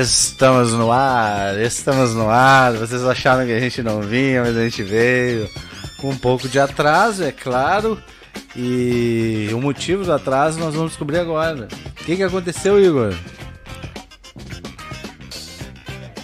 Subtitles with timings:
[0.00, 2.72] Estamos no ar, estamos no ar.
[2.72, 5.46] Vocês acharam que a gente não vinha, mas a gente veio.
[5.98, 8.02] Com um pouco de atraso, é claro.
[8.56, 11.68] E o motivo do atraso nós vamos descobrir agora.
[12.00, 13.14] O que, que aconteceu, Igor?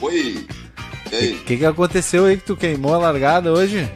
[0.00, 0.46] Oi.
[1.12, 3.86] O que, que aconteceu aí que tu queimou a largada hoje?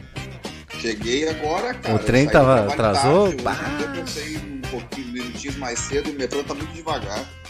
[0.79, 1.95] Cheguei agora, cara.
[1.95, 3.33] O trem tava atrasou?
[3.33, 7.40] Tarde, eu pensei um pouquinho, minutinhos mais cedo o metrô tá muito devagar.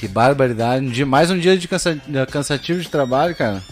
[0.00, 1.04] Que barbaridade.
[1.04, 1.94] Mais um dia de cansa...
[2.32, 3.62] cansativo de trabalho, cara.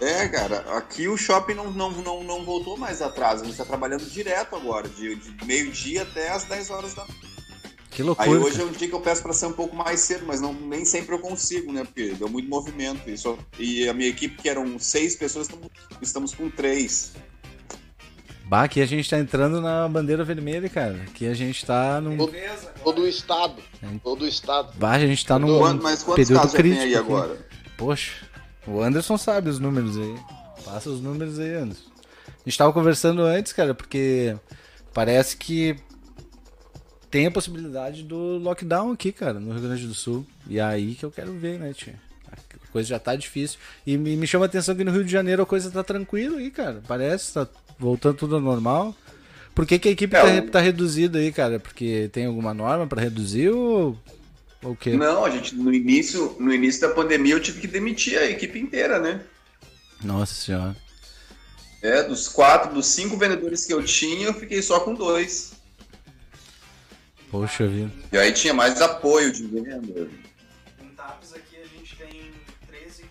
[0.00, 3.40] É, cara, aqui o shopping não, não, não, não voltou mais atrás.
[3.40, 7.20] A gente tá trabalhando direto agora, de, de meio-dia até as 10 horas da noite.
[7.88, 8.28] Que loucura.
[8.28, 10.40] Aí hoje é um dia que eu peço para ser um pouco mais cedo, mas
[10.40, 11.84] não, nem sempre eu consigo, né?
[11.84, 13.08] Porque deu muito movimento.
[13.08, 15.68] E, só, e a minha equipe, que eram seis pessoas, estamos,
[16.02, 17.12] estamos com três.
[18.54, 20.94] Bah, aqui a gente tá entrando na bandeira vermelha, cara.
[21.08, 22.16] Aqui a gente tá num.
[22.16, 22.32] Todo,
[22.84, 23.60] todo o estado.
[24.00, 24.72] Todo o estado.
[24.76, 26.80] Bah, a gente tá num Quanto, mas quantos período casos crítico.
[26.80, 27.04] tem aí aqui.
[27.04, 27.36] agora?
[27.76, 28.12] Poxa,
[28.64, 30.14] o Anderson sabe os números aí.
[30.64, 31.90] Passa os números aí, Anderson.
[32.28, 34.36] A gente tava conversando antes, cara, porque
[34.92, 35.74] parece que
[37.10, 40.24] tem a possibilidade do lockdown aqui, cara, no Rio Grande do Sul.
[40.46, 42.00] E é aí que eu quero ver, né, tia?
[42.30, 43.58] A coisa já tá difícil.
[43.84, 46.38] E me, me chama a atenção que no Rio de Janeiro a coisa tá tranquila
[46.38, 46.80] aí, cara.
[46.86, 47.48] Parece, tá
[47.78, 48.94] voltando tudo ao normal.
[49.54, 51.60] Por que, que a equipe É, tá, tá reduzida aí, cara?
[51.60, 53.96] Porque tem alguma norma pra reduzir ou
[54.62, 54.96] o quê?
[54.96, 58.58] Não, a gente, no início, no início da pandemia, eu tive que demitir a equipe
[58.58, 59.20] inteira, né?
[60.02, 60.76] Nossa senhora.
[61.82, 65.52] É, dos quatro, dos cinco vendedores que eu tinha, eu fiquei só com dois.
[67.30, 67.92] Poxa vida.
[68.10, 70.08] E aí tinha mais apoio de venda.
[70.82, 72.32] Em TAPS aqui a gente tem
[72.66, 73.04] 13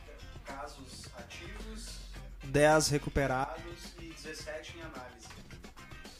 [0.45, 1.99] casos ativos,
[2.45, 3.72] 10 recuperados
[4.45, 5.27] 17 em análise.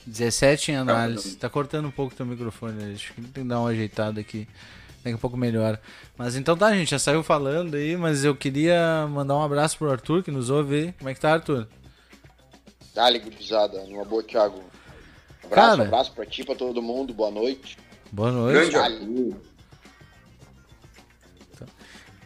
[0.06, 1.36] 17 em análise.
[1.36, 2.94] Tá cortando um pouco teu microfone.
[2.94, 4.48] Acho que tem que dar uma ajeitada aqui.
[5.04, 5.82] Daqui a pouco melhora.
[6.18, 6.92] Mas então tá, gente.
[6.92, 10.76] Já saiu falando aí, mas eu queria mandar um abraço pro Arthur que nos ouve
[10.76, 10.92] aí.
[10.94, 11.68] Como é que tá, Arthur?
[12.96, 13.84] Dale, gurizada.
[13.86, 14.64] Numa boa, Thiago.
[15.44, 15.84] Abraço, Cara.
[15.84, 17.14] abraço pra ti, pra todo mundo.
[17.14, 17.78] Boa noite.
[18.12, 18.72] Boa noite.
[18.72, 18.78] Grande.
[18.78, 19.36] Arthur.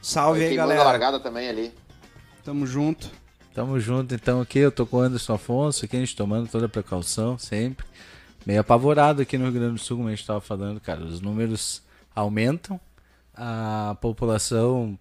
[0.01, 0.83] Salve aí, galera.
[0.83, 1.73] largada também ali.
[2.43, 3.09] Tamo junto.
[3.57, 4.59] Tamo junto então aqui.
[4.59, 7.87] Eu tô com o Anderson Afonso aqui, a gente tomando toda a precaução, sempre.
[8.45, 11.03] Meio apavorado aqui no Rio Grande do Sul, como a gente tava falando, cara.
[11.03, 11.81] Os números
[12.13, 12.79] aumentam,
[13.33, 14.95] a população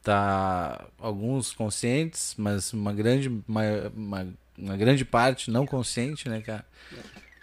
[0.00, 3.62] tá alguns conscientes, mas uma grande uma,
[3.96, 6.64] uma, uma grande parte não consciente, né, cara?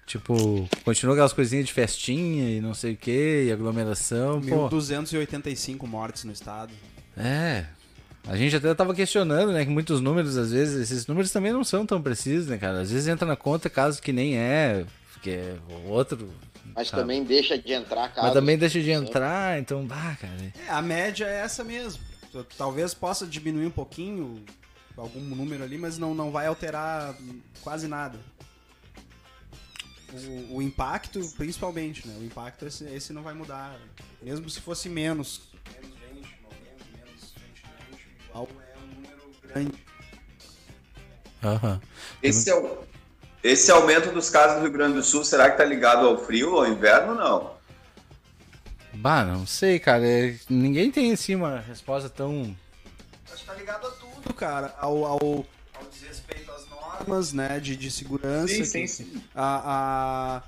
[0.05, 4.69] Tipo, continua aquelas coisinhas de festinha e não sei o que, e aglomeração, pô.
[4.69, 6.71] 1.285 mortes no estado.
[7.17, 7.65] É.
[8.27, 11.63] A gente até tava questionando, né, que muitos números, às vezes, esses números também não
[11.63, 12.81] são tão precisos, né, cara?
[12.81, 16.29] Às vezes entra na conta caso que nem é, porque é o outro.
[16.75, 17.01] Mas sabe?
[17.01, 18.27] também deixa de entrar, cara.
[18.27, 20.33] Mas também deixa de entrar, então, bah, cara.
[20.67, 22.01] É, a média é essa mesmo.
[22.57, 24.43] Talvez possa diminuir um pouquinho
[24.97, 27.15] algum número ali, mas não, não vai alterar
[27.61, 28.19] quase nada.
[30.49, 32.15] O, o impacto, principalmente, né?
[32.19, 33.79] O impacto esse, esse não vai mudar.
[34.21, 35.41] Mesmo se fosse menos.
[35.81, 35.96] Menos 20, 90, menos
[38.33, 39.83] 20, 20, igual é um número grande.
[41.43, 41.81] Aham.
[42.21, 42.83] Esse, é o-
[43.43, 46.53] esse aumento dos casos no Rio Grande do Sul, será que tá ligado ao frio
[46.53, 47.55] ou ao inverno não?
[48.93, 50.03] Bah, não sei, cara.
[50.05, 52.55] é- Ninguém tem, assim, uma resposta tão.
[53.31, 54.73] Acho que tá ligado a tudo, cara.
[54.79, 55.19] Ao, ao,
[55.75, 57.59] ao desrespeito às normas, né?
[57.59, 58.47] De, de segurança.
[58.47, 59.23] Sim, que- sim, sim.
[59.35, 60.41] a,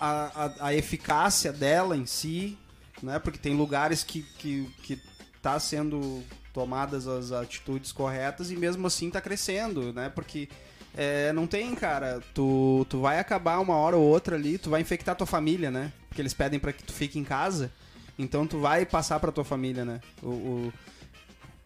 [0.00, 2.56] a, a, a- a eficácia dela em si,
[3.02, 3.18] né?
[3.18, 5.02] Porque tem lugares que, que, que
[5.42, 6.22] tá sendo
[6.58, 10.10] tomadas as atitudes corretas e mesmo assim tá crescendo, né?
[10.12, 10.48] Porque
[10.96, 14.80] é, não tem, cara, tu, tu vai acabar uma hora ou outra ali, tu vai
[14.80, 15.92] infectar tua família, né?
[16.08, 17.70] Porque eles pedem pra que tu fique em casa,
[18.18, 20.00] então tu vai passar pra tua família, né?
[20.20, 20.72] O, o-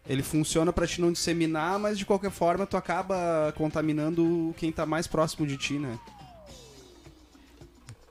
[0.07, 4.85] ele funciona pra te não disseminar, mas de qualquer forma tu acaba contaminando quem tá
[4.85, 5.97] mais próximo de ti, né?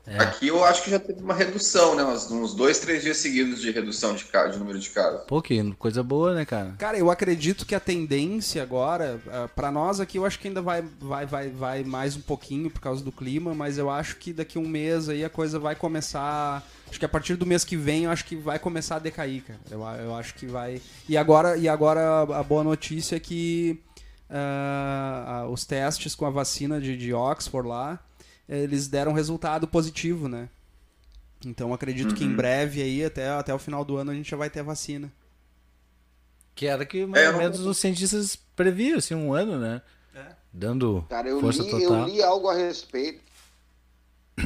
[0.07, 0.19] É.
[0.19, 2.05] Aqui eu acho que já teve uma redução, né?
[2.05, 5.21] Uns, uns dois, três dias seguidos de redução de, de número de casos.
[5.27, 6.75] Pô, que coisa boa, né, cara?
[6.79, 10.61] Cara, eu acredito que a tendência agora, ah, pra nós aqui, eu acho que ainda
[10.61, 14.33] vai, vai, vai, vai mais um pouquinho por causa do clima, mas eu acho que
[14.33, 16.67] daqui a um mês aí a coisa vai começar.
[16.89, 19.45] Acho que a partir do mês que vem, eu acho que vai começar a decair,
[19.45, 19.61] cara.
[19.71, 20.83] Eu, eu acho que vai.
[21.09, 23.81] E agora, e agora a boa notícia é que
[24.29, 28.01] ah, os testes com a vacina de, de Oxford lá,
[28.49, 30.49] eles deram resultado positivo, né?
[31.45, 34.37] Então acredito que em breve aí, até, até o final do ano, a gente já
[34.37, 35.13] vai ter a vacina.
[36.55, 39.59] Que era que mais É, ou eu não- menos os cientistas previam, assim, um ano,
[39.59, 39.83] né?
[40.15, 40.27] É.
[40.53, 42.01] Dando Cara, eu força li, total.
[42.01, 43.23] eu li algo a respeito.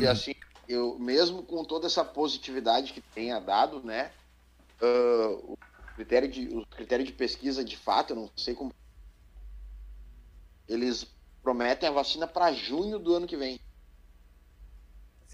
[0.00, 0.34] E assim,
[0.68, 4.10] eu mesmo com toda essa positividade que tenha dado, né?
[4.80, 5.58] ah, o,
[5.96, 8.72] critério de, o critério de pesquisa, de fato, eu não sei como.
[10.68, 11.06] Eles
[11.42, 13.60] prometem a vacina para junho do ano que vem.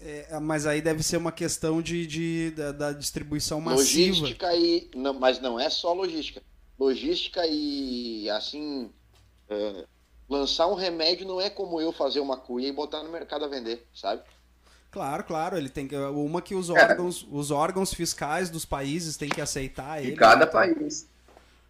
[0.01, 4.09] É, mas aí deve ser uma questão de, de- da, da distribuição massiva.
[4.09, 4.89] Logística e.
[4.95, 6.41] Não, mas não é só logística.
[6.79, 8.89] Logística e assim.
[9.49, 9.85] ah,
[10.29, 13.47] lançar um remédio não é como eu fazer uma cuia e botar no mercado a
[13.47, 14.23] vender, sabe?
[14.91, 16.73] Claro, claro, ele tem que uma que os É.
[16.73, 20.15] órgãos, os órgãos fiscais dos países têm que aceitar De ele.
[20.17, 20.51] cada né?
[20.51, 21.07] país.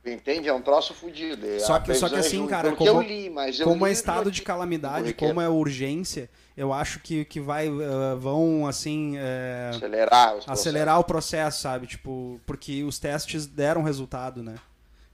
[0.05, 0.49] Entende?
[0.49, 1.45] É um troço fudido.
[1.47, 3.89] É- Só que- só que é assim, cara, como- eu li, mas eu Como é
[3.89, 9.13] li estado de calamidade, como é urgência, eu acho que, que vai ah, vão assim
[9.17, 11.87] é, acelerar acelerar o processo, sabe?
[11.87, 14.55] Tipo, porque os testes deram resultado, né?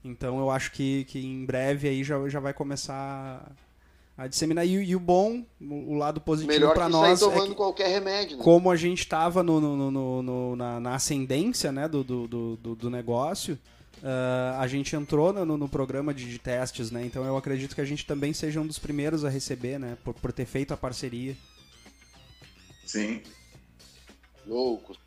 [0.04, 3.50] Então eu acho que, que em breve aí já, já vai começar
[4.16, 4.66] a disseminar.
[4.66, 8.44] E, e o bom, o lado positivo para nós é tomando que qualquer remédio, né?
[8.44, 12.26] como a gente estava no, no- no- no- na, na ascendência né, do, do,
[12.56, 13.58] do- do negócio,
[14.02, 17.04] ah, a gente entrou no, no programa de, de testes, né?
[17.04, 19.96] Então eu acredito que a gente também seja um dos primeiros a receber, né?
[20.04, 21.36] Por, por ter feito a parceria.
[22.84, 23.22] Sim.
[24.46, 24.98] Loucos.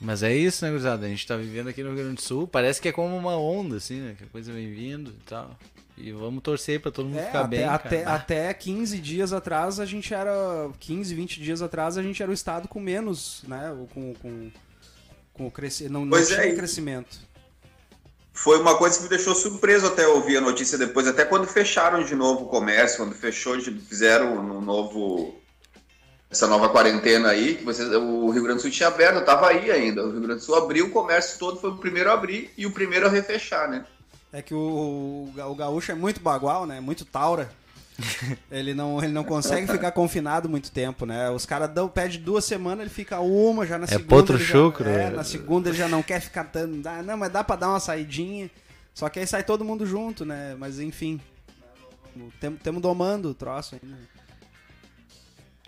[0.00, 1.04] Mas é isso, né, gurizada?
[1.06, 2.46] A gente tá vivendo aqui no Rio Grande do Sul.
[2.48, 4.14] Parece que é como uma onda, assim, né?
[4.16, 5.56] Que a coisa vem vindo e tal.
[5.96, 7.64] E vamos torcer pra todo mundo É, ficar até, bem.
[7.66, 8.16] até, cara.
[8.16, 10.32] até 15 dias atrás a gente era.
[10.80, 13.76] 15, 20 dias atrás a gente era o estado com menos, né?
[13.92, 14.50] Com, com,
[15.34, 15.92] com o crescimento.
[15.92, 17.20] Não, não Pois tinha é, e- crescimento.
[18.32, 22.02] Foi uma coisa que me deixou surpreso até ouvir a notícia depois, até quando fecharam
[22.02, 25.40] de novo o comércio, quando fechou, fizeram no novo
[26.30, 29.48] essa nova quarentena aí, que vocês, o Rio Grande do Sul tinha aberto, eu tava
[29.48, 30.06] aí ainda.
[30.06, 32.66] O Rio Grande do Sul abriu o comércio todo, foi o primeiro a abrir e
[32.66, 33.84] o primeiro a refechar, né?
[34.32, 36.80] É que o, o gaúcho é muito bagual, né?
[36.80, 37.50] Muito taura.
[38.50, 41.30] ele, não, ele não consegue ficar confinado muito tempo, né?
[41.30, 44.08] Os caras dão pede duas semanas, ele fica uma, já na É segunda.
[44.08, 45.10] potro já- chucro, É, é.
[45.10, 46.44] na segunda ele já não quer ficar
[46.82, 48.50] dá- Não, mas dá pra dar uma saidinha.
[48.94, 50.54] Só que aí sai todo mundo junto, né?
[50.58, 51.20] Mas enfim.
[52.62, 53.96] Temos domando o troço ainda.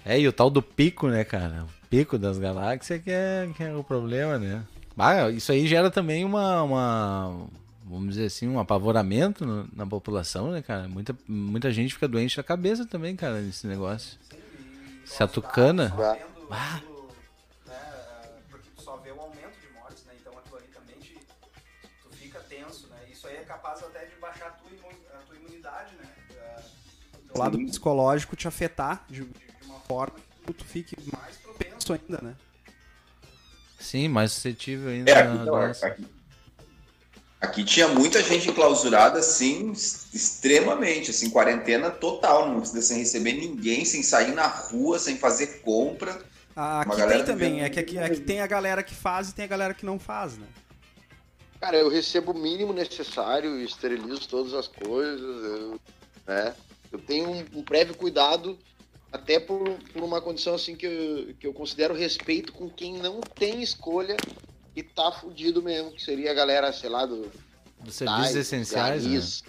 [0.04, 1.64] É, e o tal do pico, né, cara?
[1.64, 4.62] O pico das galáxias que é, que é o problema, né?
[4.98, 7.46] Ah, isso aí gera também uma, uma
[7.92, 10.88] vamos dizer assim, um apavoramento no- na população, né, cara?
[10.88, 14.18] Muita, muita gente fica doente da cabeça também, cara, nesse negócio.
[15.04, 15.92] Se atucana.
[16.50, 16.80] Ah.
[18.50, 20.12] Porque tu só vê o aumento de mortes, né?
[20.20, 21.18] Então aquilo ali também te,
[22.02, 22.96] tu fica tenso, né?
[23.10, 26.08] Isso aí é capaz até de baixar a tua, imu- a tua imunidade, né?
[27.34, 30.16] O lado psicológico te afetar de, de uma forma
[30.46, 32.34] que tu fique mais propenso ainda, né?
[33.78, 35.96] Sim, mais suscetível ainda É, à
[37.42, 44.02] aqui, tinha muita gente enclausurada, assim, extremamente, assim, quarentena total, não sem receber ninguém, sem
[44.02, 46.22] sair na rua, sem fazer compra.
[46.54, 49.34] Ah, Aqui tem também, vivendo é que aqui, aqui tem a galera que faz e
[49.34, 50.46] tem a galera que não faz, né?
[51.60, 55.80] Cara, eu recebo o mínimo necessário, esterilizo todas as coisas, eu,
[56.26, 56.54] né?
[56.92, 58.58] Eu tenho um, um prévio cuidado,
[59.10, 63.20] até por, por uma condição assim que eu, que eu considero respeito com quem não
[63.20, 64.16] tem escolha
[64.74, 67.30] e tá fudido mesmo, que seria a galera, sei lá, do
[67.80, 69.08] Dos serviços tais, essenciais, né?
[69.10, 69.42] garis,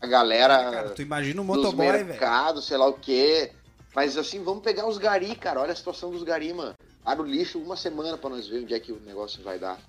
[0.00, 2.06] a galera Cara, tu imagina um dos motoboy, velho.
[2.06, 3.52] mercados, sei lá o quê.
[3.94, 5.60] Mas assim, vamos pegar os gari, cara.
[5.60, 6.74] Olha a situação dos gari, mano.
[7.02, 9.80] Para o lixo uma semana pra nós ver onde é que o negócio vai dar.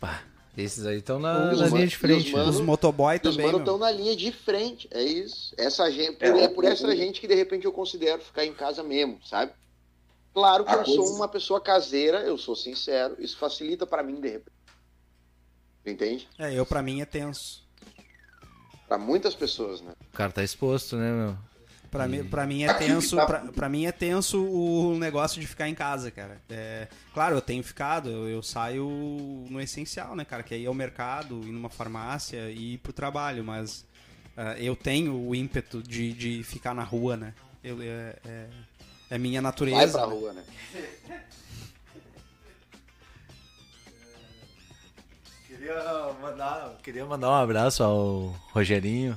[0.00, 0.22] Pá,
[0.56, 2.32] esses aí estão na, Os na man- linha de os frente.
[2.32, 2.38] né?
[2.38, 3.64] mano- Os motoboy os também, mano meu.
[3.64, 4.88] estão na linha de frente.
[4.90, 5.54] É isso.
[5.56, 8.20] Essa gente, É, por, é o- por essa o- gente que de repente eu considero
[8.20, 9.52] ficar em casa mesmo, sabe?
[10.36, 13.16] Claro que A eu sou coisa- uma pessoa caseira, eu sou sincero.
[13.18, 14.52] Isso facilita pra mim de repente.
[15.86, 16.28] Entende?
[16.38, 17.64] É, eu pra mim é tenso.
[18.86, 19.94] Pra muitas pessoas, né?
[20.12, 21.38] O cara tá exposto, né, meu?
[21.90, 25.46] Pra, mim, pra mim é tenso, tá- pra, pra mim é tenso o negócio de
[25.46, 26.38] ficar em casa, cara.
[26.50, 28.86] É, claro, eu tenho ficado, eu, eu saio
[29.48, 30.42] no essencial, né, cara?
[30.42, 33.86] Que aí é o mercado, ir numa farmácia e ir pro trabalho, mas
[34.36, 37.32] ah, eu tenho o ímpeto de, de ficar na rua, né?
[37.64, 38.46] Eu, é, é,
[39.10, 39.78] é minha natureza.
[39.78, 40.14] Vai pra né?
[40.14, 40.42] rua, né?
[45.46, 49.16] Queria mandar, queria mandar um abraço ao Rogerinho,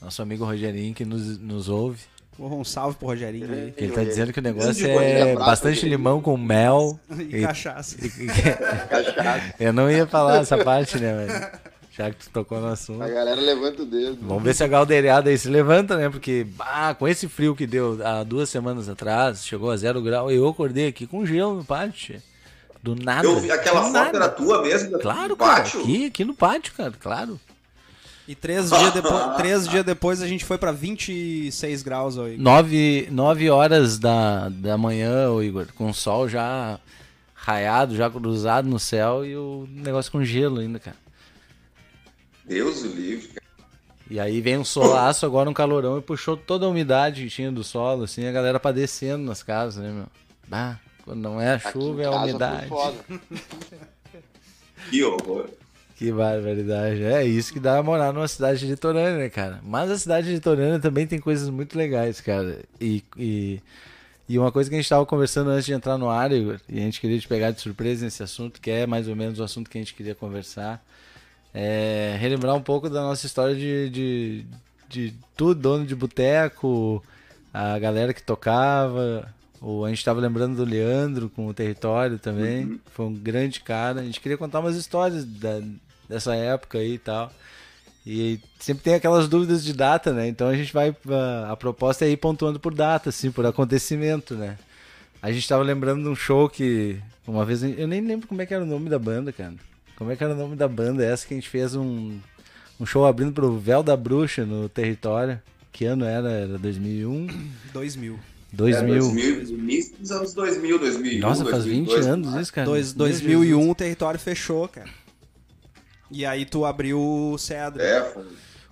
[0.00, 2.00] nosso amigo Rogerinho que nos, nos ouve.
[2.36, 3.72] Porra, Um salve pro Rogerinho aí.
[3.72, 6.98] Que ele tá dizendo que o negócio é bastante limão com mel.
[7.10, 7.96] E cachaça.
[8.90, 9.54] Cachaça.
[9.58, 11.50] Eu não ia falar essa parte, né, velho?
[11.96, 13.02] Já que tu tocou no assunto.
[13.02, 14.18] A galera levanta o dedo.
[14.20, 16.10] Vamos ver se a galdeirada aí se levanta, né?
[16.10, 20.28] Porque, bah, com esse frio que deu há duas semanas atrás, chegou a zero grau,
[20.28, 22.20] eu acordei aqui com gelo no pátio.
[22.82, 23.28] Do nada.
[23.28, 24.16] Eu vi aquela foto nada.
[24.16, 24.98] era tua mesmo?
[24.98, 25.62] Claro, do cara.
[25.62, 25.80] pátio?
[25.82, 27.40] Aqui, aqui no pátio, cara, claro.
[28.26, 32.36] E três dias, depois, três dias depois a gente foi pra 26 graus aí.
[32.36, 36.80] Nove, nove horas da, da manhã, ô Igor, com o sol já
[37.34, 41.03] raiado, já cruzado no céu e o negócio com gelo ainda, cara.
[42.44, 43.44] Deus o livre, cara.
[44.10, 47.50] E aí vem um solaço, agora um calorão e puxou toda a umidade que tinha
[47.50, 50.06] do solo, assim, a galera padecendo nas casas, né, meu?
[50.46, 52.68] Bah, quando não é a chuva, é a umidade.
[54.90, 55.48] Que horror.
[55.96, 57.02] Que barbaridade.
[57.04, 59.60] É isso que dá a morar numa cidade litorânea, né, cara?
[59.62, 62.58] Mas a cidade litorânea também tem coisas muito legais, cara.
[62.80, 63.60] E, e,
[64.28, 66.78] e uma coisa que a gente estava conversando antes de entrar no ar, Igor, e
[66.78, 69.44] a gente queria te pegar de surpresa nesse assunto, que é mais ou menos o
[69.44, 70.84] assunto que a gente queria conversar,
[71.54, 74.46] é relembrar um pouco da nossa história de, de,
[74.88, 77.00] de tudo, dono de boteco,
[77.52, 79.32] a galera que tocava.
[79.60, 82.80] O, a gente estava lembrando do Leandro com o território também.
[82.86, 84.00] Foi um grande cara.
[84.00, 85.62] A gente queria contar umas histórias da,
[86.08, 87.32] dessa época aí e tal.
[88.04, 90.26] E sempre tem aquelas dúvidas de data, né?
[90.26, 90.94] Então a gente vai.
[91.08, 94.58] A, a proposta é ir pontuando por data, assim, por acontecimento, né?
[95.22, 97.00] A gente tava lembrando de um show que.
[97.26, 97.62] Uma vez.
[97.62, 99.54] Eu nem lembro como é que era o nome da banda, cara.
[99.96, 101.04] Como é que era o nome da banda?
[101.04, 102.18] Essa que a gente fez um,
[102.80, 105.40] um show abrindo pro Véu da Bruxa no território.
[105.72, 106.30] Que ano era?
[106.30, 107.26] Era 2001?
[107.72, 108.18] 2000.
[108.52, 108.94] 2000.
[108.94, 111.20] É, 2000 início dos anos 2000, 2001.
[111.20, 112.66] Nossa, faz 20 2002, anos isso, cara.
[112.66, 113.70] Dois, Meu 2001 Jesus.
[113.70, 114.90] o território fechou, cara.
[116.10, 117.82] E aí tu abriu o Cedro.
[117.82, 118.24] É, foi,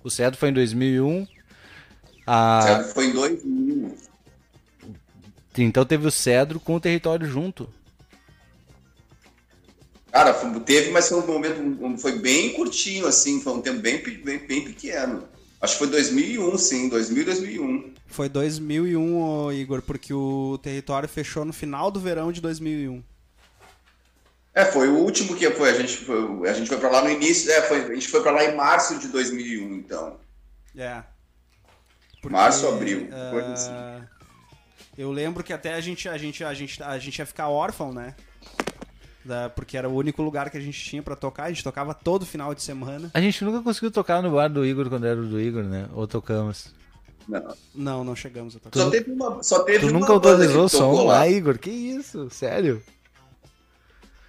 [0.03, 1.27] O Cedo foi em 2001.
[2.25, 2.85] A...
[2.93, 3.95] foi em 2000.
[5.57, 7.69] Então teve o Cedro com o território junto.
[10.13, 14.37] Cara, teve, mas foi um momento, foi bem curtinho, assim, foi um tempo bem, bem,
[14.37, 15.27] bem pequeno.
[15.59, 17.93] Acho que foi 2001, sim, 2000 2001.
[18.05, 23.03] Foi 2001, ô, Igor, porque o território fechou no final do verão de 2001.
[24.53, 27.09] É, foi o último que foi, a gente foi, a gente foi pra lá no
[27.09, 30.19] início, é, foi, a gente foi pra lá em março de 2001, então.
[30.77, 31.01] É.
[32.29, 33.71] Março, abril, coisa assim.
[34.95, 37.91] Eu lembro que até a gente, a gente, a gente, a gente ia ficar órfão,
[37.91, 38.15] né?
[39.25, 41.43] Da- porque era o único lugar que a gente tinha pra tocar.
[41.45, 43.09] A gente tocava todo final de semana.
[43.13, 45.87] A gente nunca conseguiu tocar no bar do Igor quando era o do Igor, né?
[45.93, 46.73] Ou tocamos.
[47.27, 47.55] Não.
[47.73, 48.79] Não, não chegamos a tocar.
[48.79, 51.25] Só teve uma, só teve Tu uma nunca autorizou o som lá.
[51.27, 51.57] Igor?
[51.57, 52.29] Que isso?
[52.29, 52.83] Sério?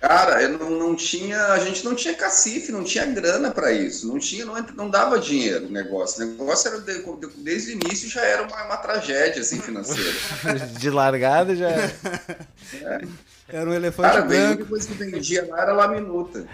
[0.01, 4.07] Cara, eu não, não tinha, a gente não tinha cacife, não tinha grana pra isso,
[4.07, 6.23] não tinha, não, não dava dinheiro o negócio.
[6.23, 10.13] O negócio era de- de- desde o início já era uma, uma tragédia assim financeira.
[10.79, 11.71] De largada já.
[11.71, 13.09] Era
[13.53, 14.47] um elefante Cara, branco.
[14.55, 16.47] única coisa que vendia lá era lá minuta.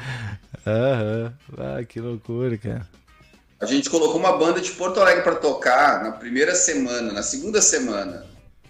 [0.66, 1.32] Aham.
[1.58, 2.86] Ah, que loucura, cara.
[3.60, 7.60] A gente colocou uma banda de Porto Alegre pra tocar na primeira semana, na segunda
[7.60, 8.26] semana.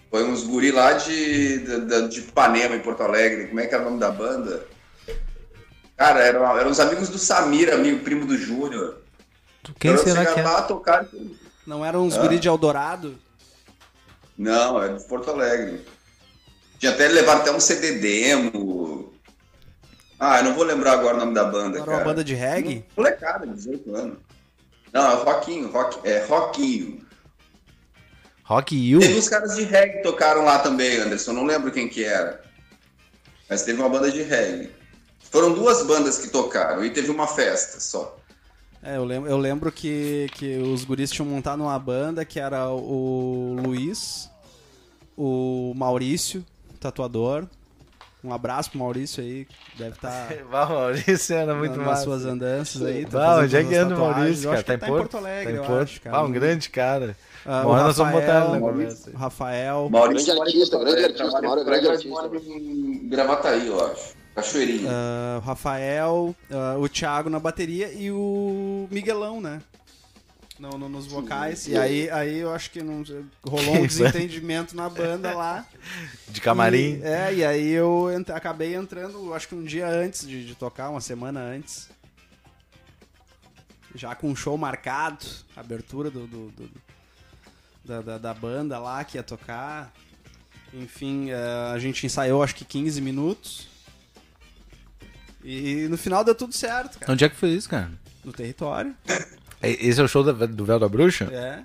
[0.09, 3.47] Foi uns guri lá de, de, de Ipanema, em Porto Alegre.
[3.47, 4.65] Como é que era o nome da banda?
[5.95, 8.97] Cara, eram, eram os amigos do Samir, amigo primo do Júnior.
[9.79, 10.43] Quem Então, será que é?
[10.43, 11.05] lá tocar.
[11.65, 12.21] Não eram uns Ah.
[12.21, 13.17] guri de Eldorado?
[14.37, 15.85] Não, é de Porto Alegre.
[16.81, 19.13] Tinha até levaram até um CD demo.
[20.19, 21.97] Ah, eu não vou lembrar agora o nome da banda, Era cara.
[21.99, 22.83] uma banda de reggae?
[22.97, 24.17] Molecada, 18 anos.
[24.91, 27.05] Não, é Rockinho, rock, é Rockinho.
[28.43, 28.99] Rock You?
[28.99, 31.33] Teve uns caras de reggae que tocaram lá também, Anderson.
[31.33, 32.41] Não lembro quem que era.
[33.47, 34.71] Mas teve uma banda de reggae.
[35.29, 38.17] Foram duas bandas que tocaram e teve uma festa só.
[38.81, 42.69] É, eu lembro, eu lembro que, que os guris tinham montado uma banda que era
[42.71, 44.31] o Luiz,
[45.15, 46.43] o Maurício,
[46.81, 47.45] tatuador.
[48.23, 49.47] Um abraço pro Maurício aí,
[49.77, 52.03] deve estar Bah, Maurício era muito nas massa.
[52.03, 53.03] suas andanças aí.
[53.05, 53.99] tá Bah, onde é que anda o.
[53.99, 54.63] Maurício, cara?
[54.63, 55.81] Tá ele em Porto Alegre, Tá em eu Porto?
[55.81, 56.17] acho, cara.
[56.17, 57.17] Ah, um grande cara.
[57.43, 59.89] Ah, o hora nós vamos botar ele no Rafael.
[59.89, 62.29] Maurício Grande mora em artista, grande artista, Mauro, grande artista.
[63.05, 64.13] Gravataí, eu acho.
[64.35, 64.89] Cachoeirinha.
[65.37, 69.61] o Rafael, ah, o Thiago na bateria e o Miguelão, né?
[70.61, 71.65] No, no- nos vocais.
[71.67, 73.03] E aí, aí eu acho que não,
[73.43, 75.65] rolou um desentendimento na banda lá.
[76.29, 76.99] De camarim.
[76.99, 80.53] E, é, e aí eu ent- acabei entrando, acho que um dia antes de, de
[80.53, 81.89] tocar, uma semana antes.
[83.95, 85.25] Já com um show marcado,
[85.55, 86.71] abertura do, do- do-
[87.83, 89.91] da, da, da banda lá que ia tocar.
[90.71, 93.67] Enfim, eh, a gente ensaiou acho que 15 minutos.
[95.43, 97.11] E no final deu tudo certo, cara.
[97.11, 97.91] Onde é que foi isso, cara?
[98.23, 98.95] No território.
[99.61, 101.25] É- Esse é o show da- do Véu da Bruxa?
[101.31, 101.63] É.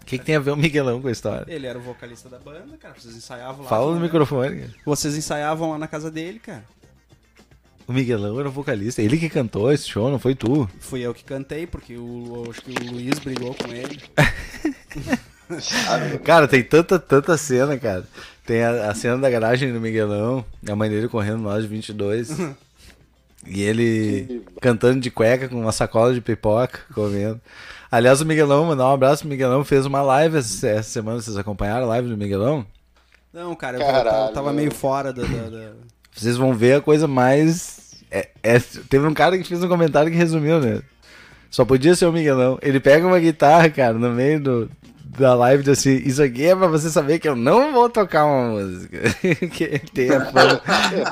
[0.00, 1.44] O que, que tem a ver o Miguelão com a história?
[1.52, 2.94] Ele era o vocalista da banda, cara.
[2.98, 3.68] Vocês ensaiavam lá.
[3.68, 4.02] Fala no né?
[4.02, 4.60] microfone.
[4.60, 4.74] cara.
[4.86, 6.64] Vocês ensaiavam lá na casa dele, cara.
[7.86, 9.02] O Miguelão era o vocalista.
[9.02, 10.68] Ele que cantou esse show, não foi tu.
[10.80, 14.00] Fui eu que cantei, porque o, acho que o Luiz brigou com ele.
[16.24, 18.06] Cara, tem tanta, tanta cena, cara.
[18.44, 22.28] Tem a, a cena da garagem do Miguelão, a mãe dele correndo no de 22.
[23.48, 27.40] E ele cantando de cueca com uma sacola de pipoca, comendo.
[27.90, 31.20] Aliás, o Miguelão, mandar um abraço pro Miguelão, fez uma live essa, semana.
[31.20, 32.66] Vocês acompanharam a live do Miguelão?
[33.32, 34.32] Não, cara, eu Caralho.
[34.34, 35.22] tava meio fora da.
[35.22, 35.72] da- da-
[36.14, 38.02] Vocês vão ver a coisa mais.
[38.10, 40.82] É, é- teve um cara que fez um comentário que resumiu, né?
[41.50, 42.58] Só podia ser o Miguelão.
[42.60, 44.70] Ele pega uma guitarra, cara, no meio do,
[45.16, 47.88] da live e diz assim: Isso aqui é pra você saber que eu não vou
[47.88, 48.98] tocar uma música.
[49.24, 50.62] ele tem a fama,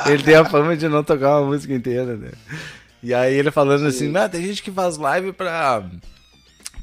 [0.07, 2.31] ele tem a fama de não tocar uma música inteira, né?
[3.03, 5.83] E aí ele falando assim: Não, tem gente que faz live pra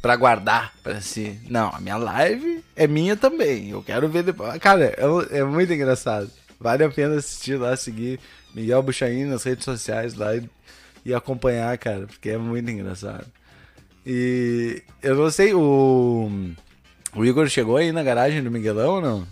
[0.01, 1.39] pra guardar pra si.
[1.49, 3.69] Não, a minha live é minha também.
[3.69, 4.57] Eu quero ver depois.
[4.57, 6.29] Cara, é, é muito engraçado.
[6.59, 8.19] Vale a pena assistir lá, seguir
[8.53, 10.49] Miguel Buchain nas redes sociais lá e,
[11.05, 13.25] e acompanhar, cara, porque é muito engraçado.
[14.05, 16.29] E eu não sei, o,
[17.15, 19.27] o Igor chegou aí na garagem do Miguelão ou não?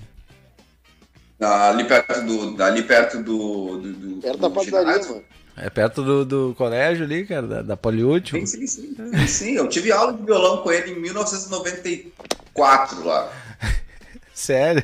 [1.40, 2.64] Ali perto do.
[2.64, 3.78] Ali perto do.
[3.80, 5.12] do, do Perto do da padaria, ginásio.
[5.16, 5.24] mano.
[5.58, 8.40] É perto do, do colégio ali, cara, da, da Poliútil.
[8.40, 9.28] Sim, sim, sim, sim.
[9.28, 13.30] Sim, eu tive aula de violão com ele em 1994 lá.
[14.34, 14.84] Sério?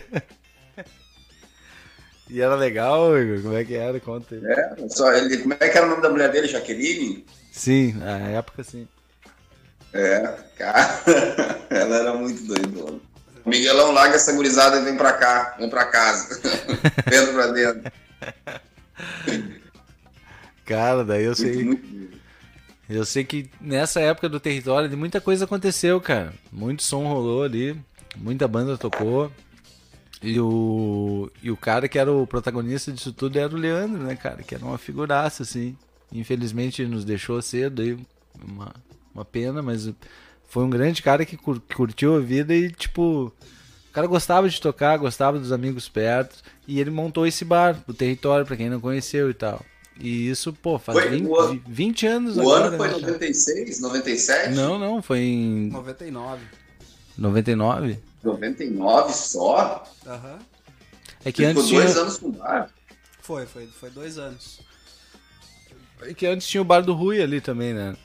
[2.29, 3.41] E era legal, Igor?
[3.41, 3.97] Como é que era?
[3.99, 4.41] Conta aí.
[4.45, 6.47] É, só ele, como é que era o nome da mulher dele?
[6.47, 7.25] Jaqueline?
[7.51, 8.87] Sim, na época sim.
[9.93, 11.01] É, cara,
[11.69, 12.99] ela era muito doidona.
[13.45, 16.39] Miguelão, larga essa gurizada e vem pra cá, vem pra casa.
[17.07, 17.91] Entra pra dentro.
[20.65, 21.63] Cara, daí eu Muito, sei.
[21.63, 22.17] muito.
[22.89, 26.33] Eu sei que nessa época do território muita coisa aconteceu, cara.
[26.51, 27.79] Muito som rolou ali,
[28.15, 29.31] muita banda tocou.
[30.21, 34.15] E o, e o cara que era o protagonista disso tudo era o Leandro, né,
[34.15, 34.41] cara?
[34.41, 35.77] Que era uma figuraça, assim.
[36.11, 37.97] Infelizmente nos deixou cedo aí,
[38.41, 38.73] uma,
[39.17, 39.89] uma pena, mas
[40.47, 43.33] foi um grande cara que cur- curtiu a vida e, tipo,
[43.89, 46.37] o cara gostava de tocar, gostava dos amigos perto.
[46.67, 49.63] E ele montou esse bar, o território, pra quem não conheceu e tal.
[49.99, 52.65] E isso, pô, faz Foi 20, o ano- 20 anos O agora.
[52.67, 53.07] ano foi né, cara?
[53.13, 54.53] 96, 97?
[54.53, 56.41] Não, não, foi em 99.
[57.17, 57.97] 99.
[58.23, 59.83] 99 só?
[60.05, 60.37] Aham.
[61.25, 62.69] É que Ele antes ficou tinha, dois anos com o bar.
[63.21, 64.59] Foi, foi, foi dois anos.
[66.01, 67.95] é que antes tinha o bar do Rui ali também, né?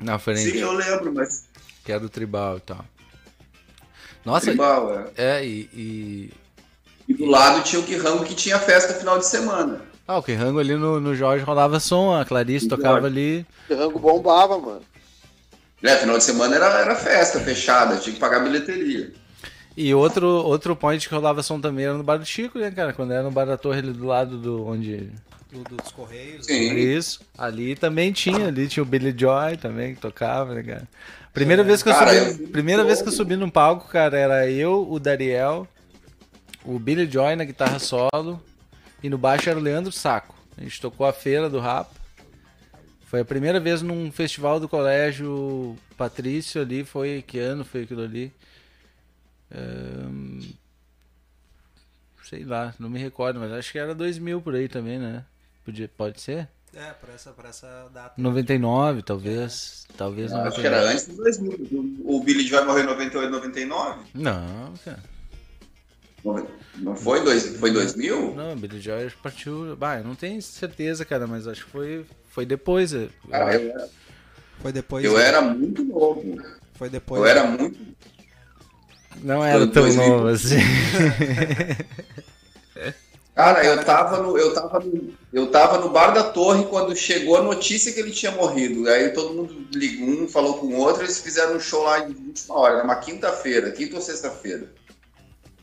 [0.00, 1.46] Na frente, Sim, eu lembro, mas
[1.84, 2.84] que era o tribal e tal.
[4.24, 5.38] Nossa, tribal, é.
[5.38, 6.32] é, e, e-
[7.08, 9.80] E do lado tinha o Kirango que tinha festa final de semana.
[10.08, 13.44] Ah, o Quirrango ali no, no Jorge rolava som, a Clarice tocava ali.
[13.68, 14.82] O rango bombava, mano.
[15.82, 19.12] É, final de semana era, era festa fechada, tinha que pagar bilheteria.
[19.76, 22.92] E outro, outro point que rolava som também era no bar do Chico, né, cara?
[22.92, 25.10] Quando era no bar da torre ali do lado do onde.
[25.50, 26.46] Do, dos Correios.
[26.46, 26.74] Sim.
[26.76, 27.20] Isso.
[27.38, 30.88] Ali também tinha, ali tinha o Billy Joy também que tocava, né, cara?
[31.32, 32.42] Primeira vez que eu Cara, subi.
[32.44, 35.68] eu- primeira vez que eu subi num palco, cara, era eu, o Dariel,
[36.64, 38.42] o Billy Joy na guitarra solo
[39.02, 40.34] e no baixo era o Leandro Saco.
[40.56, 41.88] A gente tocou a feira do rap.
[43.04, 48.02] Foi a primeira vez num festival do colégio Patrício ali, foi que ano foi aquilo
[48.02, 48.32] ali?
[49.54, 50.40] Ahn,
[52.24, 55.24] sei lá, não me recordo, mas acho que era 2000 por aí também, né?
[55.66, 56.48] Podia, pode ser?
[56.74, 58.14] É, pra essa, pra essa data.
[58.16, 59.86] 99, talvez.
[59.96, 60.60] Talvez Acho 99.
[60.62, 62.02] que era antes do 2000.
[62.04, 64.00] O Billy Joy morreu em 98, 99.
[64.14, 65.02] Não, cara.
[66.76, 67.22] Não foi?
[67.24, 68.34] Dois, foi 2000?
[68.34, 69.76] Não, Billy Joy partiu.
[69.76, 72.92] Bah, eu não tenho certeza, cara, mas acho que foi, foi depois.
[72.92, 73.88] eu- Cara, eu era,
[74.60, 75.04] Foi depois.
[75.04, 76.22] eu era muito novo.
[76.74, 77.20] Foi depois.
[77.22, 77.78] Eu era muito.
[79.22, 80.08] Não era tão 2000.
[80.08, 80.56] novo assim.
[83.36, 87.36] Cara, eu tava no, eu tava no, eu tava no bar da torre quando chegou
[87.36, 88.88] a notícia que ele tinha morrido.
[88.88, 92.14] Aí todo mundo ligou, um falou com o outro, eles fizeram um show lá em
[92.14, 94.72] última hora, era uma quinta-feira, quinta ou sexta-feira.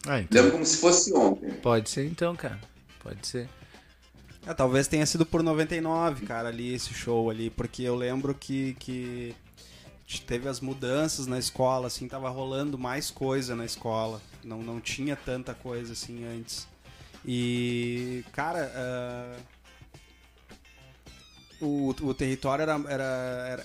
[0.05, 1.49] Ah, então, Lembro como se fosse ontem.
[1.63, 2.59] pode ser então, cara.
[3.01, 3.49] Pode ser.
[4.45, 8.75] É, talvez tenha sido por 99, cara, ali, esse show ali, porque eu lembro que,
[8.77, 9.35] que
[10.27, 14.21] teve as mudanças na escola, assim, tava rolando mais coisa na escola.
[14.43, 16.71] Não, não tinha tanta coisa assim antes.
[17.25, 19.37] E, cara, ah,
[21.61, 23.03] o, o território era, era,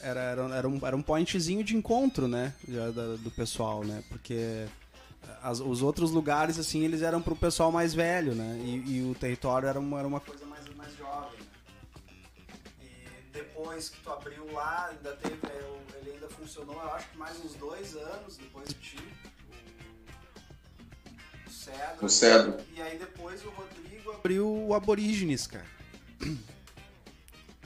[0.02, 4.66] era, era, era, um, era um pointzinho de encontro, né, da- do pessoal, né, porque
[5.42, 8.58] as- os outros lugares, assim, eles eram pro pessoal mais velho, né?
[8.62, 11.38] E, e o território era uma, era uma coisa mais, mais jovem?
[12.80, 17.18] E depois que tu abriu lá, ainda teve, é, ele ainda funcionou, eu acho que
[17.18, 18.96] mais uns dois anos depois de ti.
[21.72, 22.06] Cedro.
[22.06, 22.56] O Cedro.
[22.76, 25.66] E aí depois o Rodrigo abriu o Aborígenes, cara.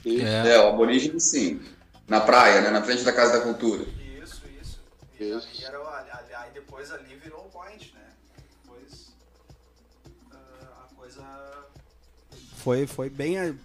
[0.05, 0.55] E- É.
[0.55, 1.61] É, o aborígene sim.
[2.07, 2.69] Na praia, né?
[2.69, 3.83] Na frente da Casa da Cultura.
[4.21, 4.79] Isso, isso.
[5.19, 5.47] E Isso.
[5.57, 8.01] aí, era, o- ali- aí depois ali virou o point, né?
[8.63, 9.13] Depois
[10.31, 11.23] ah, a coisa
[12.57, 13.55] foi foi bem a-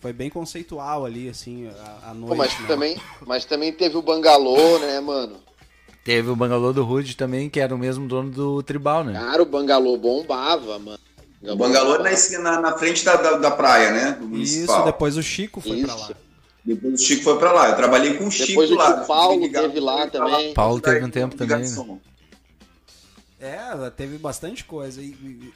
[0.00, 2.28] foi bem conceitual ali assim a, a noite.
[2.30, 2.66] Pô, mas, né?
[2.68, 5.42] também, mas também teve o Bangalô, né, mano?
[6.04, 9.14] Teve o Bangalô do Rude também, que era o mesmo dono do Tribal, né?
[9.14, 10.98] Cara, o Bangalô bombava, mano.
[11.42, 14.18] O Bangalô na, esquina- na, na frente da, da, da praia, né?
[14.34, 16.04] Isso, depois o Chico foi pra lá.
[16.04, 16.16] Isso.
[16.64, 17.68] Depois o Chico foi pra lá.
[17.70, 18.98] Eu trabalhei com o Chico Depois o lá.
[18.98, 20.54] tio Paulo ligado teve lá também.
[20.54, 22.00] Paulo teve um tempo ligado também, né?
[23.40, 25.00] É, ela teve bastante coisa.
[25.02, 25.52] E, e-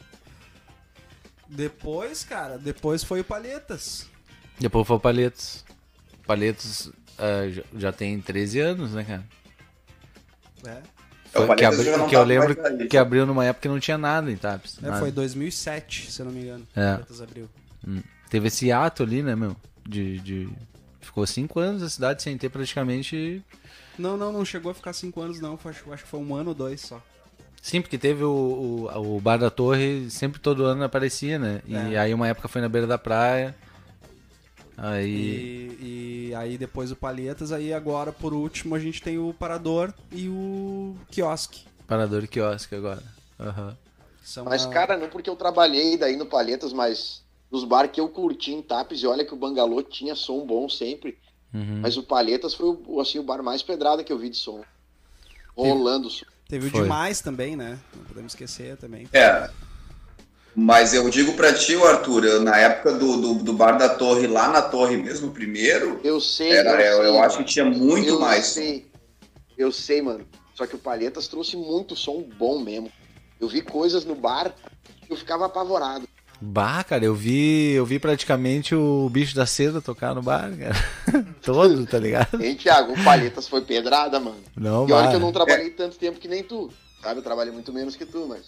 [1.47, 4.07] Depois, cara, depois foi o Palhetas.
[4.59, 5.01] Depois foi o.
[6.27, 9.25] Palhetos ah, já, já tem 13 anos, né, cara?
[10.67, 12.57] É, o Foi- que, abri- que eu lembro
[12.89, 14.79] que abriu numa época que não tinha nada em Tapes.
[14.83, 14.99] É, nada.
[14.99, 16.67] foi 2007, se eu não me engano.
[16.75, 16.99] É.
[17.23, 17.49] Abriu.
[17.87, 18.03] Hum.
[18.31, 19.55] Teve esse ato ali, né, meu?
[19.87, 20.49] De, de...
[21.01, 23.43] Ficou cinco anos a cidade sem ter praticamente.
[23.99, 25.57] Não, não, não chegou a ficar cinco anos, não.
[25.57, 27.03] Foi- Acho, acho que foi um ano ou dois só.
[27.61, 31.61] Sim, porque teve o, o, o Bar da Torre, sempre todo ano aparecia, né?
[31.67, 31.99] E É.
[31.99, 33.55] aí uma época foi na beira da praia.
[34.79, 35.77] Aí.
[35.81, 39.93] E, e aí depois o Palhetas, aí agora por último a gente tem o Parador
[40.13, 41.63] e o Quiosque.
[41.87, 43.03] Parador e quiosque agora.
[43.41, 43.77] Aham.
[44.23, 47.99] São Mas, a- cara, não porque eu trabalhei daí no Palhetas, mas nos bar que
[48.01, 51.17] eu curti em Tapes, e olha que o Bangalô tinha som bom sempre,
[51.55, 51.81] Uhum.
[51.81, 54.63] mas o Palhetas foi o, assim, o bar mais pedrada que eu vi de som.
[55.57, 56.27] Rolando som.
[56.47, 56.81] Teve Foi.
[56.81, 57.79] o Demais também, né?
[57.97, 59.09] Não podemos esquecer também.
[59.13, 59.51] É.
[60.61, 64.27] Mas eu digo pra ti, Arthur, eu, na época do, do, do Bar da Torre,
[64.27, 68.09] lá na Torre mesmo, primeiro, Eu sei, era, eu, sei, eu acho que tinha muito
[68.09, 68.47] eu mais.
[68.47, 68.91] sei.
[69.57, 70.27] Eu sei, mano.
[70.57, 72.91] Só que o Palhetas trouxe muito som bom mesmo.
[73.41, 74.53] Eu vi coisas no bar
[75.07, 76.09] que eu ficava apavorado.
[76.41, 81.25] Bah, cara, eu vi, eu vi praticamente o bicho da seda tocar no bar, cara.
[81.41, 82.43] Todo, tá ligado?
[82.43, 82.95] Hein, Thiago?
[82.95, 84.43] O Palhetas foi pedrada, mano.
[84.57, 86.69] Não, E olha que eu não trabalhei tanto tempo que nem tu.
[87.01, 87.21] Sabe?
[87.21, 88.47] Eu trabalhei muito menos que tu, mas.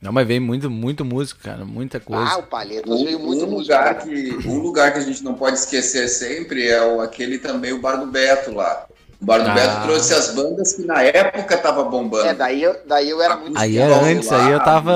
[0.00, 2.22] Não, mas veio muito, muito músico, cara, muita coisa.
[2.34, 3.76] Ah, o Palhetas Um, veio muito um música.
[3.78, 7.72] lugar que, um lugar que a gente não pode esquecer sempre é o, aquele também,
[7.72, 8.86] o Bar do Beto lá.
[9.20, 9.54] O Bar do Ah.
[9.54, 12.26] Beto trouxe as bandas que na época tava bombando.
[12.28, 13.56] É, daí eu, daí eu era muito.
[13.58, 14.44] Aí era antes, lá.
[14.46, 14.92] aí eu tava.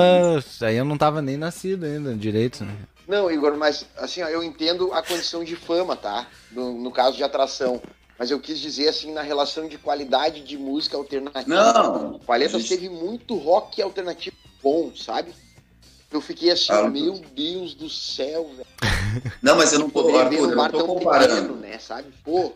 [0.61, 2.73] Aí eu não tava nem nascido ainda, direito, né?
[3.07, 6.27] Não, Igor, mas assim, ó, eu entendo a condição de fama, tá?
[6.51, 7.81] No, no caso de atração.
[8.19, 11.43] Mas eu quis dizer assim, na relação de qualidade de música alternativa.
[11.47, 15.31] Não, O Palhetas gente- teve muito rock alternativo bom, sabe?
[16.11, 18.67] Eu fiquei assim, Ah, meu Deus do céu, velho.
[19.41, 21.35] Não, mas eu não ver Arthur, um eu não tô comparando.
[21.35, 21.77] pequeno, né?
[21.79, 22.07] Sabe?
[22.23, 22.53] Pô,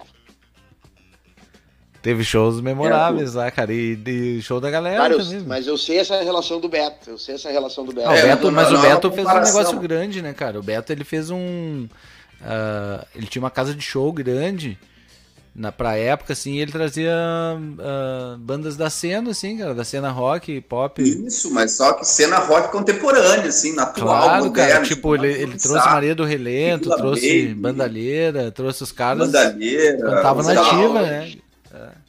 [2.02, 3.74] Teve shows memoráveis lá, cara.
[3.74, 5.40] E, e show da galera cara, eu- também.
[5.42, 7.10] mas eu sei essa relação do Beto.
[7.10, 8.08] Eu sei essa relação do Beto.
[8.10, 10.32] Ah, o É, Beto, não- mas não o é Beto fez um negócio grande, né,
[10.34, 10.60] cara?
[10.60, 11.88] O Beto ele fez um.
[12.44, 14.78] ah, ele tinha uma casa de show grande.
[15.58, 20.60] Na, pra época, assim, ele trazia ah, bandas da cena, assim, cara, da cena rock,
[20.60, 21.02] pop.
[21.02, 24.74] Isso, mas só que cena rock contemporânea, assim, natural, Claro, moderna.
[24.74, 24.86] cara.
[24.86, 27.54] Tipo, ele, ele trouxe Maria do Relento, trouxe Baby.
[27.54, 29.28] Bandalheira, trouxe os caras.
[29.28, 31.34] Bandalheira, Cantava nativa, né?
[31.74, 32.06] É.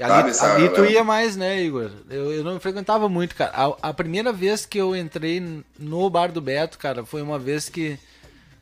[0.00, 1.90] E Sabe, ali, ali tu ia mais, né, Igor?
[2.10, 3.52] Eu, eu não frequentava muito, cara.
[3.52, 7.68] A, a primeira vez que eu entrei no bar do Beto, cara, foi uma vez
[7.68, 7.98] que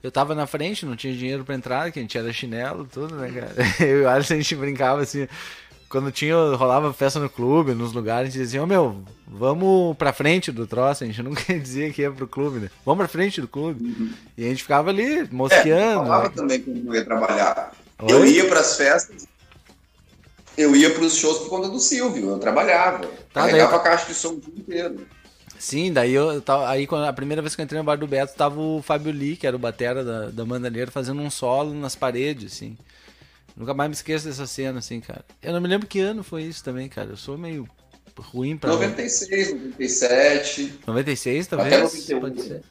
[0.07, 3.14] eu tava na frente, não tinha dinheiro pra entrar, que a gente era chinelo, tudo,
[3.16, 3.55] né, cara?
[3.85, 5.27] Eu e o Alisson, a gente brincava assim.
[5.88, 10.12] Quando tinha, rolava festa no clube, nos lugares, a gente dizia, ô meu, vamos pra
[10.12, 12.71] frente do troço, a gente nunca dizia que ia pro clube, né?
[12.85, 14.12] Vamos pra frente do clube.
[14.37, 16.01] E a gente ficava ali, É, eu mosqueando.
[16.05, 16.33] falava né?
[16.35, 17.73] também quando eu ia trabalhar.
[18.01, 18.12] Oi?
[18.12, 19.27] Eu ia pras festas,
[20.59, 23.07] eu ia pros shows por conta do Silvio, eu trabalhava.
[23.33, 25.07] Tá, carregava daí- a caixa de som o dia inteiro.
[25.59, 26.69] Sim, daí eu tava.
[26.69, 29.12] Aí quando, a primeira vez que eu entrei no bar do Beto, tava o Fábio
[29.12, 32.77] Lee, que era o batera da, da Mandalheira, fazendo um solo nas paredes, assim.
[33.57, 35.25] Nunca mais me esqueço dessa cena, assim, cara.
[35.42, 37.11] Eu não me lembro que ano foi isso também, cara.
[37.11, 37.66] Eu sou meio
[38.19, 38.71] ruim pra.
[38.71, 40.75] 96, 97.
[40.87, 42.09] 96, Até talvez?
[42.09, 42.21] 91.
[42.21, 42.62] Pode ser.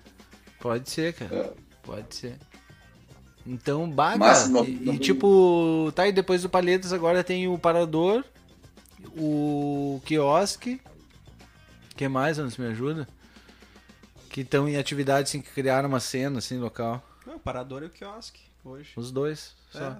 [0.59, 1.35] Pode ser, cara.
[1.35, 1.53] É.
[1.83, 2.35] Pode ser.
[3.47, 4.17] Então, baga.
[4.17, 8.23] Máximo, E, não- e, tipo, tá, e depois do Palhetas agora tem o Parador,
[9.17, 10.79] o Quiosque.
[11.95, 13.07] Que mais, Anderson, me ajuda?
[14.29, 17.01] Que estão em atividade, assim, que criaram uma cena, assim, local.
[17.25, 18.91] O Parador e o Quiosque, hoje.
[18.95, 19.79] Os dois, só.
[19.79, 19.97] É,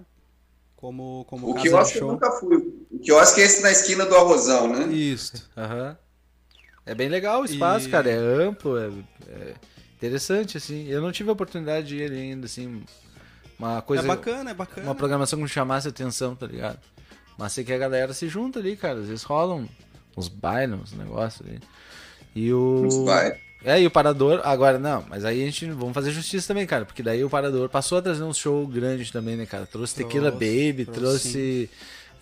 [0.75, 2.11] como como O quiosque eu show.
[2.11, 2.57] nunca fui.
[2.91, 4.93] O quiosque é esse na esquina do Arrozão, né?
[4.93, 5.49] Isso.
[5.57, 5.97] Aham.
[6.85, 8.09] É bem legal o espaço, E- cara.
[8.11, 8.89] É amplo, é,
[9.29, 9.55] é
[9.95, 10.85] interessante, assim.
[10.87, 12.83] Eu não tive a oportunidade de ir ali ainda, assim.
[13.57, 14.03] Uma coisa.
[14.03, 14.85] é bacana, é bacana.
[14.85, 16.79] Uma programação que me chamasse atenção, tá ligado?
[17.37, 18.99] Mas sei que a galera se junta ali, cara.
[18.99, 19.67] Às vezes rolam
[20.15, 21.59] uns bailes, uns negócios ali.
[22.35, 23.03] E o.
[23.05, 23.37] Bailes.
[23.63, 26.85] É, e o Parador, agora não, mas aí a gente vamos fazer justiça também, cara,
[26.85, 29.65] porque daí o Parador passou a trazer um show grande também, né, cara?
[29.65, 31.69] Trouxe Tequila Trouxe, Baby, trouxe, trouxe,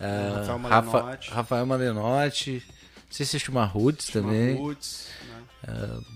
[0.00, 1.30] ah, Rafael Rafa- Malenotti.
[1.30, 2.62] Rafael Malenotti.
[3.10, 4.56] sei se chama Roots também.
[4.56, 5.33] Roots, né?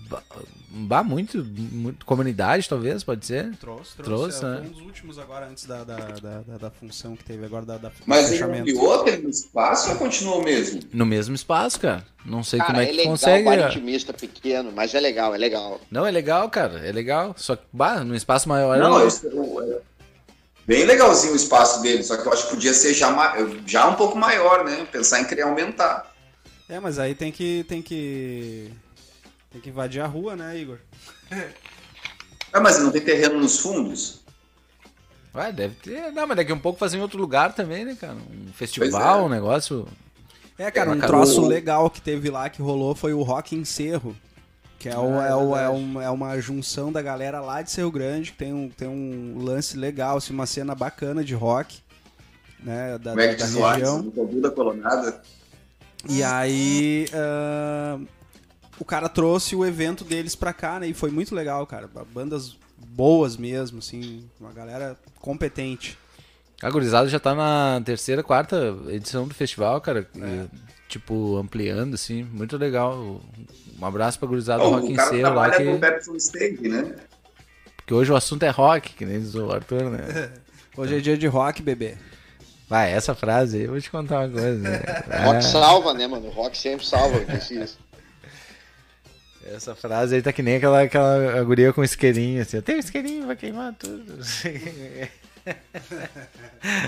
[0.09, 0.23] Ba-
[0.71, 2.05] Bah, muito, muito.
[2.05, 3.55] Comunidade, talvez, pode ser.
[3.57, 4.39] Trouxe, trouxe.
[4.39, 4.67] Trouxe, é, né?
[4.67, 7.77] Um dos últimos agora, antes da, da, da, da- da função que teve agora, da,
[7.77, 10.81] da Mas ele ampliou aquele espaço ou continuou mesmo?
[10.93, 12.05] No mesmo espaço, cara.
[12.23, 13.43] Não sei como Cara, é é que legal, consegue.
[13.45, 15.81] bar intimista pequeno, mas é legal, é legal.
[15.89, 16.79] Não, é legal, cara.
[16.87, 17.33] É legal.
[17.35, 18.77] Só que, bah, num espaço maior.
[18.77, 19.79] Não, eu- isso é
[20.67, 23.11] bem legalzinho o espaço dele, só que eu acho que podia ser já,
[23.65, 24.85] já um pouco maior, né?
[24.91, 26.13] Pensar em querer aumentar.
[26.67, 28.69] É, mas aí tem que, tem que...
[29.51, 30.77] Tem que invadir a rua, né, Igor?
[32.51, 34.21] Ah, mas não tem terreno nos fundos?
[35.35, 36.11] Ué, deve ter.
[36.11, 38.15] Não, mas daqui a um pouco fazer em outro lugar também, né, cara?
[38.15, 39.21] Um festival, é.
[39.21, 39.87] um negócio.
[40.57, 43.55] É, cara, É, um troço o- legal que teve lá, que rolou, foi o Rock
[43.55, 44.15] em Cerro.
[44.79, 47.61] Que é, o, Ah, é é, o- é, um- é uma junção da galera lá
[47.61, 51.35] de Cerro Grande, que tem um, tem um lance legal, assim, uma cena bacana de
[51.35, 51.81] rock,
[52.63, 54.11] né, da, Como é da, que da o região.
[54.41, 55.21] Da Colonada?
[56.09, 57.99] E aí, ah,
[58.79, 61.89] o cara trouxe o evento deles pra cá, né, e foi muito legal, cara.
[62.13, 65.97] Bandas boas mesmo, assim, uma galera competente.
[66.61, 70.07] A gurizada já tá na terceira, quarta edição do festival, cara.
[70.15, 70.47] E,
[70.89, 72.23] tipo, ampliando, assim.
[72.23, 73.21] Muito legal.
[73.79, 76.95] Um abraço pra gurizada do Bom, Rock em Seio lá, com que, Pepsi Stage, né?
[77.77, 80.29] porque hoje o assunto é rock, que nem diz o Arthur, né?
[80.77, 81.97] Hoje é dia de rock, bebê.
[82.69, 84.59] Vai, essa frase aí, eu vou te contar uma coisa.
[84.59, 84.77] Né?
[85.25, 86.29] Rock É, salva, né, mano?
[86.29, 87.77] Rock sempre salva, eu disse isso.
[89.55, 92.59] Essa frase aí tá que nem aquela, aquela guria com isqueirinho, assim.
[92.61, 94.17] Tem um isqueirinho, vai queimar tudo.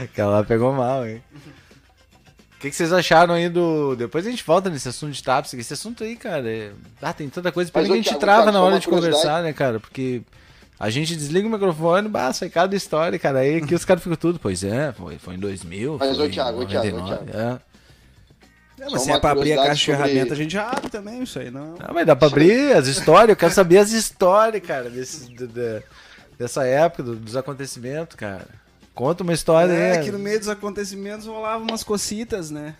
[0.03, 1.21] aquela lá pegou mal, hein?
[1.35, 3.95] O que, que vocês acharam aí do.
[3.95, 6.47] Depois a gente volta nesse assunto de TAPS, que esse assunto aí, cara.
[6.47, 6.71] é-
[7.01, 7.71] Ah, tem tanta coisa.
[7.73, 9.79] Mas, mim a gente trava na hora de conversar, né, cara?
[9.79, 10.21] Porque
[10.79, 13.39] a gente desliga o microfone, bah, sai cada história, cara.
[13.39, 14.37] Aí aqui os caras ficam tudo.
[14.39, 15.97] Pois é, foi, foi em 2000.
[15.99, 17.37] Mas, ô, Thiago, ô, Thiago, ô, 99, Thiago.
[17.57, 17.70] é.
[18.81, 20.89] É, mas se é pra abrir a caixa de sobre- ferramenta, a gente já abre
[20.89, 21.75] também, isso aí, não.
[21.79, 25.47] Ah, mas dá pra abrir as histórias, eu quero saber as histórias, cara, desse, do-
[25.47, 25.83] da-
[26.37, 28.47] dessa época, do- dos acontecimentos, cara.
[28.95, 30.03] Conta uma história É, aí.
[30.03, 32.75] que no meio dos acontecimentos rolavam umas cocitas, né?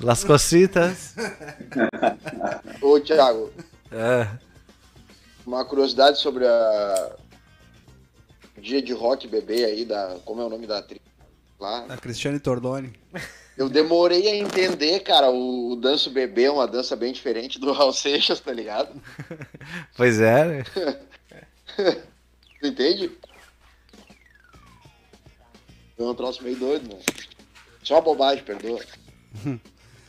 [0.00, 1.14] Las Cositas.
[2.80, 3.52] Ô, Thiago,
[3.92, 4.26] É.
[5.46, 7.12] uma curiosidade sobre a
[8.56, 10.16] o dia de rock bebê aí, da.
[10.24, 11.00] Como é o nome da atriz
[11.60, 11.84] lá?
[11.88, 12.92] A Cristiane Tordoni.
[13.62, 17.70] Eu demorei a entender, cara, o, o danço bebê é uma dança bem diferente do
[17.70, 18.90] Raul Seixas, tá ligado?
[19.96, 20.64] Pois é, né?
[22.60, 23.12] Tu entende?
[25.96, 27.02] É um troço meio doido, mano.
[27.84, 28.80] Só uma bobagem, perdoa.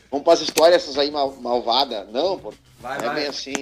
[0.09, 2.11] Vamos para as histórias essas aí mal, malvadas.
[2.11, 2.51] Não, pô.
[2.79, 3.53] Vai, é bem assim.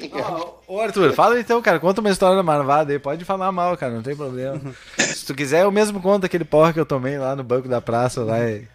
[0.67, 1.81] Ô, Arthur, fala então, cara.
[1.81, 2.99] Conta uma história da marvada aí.
[2.99, 4.59] Pode falar mal, cara, não tem problema.
[4.97, 7.81] Se tu quiser, eu mesmo conto aquele porra que eu tomei lá no banco da
[7.81, 8.67] praça lá e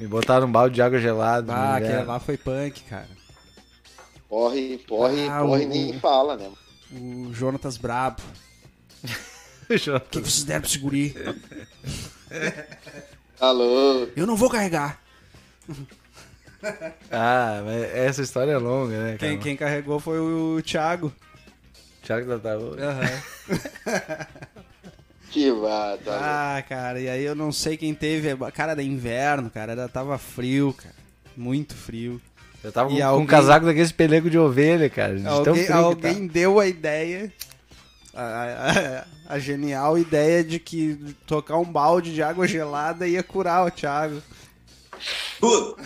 [0.00, 1.52] me botaram um balde de água gelada.
[1.52, 3.08] Ah, aquele lá foi punk, cara.
[4.28, 6.50] Porre, porre, Ah, porre o- nem fala, né?
[6.92, 8.22] O Jonatas Brabo.
[9.70, 11.14] O que vocês deram pro esse guri?
[13.40, 14.08] Alô.
[14.16, 15.00] Eu não vou carregar.
[17.08, 19.16] Ah, mas essa história é longa, né?
[19.16, 21.12] Quem, quem carregou foi o Thiago.
[22.02, 22.64] Thiago da Tava.
[25.30, 26.00] Que vada.
[26.12, 28.34] Ah, cara, e aí eu não sei quem teve.
[28.52, 29.72] Cara, era inverno, cara.
[29.72, 30.94] Era, tava frio, cara.
[31.36, 32.20] Muito frio.
[32.62, 35.16] Eu tava E com, alguém- um casaco daqueles pelego de ovelha, cara.
[35.16, 37.32] de tão Alguém, frio que alguém deu a ideia.
[38.12, 43.64] A, a- a genial ideia de que tocar um balde de água gelada ia curar
[43.66, 44.20] o Thiago.
[45.38, 45.76] Tudo.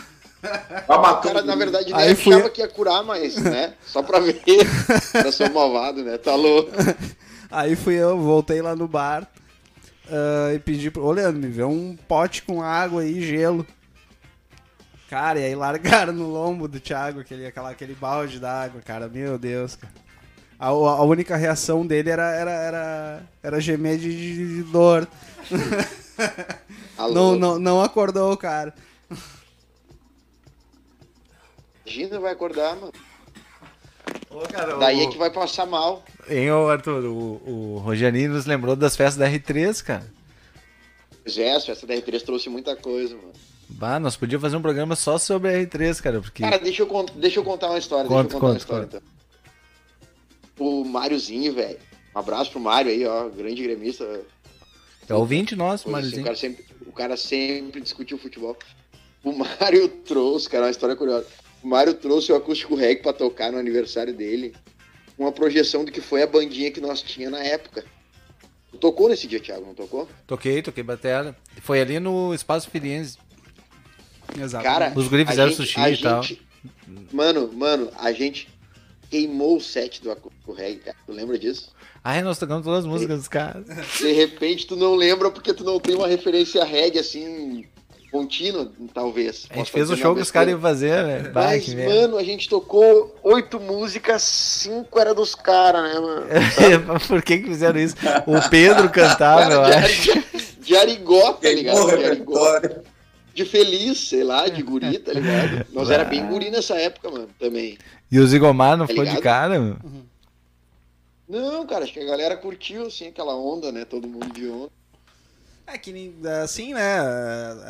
[0.89, 3.75] O cara, na verdade, nem Aí fui- achava que ia curar, mas, né?
[3.87, 4.43] Só pra ver.
[5.25, 6.17] Eu sou malvado, né?
[6.19, 6.71] Tá louco.
[7.55, 9.29] Aí fui eu, voltei lá no bar
[10.11, 11.05] ah, e pedi pro.
[11.05, 13.67] Ô, Leandro, me vê um pote com água aí, gelo.
[15.09, 19.09] Cara, e aí largaram no lombo do Thiago aquele, aquela, aquele balde d'água, cara.
[19.09, 19.93] Meu Deus, cara.
[20.59, 25.07] A, a única reação dele era, era, era, era gemer de, de- de dor.
[27.13, 28.75] Não, não, não acordou cara.
[31.85, 32.93] Imagina, vai acordar, mano.
[34.35, 35.09] Ô, cara, Daí o...
[35.09, 36.03] é que vai passar mal.
[36.29, 40.07] Hein, ô, Arthur, o, o Rogerinho nos lembrou das festas da R3, cara.
[41.23, 43.33] Pois é, essa da R3 trouxe muita coisa, mano.
[43.69, 46.43] Bah, nós podíamos fazer um programa só sobre a R3, cara, porque...
[46.43, 48.09] Cara, deixa eu, cont- deixa eu contar uma história.
[48.09, 49.03] Conta, deixa eu contar uma conta, história, conta.
[50.57, 50.67] então.
[50.67, 51.79] O Máriozinho, velho.
[52.15, 53.29] Um abraço pro Mário aí, ó.
[53.29, 54.21] Grande gremista.
[55.09, 56.23] É ouvinte nosso, Coisa assim, Marizinho.
[56.23, 58.57] o, cara sempre, o cara sempre discutiu futebol.
[59.23, 61.27] O Mário trouxe, cara, uma história curiosa.
[61.65, 64.55] O Mário trouxe o acústico reggae pra tocar no aniversário dele.
[65.19, 67.83] Uma projeção do que foi a bandinha que nós tinha na época.
[68.71, 70.07] Tu tocou nesse dia, Thiago, não tocou?
[70.27, 71.35] Toquei, toquei batera.
[71.63, 73.17] Foi ali no Espaço Filiense.
[74.39, 74.63] Exato.
[74.63, 76.23] Cara, Os guris a fizeram sushi a e tal.
[76.23, 76.43] gente-
[77.13, 78.49] Mano, mano, a gente
[79.09, 80.97] queimou o set do Acústico Reggae, cara.
[81.07, 81.73] Tu lembra disso?
[82.03, 83.65] Ai, nós tocamos todas as músicas dos caras.
[83.99, 87.67] De repente tu não lembra porque tu não tem uma referência reggae assim
[88.15, 89.49] contínua, talvez.
[89.51, 91.33] A gente fez o show que os caras iam fazer, né?
[91.35, 96.27] Mas, mano, a gente tocou oito músicas, cinco era dos caras, né, mano?
[97.09, 97.97] Por que que fizeram isso?
[98.25, 100.13] O Pedro cantava, eu acho.
[100.31, 101.89] de, de arigó, tá ligado?
[101.89, 102.61] De arigó.
[103.35, 105.67] De feliz, sei lá, de guri, tá ligado?
[105.73, 107.77] Nós era bem guri nessa época, mano, também.
[108.13, 109.77] E o Zigomar não Tá ficou de cara, meu?
[111.29, 113.85] Não, cara, acho que a galera curtiu, assim, aquela onda, né?
[113.85, 114.71] Todo mundo de onda.
[115.67, 116.99] É que nem- assim, né?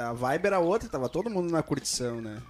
[0.09, 2.42] A vibe era outra, tava todo mundo na curtição, né?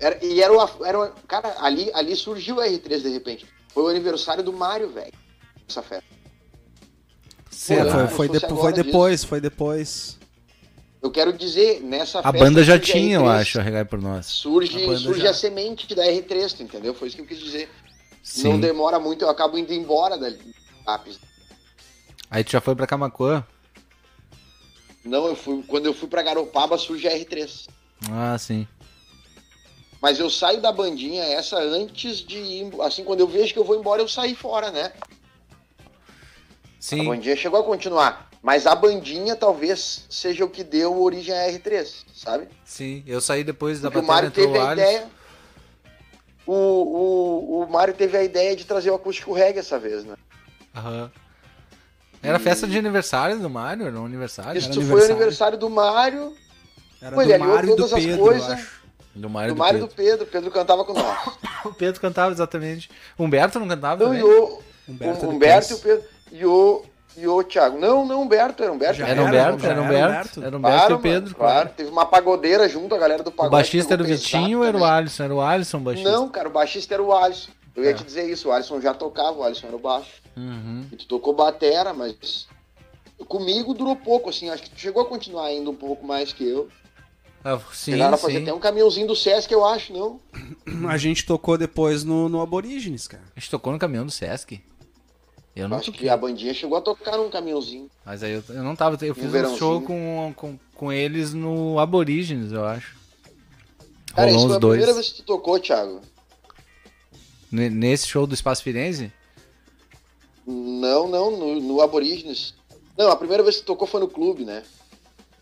[0.00, 0.84] Era, e era o.
[0.84, 3.46] Era, cara, ali, ali surgiu o R3 de repente.
[3.74, 5.12] Foi o aniversário do Mário, velho.
[5.68, 6.04] Essa festa.
[7.50, 10.18] Sei Pô, foi, eu foi, depo- foi depois, foi depois.
[11.02, 12.38] Eu quero dizer, nessa A festa.
[12.38, 14.26] banda já a tinha, eu R3, acho, a por Nós.
[14.26, 15.30] Surge, A surge já.
[15.30, 16.94] a semente da R3, tu entendeu?
[16.94, 17.68] Foi isso que eu quis dizer.
[18.22, 18.44] Sim.
[18.52, 20.32] Não demora muito, eu acabo indo embora da.
[22.30, 23.44] Aí tu já foi pra Camacuã?
[25.04, 25.62] Não, eu fui.
[25.66, 27.68] Quando eu fui pra Garopaba, surge a R3.
[28.10, 28.66] Ah, sim.
[30.00, 32.80] Mas eu saio da bandinha essa antes de ir.
[32.80, 34.92] Assim, quando eu vejo que eu vou embora, eu saí fora, né?
[35.78, 35.86] A
[36.80, 37.04] Sim.
[37.04, 38.28] bandinha chegou a continuar.
[38.42, 42.48] Mas a bandinha talvez seja o que deu origem à R3, sabe?
[42.64, 43.04] Sim.
[43.06, 45.08] Eu saí depois da Porque o Mário teve a ideia.
[46.44, 50.16] O, o, o Mário teve a ideia de trazer o acústico reggae essa vez, né?
[50.74, 51.12] Aham.
[52.22, 53.86] Era festa de aniversário do Mário?
[53.86, 54.58] Era um aniversário?
[54.58, 55.58] Isso Era foi o aniversário.
[55.58, 56.32] do Mário,
[57.00, 58.66] Era Pô, do ele alinhou Mário e do todas as Pedro, coisas.
[59.14, 59.88] Do Mário e do do, Mário e Pedro.
[59.88, 60.26] do Pedro.
[60.26, 61.18] Pedro cantava com nós.
[61.64, 62.90] O Pedro cantava exatamente.
[63.18, 66.04] Humberto não cantava Não, e o Humberto, o ele Humberto e o Pedro.
[66.32, 66.84] E o,
[67.16, 67.78] e o Thiago.
[67.78, 68.94] Não, não, Humberto, era Humberto.
[68.96, 70.40] Já Era era, Humberto, era era Humberto.
[70.40, 70.44] Humberto.
[70.44, 71.22] Era Humberto Claro, e o Pedro.
[71.22, 71.68] mano, claro.
[71.76, 73.52] Teve uma pagodeira junto, a galera do O pagode.
[73.52, 74.84] baixista era o Vitinho ou era o.
[74.84, 75.22] Alisson?
[75.24, 76.10] Era o Alisson o baixista.
[76.10, 77.50] Não, cara, o baixista era o Alisson.
[77.74, 77.94] Eu ia É.
[77.94, 80.10] te dizer isso, o Alisson já tocava, o Alisson era o baixo.
[80.36, 80.86] Uhum.
[80.92, 82.46] E tu tocou batera, mas
[83.28, 86.44] comigo durou pouco, assim, acho que tu chegou a continuar ainda um pouco mais que
[86.44, 86.68] eu.
[87.44, 88.42] Ah, sim, Chegaram a fazer sim.
[88.42, 90.20] até um caminhãozinho do Sesc, eu acho, não?
[90.88, 93.22] A gente tocou depois no, no Aborígenes, cara.
[93.34, 94.60] A gente tocou no caminhão do Sesc.
[95.54, 96.02] Eu não acho toquei.
[96.02, 97.90] que a bandinha chegou a tocar num caminhãozinho.
[98.06, 98.96] Mas aí eu, eu não tava.
[99.04, 99.58] Eu fiz um verãozinho.
[99.58, 102.96] show com, com, com eles no Aborígenes, eu acho.
[104.14, 104.96] Cara, Rolou isso foi a primeira dois.
[104.96, 106.00] vez que tu tocou, Thiago.
[107.52, 109.12] Nesse show do Espaço Firenze?
[110.46, 112.54] Não, não, no, no Aborígenes.
[112.96, 114.62] Não, a primeira vez que tocou foi no clube, né?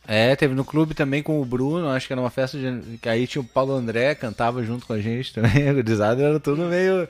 [0.07, 2.99] É, teve no clube também com o Bruno, acho que era uma festa de.
[2.99, 5.53] que aí tinha o Paulo André, cantava junto com a gente também.
[5.73, 7.09] Gurizada era tudo meio.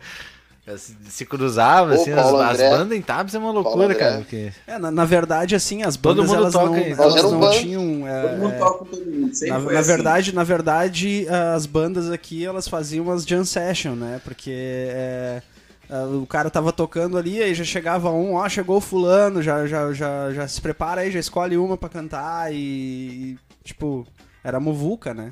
[0.78, 4.18] Se, se cruzava, Ô, assim, as, as bandas em Tabs é uma loucura, cara.
[4.18, 4.52] Porque...
[4.66, 7.50] É, na, na verdade, assim, as Todo bandas mundo elas toca não, elas Nós não
[7.50, 8.08] tinham.
[8.08, 9.30] é, Todo mundo é, toca com todo mundo.
[9.42, 9.88] Na, na assim.
[9.88, 14.20] verdade, na verdade, as bandas aqui elas faziam umas jam session, né?
[14.24, 15.42] Porque é,
[15.88, 19.66] é, o cara tava tocando ali, aí já chegava um, ó, chegou o fulano, já,
[19.66, 24.06] já, já, já se prepara aí, já escolhe uma pra cantar e, e, tipo,
[24.44, 25.30] era muvuca, né?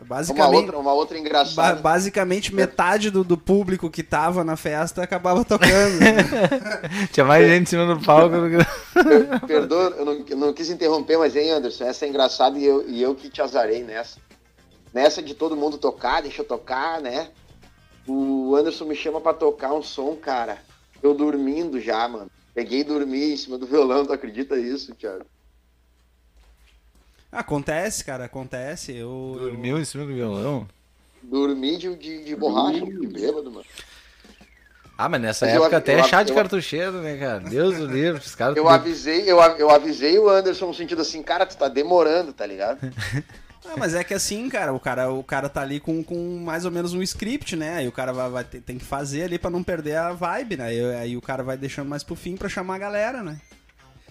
[0.00, 1.80] Uma Basicamente, outra, uma outra ba- engraçada.
[1.80, 5.98] basicamente metade do, do público que tava na festa acabava tocando.
[7.12, 8.34] Tinha mais gente em cima do palco.
[8.36, 8.66] do que-
[9.46, 12.88] Perdoa, eu não, eu não quis interromper, mas hein, Anderson, essa é engraçada e eu,
[12.88, 14.18] e eu que te azarei nessa.
[14.92, 17.28] Nessa de todo mundo tocar, deixa eu tocar, né?
[18.08, 20.58] O Anderson me chama pra tocar um som, cara.
[21.02, 22.30] Eu dormindo já, mano.
[22.54, 25.24] Peguei e dormi em cima do violão, tu acredita isso, Thiago?
[27.32, 28.92] Acontece, cara, acontece.
[28.92, 30.66] Eu, eu- Dormiu em cima do violão.
[31.22, 33.64] Dormi de, de, de borracha, de bêbado, mano.
[34.96, 37.40] Ah, mas nessa Mas eu- época até eu- é chá de eu- cartucheiro, né, cara?
[37.40, 38.56] Deus do livro, os caras.
[38.56, 42.46] Eu avisei, eu, eu avisei o Anderson no sentido assim, cara, tu tá demorando, tá
[42.46, 42.78] ligado?
[43.62, 46.64] Ah, mas é que assim, cara, o cara, o cara tá ali com, com mais
[46.64, 47.74] ou menos um script, né?
[47.76, 50.56] Aí o cara vai, vai ter- tem que fazer ali pra não perder a vibe,
[50.56, 50.64] né?
[50.64, 53.38] Aí, aí o cara vai deixando mais pro fim pra chamar a galera, né?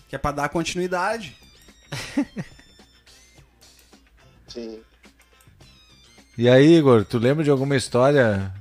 [0.07, 1.35] Que é pra dar continuidade.
[4.53, 4.79] Sim.
[6.37, 8.53] E aí, Igor, tu lembra de alguma história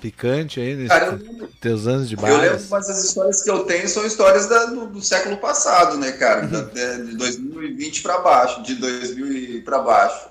[0.00, 3.64] picante aí nesses Cara, eu teus anos de Eu lembro, mas as histórias que eu
[3.64, 6.46] tenho são histórias da- do, do século passado, né, cara?
[6.46, 6.60] Da-
[6.96, 10.28] de, de 2020 para baixo, de 2000 para baixo.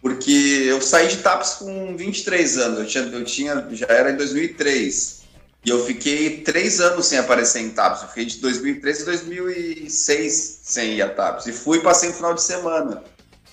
[0.00, 4.16] Porque eu saí de TAPS com 23 anos, eu tinha, eu tinha, já era em
[4.16, 5.22] 2003.
[5.64, 8.02] E eu fiquei três anos sem aparecer em TAPS.
[8.02, 11.46] Eu fiquei de 2003 a 2006 sem ir a TAPS.
[11.46, 13.04] E fui e passei um final de semana.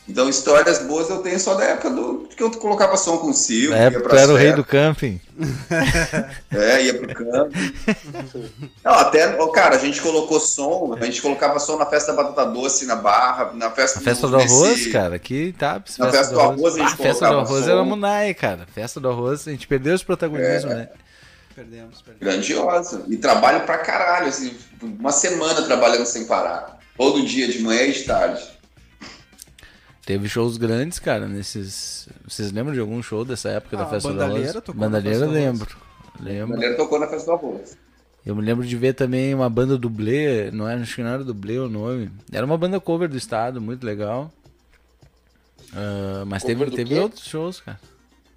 [0.10, 3.34] Então, histórias boas eu tenho só da época do que eu colocava som com o
[3.34, 3.70] Silvio.
[3.70, 5.22] Na época tu era o rei do camping.
[6.52, 7.74] É, ia pro camping.
[8.84, 12.50] Não, até, cara, a gente colocou som, a gente colocava som na festa da Batata
[12.52, 15.82] Doce, na Barra, na festa, A festa do nesse- arroz, cara, aqui tá.
[16.00, 17.72] Na festa do arroz, a gente Ah, festa do colocava arroz som.
[17.72, 18.68] era Munai, cara.
[18.74, 20.76] Festa do arroz, a gente perdeu os protagonismos, É.
[20.76, 20.90] né?
[21.56, 22.20] Perdemos, perdemos.
[22.36, 23.04] Grandiosa.
[23.08, 26.80] E trabalho pra caralho, assim, uma semana trabalhando sem parar.
[26.98, 28.42] Todo dia, de manhã e de tarde.
[30.10, 32.10] Teve shows grandes, cara, nesses.
[32.28, 34.64] Vocês lembram de algum show dessa época da Ah, festa do Bandalheira arroz?
[34.66, 35.60] tocou Bandalheira Festa eu do Arroz.
[36.20, 36.56] lembro.
[36.60, 36.78] Lembro.
[36.78, 37.78] tocou na festa do arroz.
[38.26, 41.24] Eu me lembro de ver também uma banda dublê, não era, acho que não era
[41.24, 42.10] dublê o nome.
[42.32, 44.34] Era uma banda cover do estado, muito legal.
[45.76, 47.00] Ah, mas Cover teve, teve quê?
[47.02, 47.80] outros shows, cara.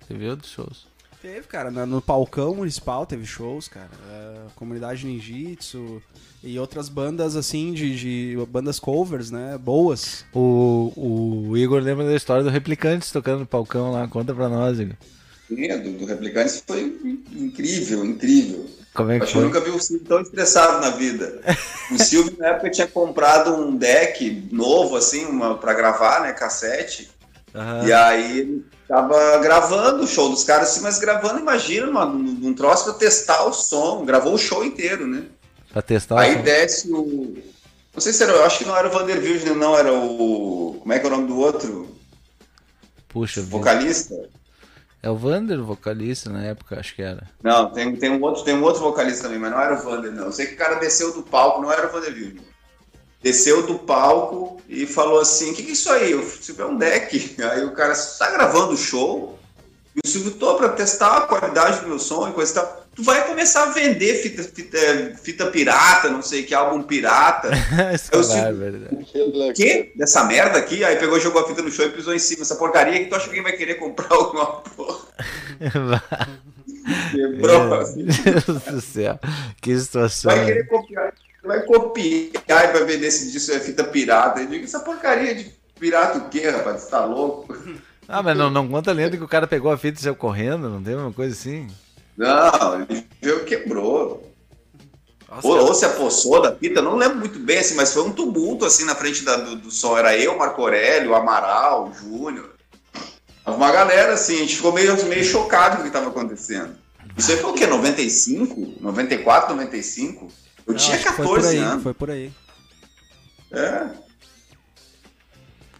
[0.07, 0.87] Teve outros shows.
[1.23, 3.89] Teve, cara, no palcão municipal teve shows, cara.
[4.11, 6.03] É, comunidade ninjitsu
[6.43, 9.57] e outras bandas assim de, de bandas covers, né?
[9.57, 10.25] Boas.
[10.35, 14.09] O, o Igor lembra da história do Replicantes tocando no palcão lá.
[14.09, 14.97] Conta pra nós, Igor.
[15.49, 16.83] Do, do Replicantes foi
[17.33, 18.66] incrível, incrível.
[18.93, 19.49] Como é que Acho que eu foi?
[19.49, 21.41] nunca vi o Silvio tão estressado na vida.
[21.93, 27.09] O Silvio, na época, tinha comprado um deck novo, assim, uma, pra gravar, né, cassete.
[27.55, 27.86] Aham.
[27.86, 32.84] E aí tava gravando o show dos caras, assim, mas gravando, imagina, mano, num troço
[32.84, 34.05] pra testar o som.
[34.05, 35.24] Gravou o show inteiro, né?
[35.72, 36.42] Pra testar o Aí som.
[36.42, 37.36] desce o.
[37.94, 38.32] Não sei se era.
[38.32, 40.78] Eu acho que não era o Vander Wilson, não, era o.
[40.80, 41.94] Como é que é o nome do outro?
[43.09, 43.50] Puxa, vida.
[43.53, 44.14] Vocalista?
[45.03, 47.28] é o Vander, o vocalista na época, acho que era.
[47.42, 50.12] Não, tem, tem, um outro, tem um outro vocalista também, mas não era o Vander,
[50.12, 50.26] não.
[50.26, 52.51] Eu sei que o cara desceu do palco, não era o Vander Wilson.
[53.23, 56.12] Desceu do palco e falou assim: o que, que é isso aí?
[56.12, 57.37] Eu Silvio, é um deck.
[57.53, 59.39] Aí o cara está gravando o show.
[59.95, 62.83] E o Silvio tô pra testar a qualidade do meu som e coisa e tal.
[62.95, 64.79] Tu vai começar a vender fita, fita,
[65.23, 67.49] fita pirata, não sei que, álbum pirata.
[68.12, 69.51] Eu cara, é.
[69.51, 69.93] O quê?
[69.97, 70.85] Dessa merda aqui?
[70.85, 72.43] Aí pegou, jogou a fita no chão e pisou em cima.
[72.43, 75.07] Essa porcaria que tu acha que alguém vai querer comprar alguma porra?
[77.12, 77.68] Quebrou.
[77.68, 79.18] Meu Deus do céu.
[79.61, 80.31] Que situação.
[80.31, 81.14] Vai querer copiar.
[81.43, 82.32] Vai copiar
[82.68, 84.40] e vai vender esse disco é fita pirata.
[84.40, 86.82] Eu digo, essa porcaria de pirata o quê, rapaz?
[86.82, 87.57] Você tá louco?
[88.09, 90.14] Ah, mas não, não conta a lenda que o cara pegou a fita e saiu
[90.14, 91.66] correndo, não tem uma coisa assim?
[92.16, 94.30] Não, ele que quebrou.
[95.28, 98.12] Nossa, Ou, ou se apossou da fita, não lembro muito bem, assim, mas foi um
[98.12, 99.97] tumulto assim na frente da- do, do som.
[99.97, 102.51] Era eu, Marco Aurélio, o Amaral, o Júnior.
[103.47, 106.76] Uma galera, assim, a gente ficou meio, meio chocado com o que estava acontecendo.
[107.16, 107.66] Isso aí foi o quê?
[107.66, 108.74] 95?
[108.80, 110.28] 94, 95?
[110.66, 111.82] Eu tinha acho que foi 14 por aí, anos.
[111.82, 112.32] Foi por aí.
[113.52, 113.86] É.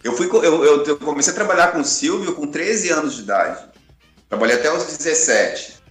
[0.03, 3.21] Eu, fui, eu, eu, eu comecei a trabalhar com o Silvio com 13 anos de
[3.21, 3.63] idade.
[4.27, 5.81] Trabalhei até os 17.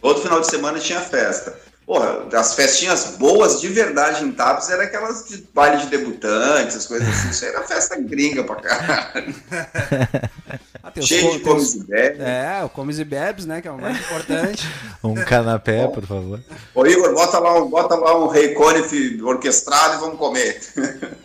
[0.00, 1.58] Todo final de semana tinha festa.
[1.86, 6.86] Porra, as festinhas boas de verdade em Tapos eram aquelas de baile de debutantes, as
[6.86, 7.30] coisas assim.
[7.30, 9.34] Isso aí era festa gringa pra caralho.
[11.02, 12.20] Cheio de comes e bebes.
[12.20, 13.60] É, o Comes e Bebes, né?
[13.60, 14.66] Que é o mais importante.
[15.04, 16.40] Um canapé, por favor.
[16.74, 20.60] Ô Igor, bota lá, um- bota lá um Rei Conif orquestrado e vamos comer.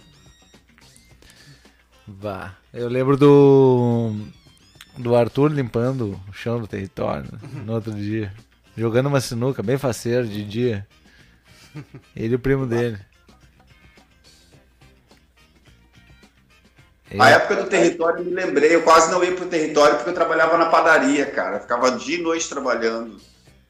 [2.08, 2.56] Vá.
[2.74, 4.14] Eu lembro do.
[4.98, 8.32] Do Arthur limpando o chão do território né, no outro dia.
[8.76, 10.86] Jogando uma sinuca bem faceiro de dia.
[12.16, 12.98] Ele e o primo dele.
[17.20, 20.14] A época do território, eu me lembrei, eu quase não ia pro território porque eu
[20.14, 21.58] trabalhava na padaria, cara.
[21.58, 23.20] Eu ficava dia e noite trabalhando.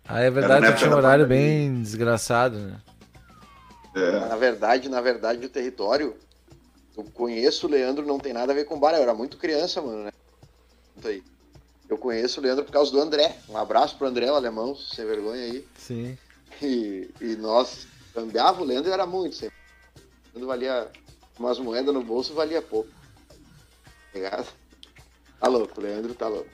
[0.08, 2.76] Ah, é verdade, Era na que tinha um horário bem desgraçado, né?
[3.96, 4.20] É.
[4.28, 6.16] Na verdade, na verdade, o território,
[6.98, 8.94] eu conheço o Leandro, não tem nada a ver com bar.
[8.94, 10.12] Eu era muito criança, mano, né?
[11.04, 11.24] Aí.
[11.90, 13.36] Eu conheço o Leandro por causa do André.
[13.50, 15.68] Um abraço pro André, o alemão, sem vergonha aí.
[15.78, 16.18] Sim.
[16.62, 19.56] E, e nós cambiava o Leandro era muito sempre.
[20.34, 20.88] O Leandro valia
[21.38, 22.90] umas moedas no bolso valia pouco.
[24.12, 24.48] Tá ligado?
[25.40, 26.50] Tá louco, o Leandro tá louco.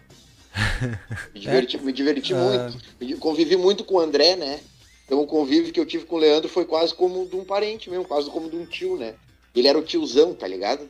[1.34, 3.20] Me diverti, me diverti muito.
[3.20, 4.60] Convivi muito com o André, né?
[5.06, 7.90] Então o convívio que eu tive com o Leandro foi quase como de um parente
[7.90, 9.14] mesmo, quase como de um tio, né?
[9.56, 10.90] Ele era o tiozão, tá ligado?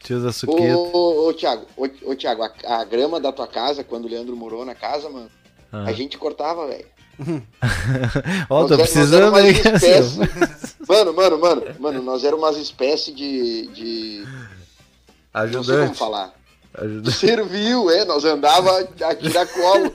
[0.00, 0.76] Tio da Ô, Suquita.
[0.76, 4.34] ô, ô, Thiago, ô, ô, Thiago, a, a grama da tua casa, quando o Leandro
[4.36, 5.30] morou na casa, mano,
[5.72, 5.84] Ah.
[5.84, 6.86] a gente cortava, velho.
[8.50, 9.76] Ó, tô é- precisando aí, uma cara.
[9.76, 10.18] espécie-
[10.88, 14.24] Mano, mano, mano, mano, nós éramos umas espécies de, de.
[15.34, 15.98] Não sei como Ajudante.
[15.98, 16.32] falar.
[16.74, 17.12] Ajudante.
[17.16, 19.94] Serviu, é, nós andava a tiracolo.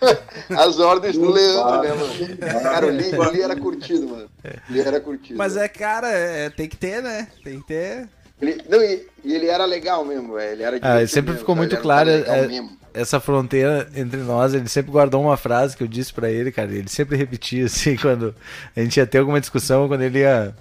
[0.50, 2.62] As ordens do Leandro, né, mano?
[2.62, 4.28] Cara, o Lee, era curtido, mano.
[4.68, 5.38] O Lee era curtido.
[5.38, 7.28] Mas é, cara, é, tem que ter, né?
[7.42, 8.08] Tem que ter.
[8.42, 11.54] Ele, não, e, e ele era legal mesmo, é, ele era Ah, sempre mesmo, ficou
[11.54, 12.76] cara, muito ele claro, é- mesmo.
[12.92, 16.70] Essa fronteira entre nós, ele sempre guardou uma frase que eu disse pra ele, cara.
[16.72, 18.32] Ele sempre repetia assim quando
[18.76, 20.54] a gente ia ter alguma discussão, quando ele ia.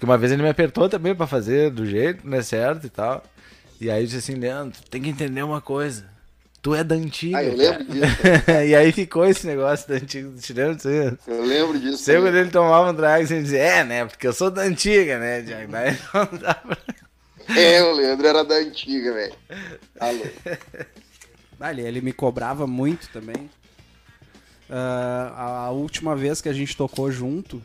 [0.00, 3.22] Porque uma vez ele me apertou também pra fazer do jeito, né, certo e tal.
[3.78, 6.06] E aí eu disse assim, Leandro, tem que entender uma coisa.
[6.62, 7.36] Tu é da antiga.
[7.36, 8.50] Ah, eu lembro cara." disso.
[8.66, 10.30] e aí ficou esse negócio da antiga.
[10.40, 11.18] Te lembra disso aí?
[11.26, 11.98] Eu lembro disso.
[11.98, 14.06] Sempre quando ele tomava um drag, você dizia, é, né?
[14.06, 15.70] Porque eu sou da antiga, né, Diago?
[15.70, 16.78] Daí não dá pra...
[17.54, 19.34] É, o Leandro era da antiga, velho.
[20.00, 20.24] Alô.
[21.62, 23.50] Ah, ele, ele me cobrava muito também.
[24.70, 27.62] Ah, a, a última vez que a gente tocou junto,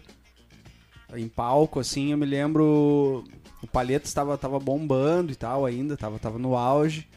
[1.17, 3.23] em palco, assim, eu me lembro.
[3.61, 7.07] O Palheta estava tava bombando e tal ainda, tava, tava no auge.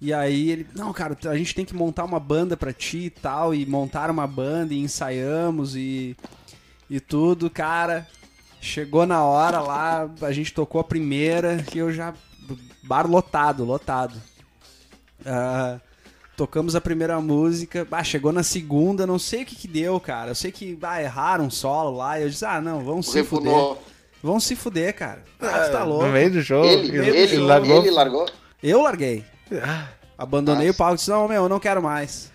[0.00, 3.10] E aí ele, não, cara, a gente tem que montar uma banda pra ti e
[3.10, 3.54] tal.
[3.54, 6.16] E montaram uma banda e ensaiamos e,
[6.88, 8.06] e tudo, cara.
[8.60, 12.14] Chegou na hora lá, a gente tocou a primeira, que eu já.
[12.82, 14.20] Bar lotado, lotado.
[15.24, 15.80] Ah,
[16.38, 20.30] tocamos a primeira música, ah, chegou na segunda, não sei o que que deu, cara.
[20.30, 23.24] Eu sei que ah, erraram um solo lá, e eu disse, ah, não, vamos se
[23.24, 23.76] fuder.
[24.22, 25.24] Vamos se fuder, cara.
[25.40, 26.06] Ah, tu tá louco.
[26.06, 26.64] No meio do show.
[26.64, 27.90] Ele, ele, ele, ele, largou.
[27.90, 28.26] largou.
[28.62, 29.24] Eu larguei.
[30.16, 30.76] Abandonei Nossa.
[30.76, 32.30] o palco e disse, não, meu, eu não quero mais.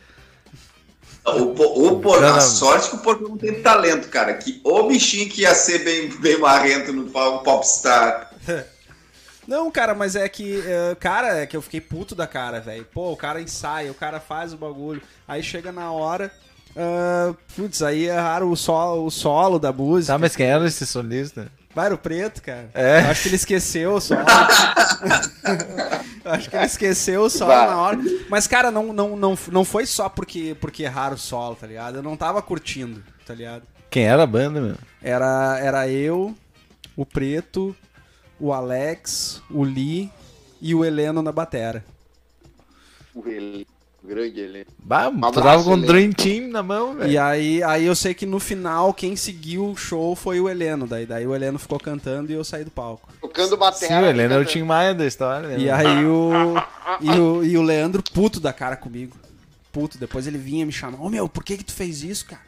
[1.25, 2.35] O, o não.
[2.35, 4.33] a sorte que o Porco não tem talento, cara.
[4.33, 8.33] Que o bichinho que ia ser bem, bem marrento no palco popstar.
[9.47, 12.85] Não, cara, mas é que, é, cara, é que eu fiquei puto da cara, velho.
[12.93, 15.01] Pô, o cara ensaia, o cara faz o bagulho.
[15.27, 16.31] Aí chega na hora,
[16.75, 20.13] ah, putz, aí erraram o solo, o solo da música.
[20.13, 21.47] Tá, mas quem era esse solista?
[21.73, 22.69] Vai, o preto, cara.
[22.73, 23.01] É.
[23.01, 24.21] Eu acho que ele esqueceu o solo.
[26.23, 27.67] Eu acho que ele esqueceu o solo Vai.
[27.67, 27.99] na hora.
[28.29, 31.97] Mas, cara, não, não, não, não foi só porque, porque erraram o solo, tá ligado?
[31.97, 33.63] Eu não tava curtindo, tá ligado?
[33.89, 34.75] Quem era a banda, meu?
[35.01, 36.35] Era, era eu,
[36.95, 37.75] o Preto,
[38.45, 40.11] o Alex, o Lee
[40.61, 41.83] e o Heleno na batera.
[43.15, 43.65] O ele-
[44.03, 44.67] o grande ele.
[44.79, 45.87] Bah, tu abraço, tava com um Heleno.
[45.87, 47.09] Dream Team na mão, velho.
[47.09, 50.85] E aí, aí eu sei que no final quem seguiu o show foi o Heleno.
[50.85, 53.07] Daí, daí o Heleno ficou cantando e eu saí do palco.
[53.21, 53.87] Tocando bateria.
[53.97, 55.47] Sim, o Helena é o Tim Maia da história.
[55.49, 55.57] né?
[55.59, 56.31] E aí o
[56.99, 57.43] e, o.
[57.45, 59.15] e o Leandro puto da cara comigo.
[59.71, 59.97] Puto.
[59.97, 60.99] Depois ele vinha me chamar.
[61.01, 62.41] Ô meu, por que que tu fez isso, cara?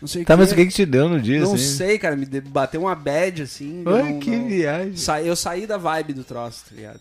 [0.00, 0.54] Não sei Tá, o mas quê.
[0.54, 1.64] o que que te deu no dia, Não assim?
[1.76, 2.16] sei, cara.
[2.16, 3.82] Me de- bateu uma bad assim.
[3.84, 4.96] eu Ai, não- que não- viagem.
[4.96, 7.00] Sa- eu saí da vibe do troço, tá ligado?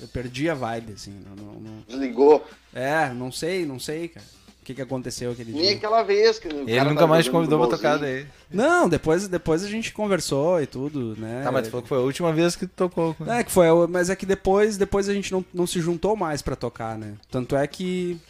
[0.00, 1.12] Eu perdi a vibe, assim.
[1.26, 2.46] não- não- não- Desligou.
[2.72, 4.24] É, não sei, não sei, cara.
[4.62, 5.72] O que, que aconteceu aquele Nem dia.
[5.76, 8.26] aquela vez que o Ele cara nunca mais te jogando convidou pra tocar futebolzinho.
[8.50, 8.56] daí.
[8.56, 11.40] Não, depois, depois a gente conversou e tudo, né?
[11.42, 13.14] Tá, mas tu falou que foi a última vez que tu tocou.
[13.14, 16.14] com- É, que foi, mas é que depois, depois a gente não, não se juntou
[16.14, 17.14] mais pra tocar, né?
[17.30, 18.20] Tanto é que.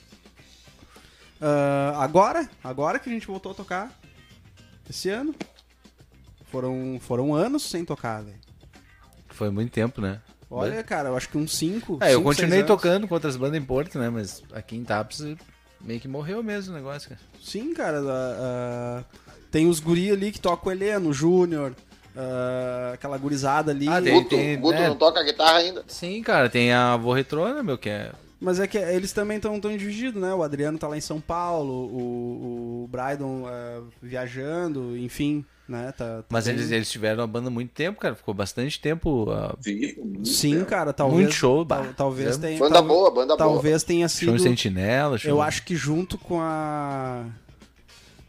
[1.41, 3.98] ah, agora, agora que a gente voltou a tocar,
[4.91, 5.35] esse ano,
[6.51, 8.39] foram, foram anos sem tocar, velho.
[9.29, 10.21] Foi muito tempo, né?
[10.51, 11.99] Olha, cara, eu acho que uns 5.
[12.01, 14.09] É, eu continuei tocando com outras bandas em Porto, né?
[14.09, 15.23] Mas aqui em Taps
[15.81, 17.21] meio que morreu mesmo o negócio, cara.
[17.43, 18.01] Sim, cara.
[18.01, 19.05] ah, ah,
[19.51, 21.75] tem os guri ali que tocam o Heleno, o Júnior,
[22.17, 23.89] ah, aquela gurizada ali.
[23.89, 24.89] Ah, tem- Guto, o Guto né?
[24.89, 25.85] não toca guitarra ainda.
[25.87, 28.13] Sim, cara, tem a Vô Retrô, né, meu, que é...
[28.41, 30.33] Mas é que eles também estão tão divididos, né?
[30.33, 35.91] O Adriano tá lá em São Paulo, o, o Brydon ah, viajando, enfim, né?
[35.91, 38.15] Tá, tá Mas bem- eles, eles tiveram a banda há muito tempo, cara.
[38.15, 39.27] Ficou bastante tempo.
[39.61, 40.67] Vivo, muito Sim, tempo.
[40.67, 41.21] cara, talvez.
[41.23, 42.41] Muito show, tal- talvez É.
[42.41, 42.59] tenha.
[42.61, 43.39] Banda tal- boa, banda boa.
[43.39, 44.39] Talvez tenha show sido.
[44.39, 45.31] Sentinela, show...
[45.31, 47.25] Eu acho que junto com a.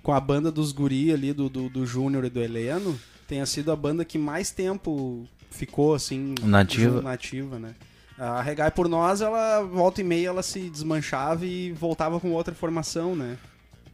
[0.01, 3.71] Com a banda dos guri ali, do, do, do Júnior e do Heleno, tenha sido
[3.71, 6.33] a banda que mais tempo ficou, assim.
[6.41, 6.99] Nativa.
[6.99, 7.75] nativa, né?
[8.19, 12.53] A Regai por Nós, ela, volta e meia, ela se desmanchava e voltava com outra
[12.53, 13.37] formação, né?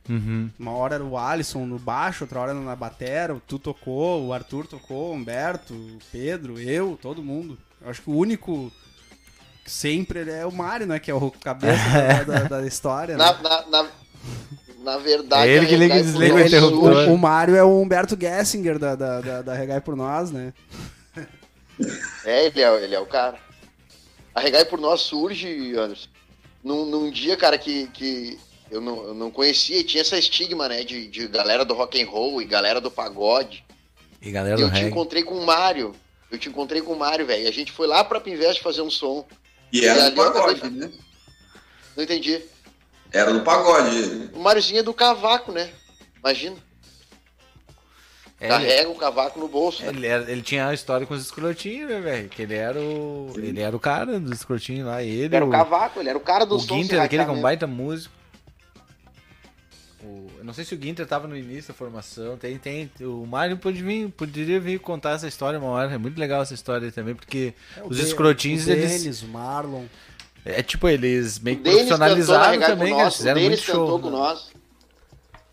[0.09, 0.49] Uhum.
[0.59, 4.33] Uma hora era o Alisson no baixo, outra hora era na batera, tu tocou, o
[4.33, 7.57] Arthur tocou, o Humberto, o Pedro, eu, todo mundo.
[7.81, 8.71] Eu acho que o único
[9.63, 10.99] que sempre é o Mário, né?
[10.99, 11.77] Que é o cabeça
[12.25, 13.23] da, da- da história, né?
[13.23, 13.89] Na, na, na,
[14.83, 17.09] na verdade, É ele que liga e desliga o interruptor.
[17.09, 20.53] O, o Mário é o Humberto Gessinger da, da, da, da Regai por Nós, né?
[22.23, 23.37] É, ele é, ele é o cara.
[24.35, 26.09] A Regai por Nós surge, Anderson,
[26.63, 28.37] num, num dia, cara, que, que
[28.69, 32.01] eu, não, eu não conhecia e tinha essa estigma, né, de, de galera do rock
[32.01, 33.63] and roll e galera do pagode.
[34.21, 34.89] E galera E do eu te reggae.
[34.89, 35.95] encontrei com o Mário.
[36.29, 37.47] Eu te encontrei com o Mário, velho.
[37.47, 39.25] A gente foi lá pra Pinvest fazer um som.
[39.71, 40.91] E era E do ali eu pagode, né?
[41.95, 42.41] Não entendi.
[43.13, 44.31] Era do pagode.
[44.33, 45.71] O Máriozinho é do cavaco, né?
[46.19, 46.57] Imagina.
[48.39, 49.81] É, ele, Carrega o cavaco no bolso.
[49.83, 49.89] né?
[49.89, 52.27] ele, era- ele tinha a história com os escrotinhos, né, velho?
[52.29, 53.31] Que ele era o.
[53.37, 55.01] Ele era o cara dos escrotinhos lá.
[55.01, 56.59] Ele, Ele era o o, cavaco, ele era o cara do o.
[56.59, 58.13] Ginter, aquele que é um baita músico.
[60.03, 62.37] O- eu não sei se o Ginter tava no início da formação.
[62.37, 62.91] Tem, tem.
[63.01, 65.93] O Mário pode vir, poderia vir contar essa história uma hora.
[65.93, 67.53] É muito legal essa história aí também, porque
[67.85, 69.23] os De- escrotinhos, o eles.
[69.23, 69.85] O Marlon.
[70.43, 73.13] É tipo, eles meio que cantou profissionalizaram também, nós.
[73.13, 73.99] O Fizeram muito cantou show.
[73.99, 74.17] com né?
[74.17, 74.51] nós.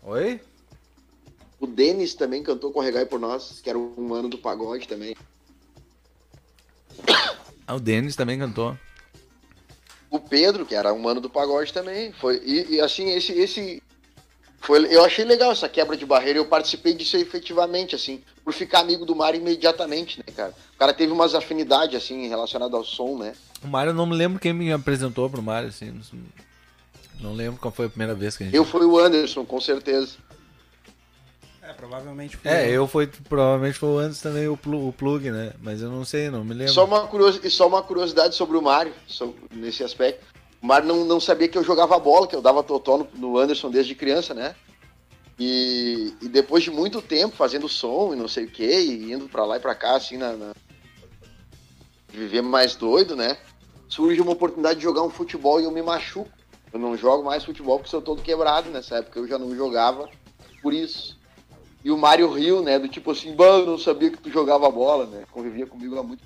[0.03, 0.41] Oi?
[1.63, 4.85] O Denis também cantou com o Regai por nós, que era um ano do pagode
[4.85, 5.15] também.
[7.65, 8.77] Ah, o Denis também cantou.
[10.09, 12.41] O Pedro, que era um mano do pagode também, foi.
[12.43, 13.81] E, e, assim, esse, esse.
[14.59, 18.81] Foi, eu achei legal essa quebra de barreira, eu participei disso efetivamente, assim, por ficar
[18.81, 20.53] amigo do Mário imediatamente, né, cara?
[20.75, 23.33] O cara teve umas afinidades, assim, relacionadas ao som, né?
[23.63, 25.97] O Mário, eu não me lembro quem me apresentou pro Mário, assim.
[27.21, 28.55] Não lembro qual foi a primeira vez que a gente.
[28.57, 30.17] Eu fui o Anderson, com certeza.
[31.83, 32.51] É, provavelmente foi.
[32.51, 35.53] É, eu fui, provavelmente foi o antes também o, plu- o plug, né?
[35.61, 36.73] Mas eu não sei, não me lembro.
[36.73, 38.93] Só uma, curiosi- e só uma curiosidade sobre o Mário,
[39.51, 40.25] nesse aspecto.
[40.61, 43.37] O Mário não, não sabia que eu jogava bola, que eu dava totó no, no
[43.37, 44.55] Anderson desde criança, né?
[45.37, 49.27] E, e depois de muito tempo fazendo som e não sei o que, e indo
[49.27, 50.53] pra lá e pra cá, assim, na, na-
[52.09, 53.37] viver mais doido, né?
[53.89, 56.29] Surge uma oportunidade de jogar um futebol e eu me machuco.
[56.71, 60.09] Eu não jogo mais futebol porque sou todo quebrado nessa época, eu já não jogava
[60.61, 61.19] por isso.
[61.83, 62.79] E o Mário riu, né?
[62.79, 65.23] Do tipo assim, eu não sabia que tu jogava bola, né?
[65.31, 66.23] Convivia comigo há muito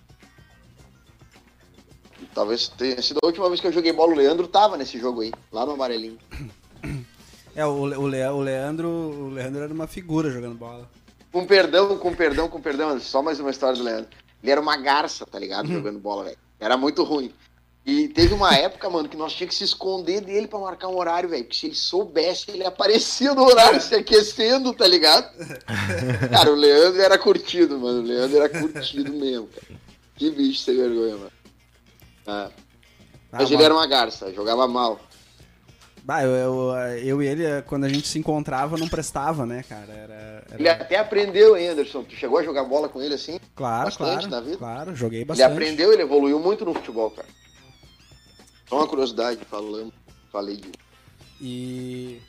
[2.21, 4.11] e Talvez tenha sido a última vez que eu joguei bola.
[4.13, 6.17] O Leandro tava nesse jogo aí, lá no amarelinho.
[7.55, 10.89] É, o, Le- o, Le- o Leandro, o Leandro era uma figura jogando bola.
[11.31, 14.09] Com perdão, com perdão, com perdão, só mais uma história do Leandro.
[14.41, 15.67] Ele era uma garça, tá ligado?
[15.67, 16.37] Jogando bola, velho.
[16.59, 17.31] Era muito ruim.
[17.87, 20.97] E teve uma época, mano, que nós tínhamos que se esconder dele pra marcar um
[20.97, 21.45] horário, velho.
[21.45, 25.29] Porque se ele soubesse, ele aparecia no horário se aquecendo, tá ligado?
[26.29, 28.01] Cara, o Leandro era curtido, mano.
[28.01, 29.79] O Leandro era curtido mesmo, cara.
[30.17, 31.31] Que bicho sem vergonha, mano.
[32.27, 32.49] Ah,
[33.31, 34.99] Ah, mas ele era uma garça, jogava mal.
[36.03, 36.71] Bah, eu, eu,
[37.03, 39.91] eu e ele, quando a gente se encontrava, não prestava, né, cara?
[39.93, 42.03] Era, era- Ele até aprendeu, hein, Anderson?
[42.03, 43.39] Tu chegou a jogar bola com ele assim?
[43.55, 44.29] Claro, bastante claro.
[44.29, 44.57] na vida.
[44.57, 45.51] Claro, joguei Ele bastante.
[45.51, 47.27] aprendeu, ele evoluiu muito no futebol, cara.
[48.67, 49.93] Só uma curiosidade, falando,
[50.31, 50.71] falei de.
[51.41, 52.19] E.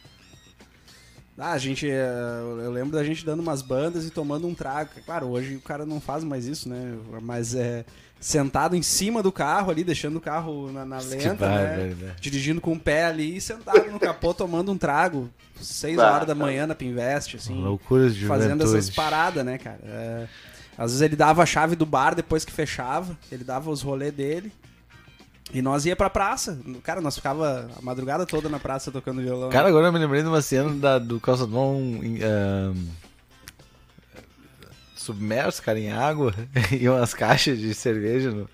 [1.37, 1.89] Ah, a gente.
[1.89, 4.91] eh, Eu lembro da gente dando umas bandas e tomando um trago.
[5.05, 6.97] Claro, hoje o cara não faz mais isso, né?
[7.23, 7.85] Mas é.
[8.21, 11.95] Sentado em cima do carro ali, deixando o carro na, na lenta, né?
[11.95, 12.17] né?
[12.21, 15.31] Dirigindo com o pé ali e sentado no capô tomando um trago.
[15.61, 17.55] Seis Bah, horas da manhã na Pinvest, assim.
[17.63, 18.77] Loucuras de fazendo juventude.
[18.79, 19.79] essas paradas, né, cara?
[19.85, 20.27] É,
[20.77, 24.13] às vezes ele dava a chave do bar depois que fechava, ele dava os rolês
[24.13, 24.53] dele.
[25.53, 26.59] E nós ia pra praça.
[26.83, 29.49] Cara, nós ficava a madrugada toda na praça tocando violão.
[29.49, 32.75] Cara, agora eu me lembrei de uma cena da, do calçadão em, ahn,
[34.95, 36.35] submerso, cara, em água,
[36.79, 38.49] e umas caixas de cerveja no-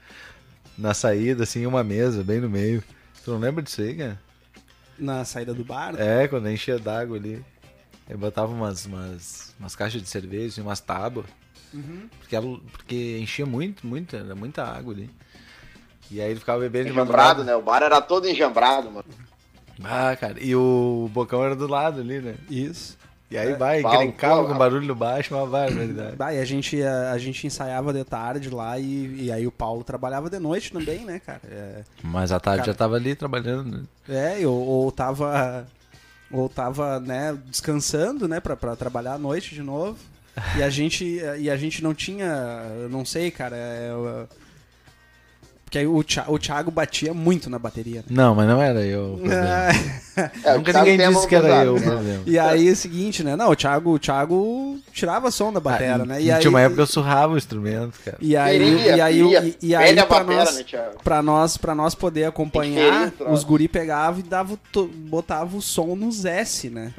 [0.77, 2.83] na saída, assim, uma mesa bem no meio.
[3.25, 4.21] Tu não lembra disso aí, cara?
[4.99, 5.95] Na saída do bar.
[5.99, 7.45] É, quando enchia d'água ali.
[8.09, 11.27] Eu botava umas, umas, umas caixas de cerveja, umas tábuas.
[12.21, 15.11] Porque, ela- porque enchia muito, muito, era muita água ali.
[16.11, 17.45] E aí ele ficava bebendo de Enjambrado, madrugada.
[17.45, 17.57] né?
[17.57, 19.05] O bar era todo enjambrado, mano.
[19.83, 22.35] Ah, cara, e o bocão era do lado ali, né?
[22.49, 22.97] Isso.
[23.31, 26.15] E aí É, vai, encrencava Paulo, com barulho no baixo, uma barbaridade.
[26.15, 29.51] Bah, e a gente, a, a gente ensaiava de tarde lá e, e aí o
[29.51, 31.41] Paulo trabalhava de noite também, né, cara?
[31.51, 32.73] É, Mas a tarde Cara.
[32.73, 33.79] já tava ali trabalhando.
[33.79, 34.39] né?
[34.41, 35.67] É, ou, ou tava.
[36.31, 39.99] Ou tava, né, descansando, né, pra, pra trabalhar à noite de novo.
[40.57, 41.05] E a gente,
[41.39, 42.27] e a gente não tinha.
[42.83, 43.57] Eu não sei, cara.
[43.57, 44.29] É, eu-
[45.75, 47.97] porque aí o, Thi- o Thiago batia muito na bateria.
[48.01, 48.05] né?
[48.11, 49.15] Não, mas não era eu.
[49.15, 49.45] o problema.
[50.45, 51.87] É, o Nunca ninguém disse que era pesada, eu o né?
[51.87, 52.23] problema.
[52.27, 53.35] E aí é o seguinte, né?
[53.35, 56.23] Não, o Thiago, o Thiago tirava som da bateria, Ah, né?
[56.23, 58.17] e E aí, Tinha uma época que eu surrava o instrumento, cara.
[58.21, 59.45] E aí, Queria, e aí, queria.
[59.45, 60.97] e, e aí pra, batera, nós, né, Thiago?
[61.03, 64.57] pra, nós, pra nós poder acompanhar, os guri pegavam e dava,
[64.95, 66.93] botava o som nos S, né?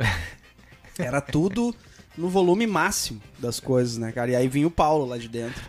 [0.99, 1.73] Era tudo
[2.17, 4.31] no volume máximo das coisas, né, cara?
[4.31, 5.61] E aí vinha o Paulo lá de dentro.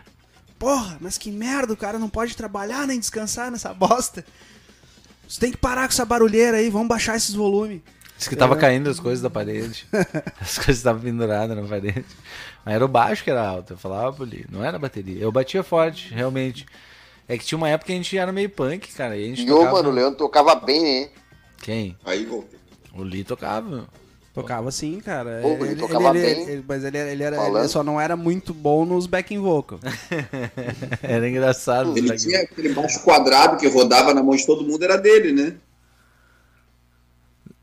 [0.58, 4.24] Porra, mas que merda, o cara não pode trabalhar nem descansar nessa bosta.
[5.28, 7.80] Você tem que parar com essa barulheira aí, vamos baixar esses volumes.
[8.16, 8.58] Disse que tava É.
[8.58, 9.86] caindo as coisas da parede.
[10.40, 12.04] As coisas estavam penduradas na parede.
[12.64, 13.74] Mas era o baixo que era alto.
[13.74, 15.20] Eu falava ele, não era a bateria.
[15.20, 16.64] Eu batia forte, realmente.
[17.28, 19.16] É que tinha uma época que a gente era meio punk, cara.
[19.18, 19.72] E a gente E tocava...
[19.72, 21.10] mano, o Leandro tocava bem, né?
[21.60, 21.96] Quem?
[22.06, 22.58] Aí voltei.
[22.94, 23.86] O Lee tocava.
[24.36, 25.40] Tocava sim, cara.
[25.40, 26.62] Pô, ele tocava bem.
[26.68, 29.80] mas ele, ele, era, ele só não era muito bom nos backing vocal.
[31.02, 31.96] Era engraçado.
[31.96, 35.56] Ele tinha aquele baixo quadrado que rodava na mão de todo mundo, era dele, né?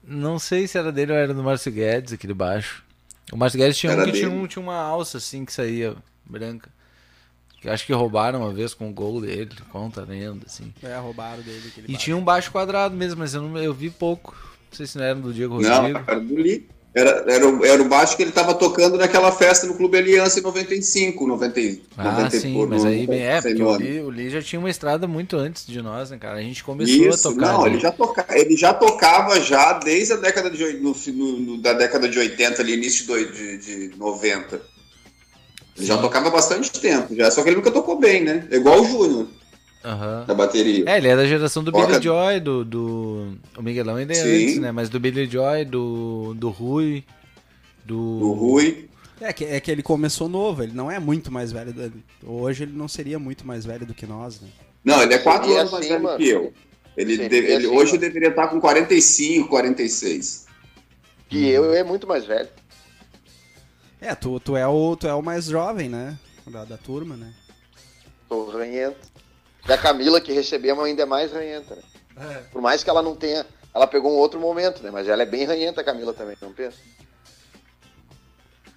[0.04, 2.84] Não sei se era dele ou era do Márcio Guedes, aquele baixo.
[3.32, 5.96] O Márcio Guedes tinha um Era que tinha, um, tinha uma alça assim que saía
[6.26, 6.72] branca.
[7.62, 10.74] Que acho que roubaram uma vez com o gol dele, conta a lenda, assim.
[10.82, 11.72] É, roubaram dele.
[11.78, 11.98] E baixo.
[12.00, 14.53] tinha um baixo quadrado mesmo, mas eu, não, eu vi pouco.
[14.74, 16.00] Não sei se não era do Diego Não, Rodrigo.
[16.08, 16.68] era do Lee.
[16.96, 20.40] Era, era, o- era o baixo que ele tava tocando naquela festa no Clube Aliança
[20.40, 23.64] em 95, 90, e- Ah, 90 e sim, por- mas no- aí, bem, é, porque
[23.64, 23.72] o.
[23.76, 26.38] Lee, o Lee já tinha uma estrada muito antes de nós, né, cara?
[26.38, 27.54] A gente começou Isso, a tocar.
[27.54, 30.94] não, ele já, toca, ele já tocava já desde a década de, no,
[31.40, 34.62] no- da década de 80, ali, início de, de, de 90.
[35.76, 38.48] Ele já tocava bastante tempo, já, só que ele nunca tocou bem, né?
[38.52, 39.28] É igual o Júnior.
[39.84, 40.26] Aham.
[40.26, 40.86] da bateria.
[40.88, 43.38] É, ele é da geração do Toca- Billy Joy, do, do.
[43.58, 44.44] O Miguelão ainda é Sim.
[44.44, 44.72] antes, né?
[44.72, 46.34] Mas do Billy Joy, do.
[46.36, 47.04] Do Rui.
[47.86, 47.98] Do.
[48.00, 48.90] O Rui.
[49.22, 51.72] É que, é que ele começou novo, ele não é muito mais velho.
[51.74, 51.94] do-
[52.26, 54.48] Hoje ele não seria muito mais velho do que nós, né?
[54.84, 56.18] Não, ele é quatro anos mais assim, velho mano.
[56.18, 56.54] que eu.
[56.98, 58.02] Ele, deve- ele- assim, hoje mano.
[58.02, 60.46] deveria estar com 45, 46.
[61.30, 62.50] Que eu é muito mais velho.
[64.02, 66.18] É, tu, tu, é, o, tu é o mais jovem, né?
[66.46, 67.34] Da, da turma, né?
[68.28, 69.13] Tô ranhento.
[69.68, 71.76] E a Camila, que recebemos, ainda é mais ranhenta,
[72.16, 72.44] né?
[72.52, 73.46] Por mais que ela não tenha.
[73.74, 74.92] Ela pegou um outro momento, né?
[74.92, 76.78] Mas ela é bem ranhenta, a Camila também, não pensa?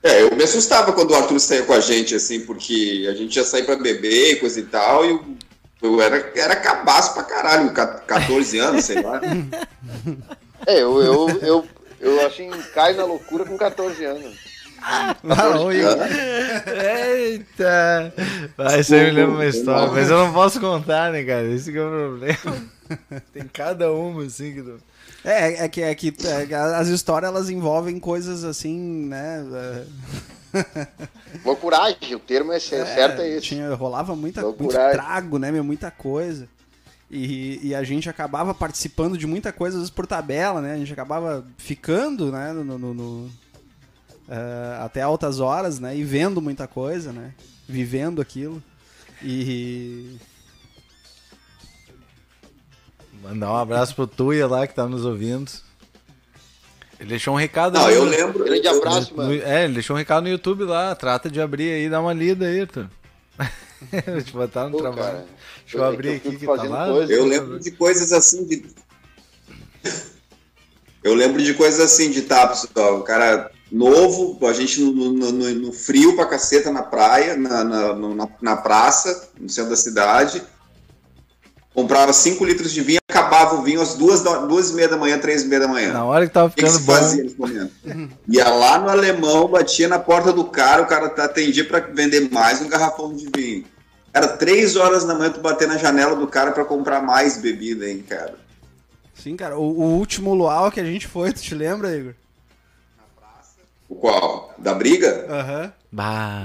[0.03, 3.34] É, eu me assustava quando o Arthur saía com a gente, assim, porque a gente
[3.37, 5.24] ia sair pra beber e coisa e tal, e eu,
[5.82, 9.20] eu era, era cabaço pra caralho, ca- 14 anos, sei lá.
[10.66, 11.68] É, eu, eu, eu,
[12.01, 14.37] eu assim, caio na loucura com 14 anos.
[16.66, 18.12] Eita!
[18.57, 21.45] Vai, você me lembra uma história, mas eu não posso contar, né, cara?
[21.47, 22.62] Esse que é o problema.
[23.33, 24.74] Tem cada uma, assim, que.
[25.24, 29.45] É, é que, é que é, as histórias elas envolvem coisas assim, né?
[30.55, 30.87] é,
[31.45, 33.43] Loucuragem, o termo é, cer- certo é esse.
[33.49, 34.93] Tinha, rolava muita, muito Loucuragem.
[34.93, 35.64] trago, né, meu?
[35.64, 36.49] Muita coisa.
[37.11, 40.74] E, e a gente acabava participando de muita coisa, às vezes por tabela, né?
[40.74, 42.53] A gente acabava ficando, né?
[42.53, 43.31] No, no- no-
[44.29, 45.97] eh, até altas horas, né?
[45.97, 47.33] E vendo muita coisa, né?
[47.68, 48.62] Vivendo aquilo.
[49.22, 50.16] E.
[53.22, 55.51] Mandar um abraço pro Tuia lá que tá nos ouvindo.
[56.99, 58.45] Ele deixou um recado Não, ali eu lembro.
[58.45, 59.35] Grande abraço, no- mano.
[59.43, 60.95] É, ele deixou um recado no YouTube lá.
[60.95, 62.89] Trata de abrir aí, dá uma lida aí, Arthur.
[64.07, 65.03] Vou te botar no Pô, trabalho.
[65.03, 65.27] cara,
[65.62, 66.87] Deixa eu abrir eu aqui que tá lá.
[66.91, 67.12] coisa.
[67.12, 68.64] Eu lembro de coisas assim de.
[71.03, 75.33] Eu lembro de coisas assim de tapas, ó, o cara novo, a gente no, no-
[75.33, 79.77] no- no frio pra caceta na praia, na, na, na, na praça, no centro da
[79.77, 80.43] cidade.
[81.75, 84.97] Comprava 5 litros de vinho, acabava o vinho às duas, da- duas e meia da
[84.97, 85.93] manhã, três e meia da manhã.
[85.93, 87.71] Na hora que tava O que, que ficando fazia nesse momento?
[88.29, 92.62] Ia lá no alemão, batia na porta do cara, o cara atendia para vender mais
[92.62, 93.64] um garrafão de vinho.
[94.14, 97.87] Era três horas da manhã tu bater na janela do cara para comprar mais bebida,
[97.87, 98.35] hein, cara.
[99.14, 99.59] Sim, cara.
[99.59, 102.14] O, o último luau que a gente foi, tu te lembra, Igor?
[103.89, 104.55] O qual?
[104.59, 105.26] Da briga?
[105.28, 105.72] Aham.
[105.93, 106.45] Bah,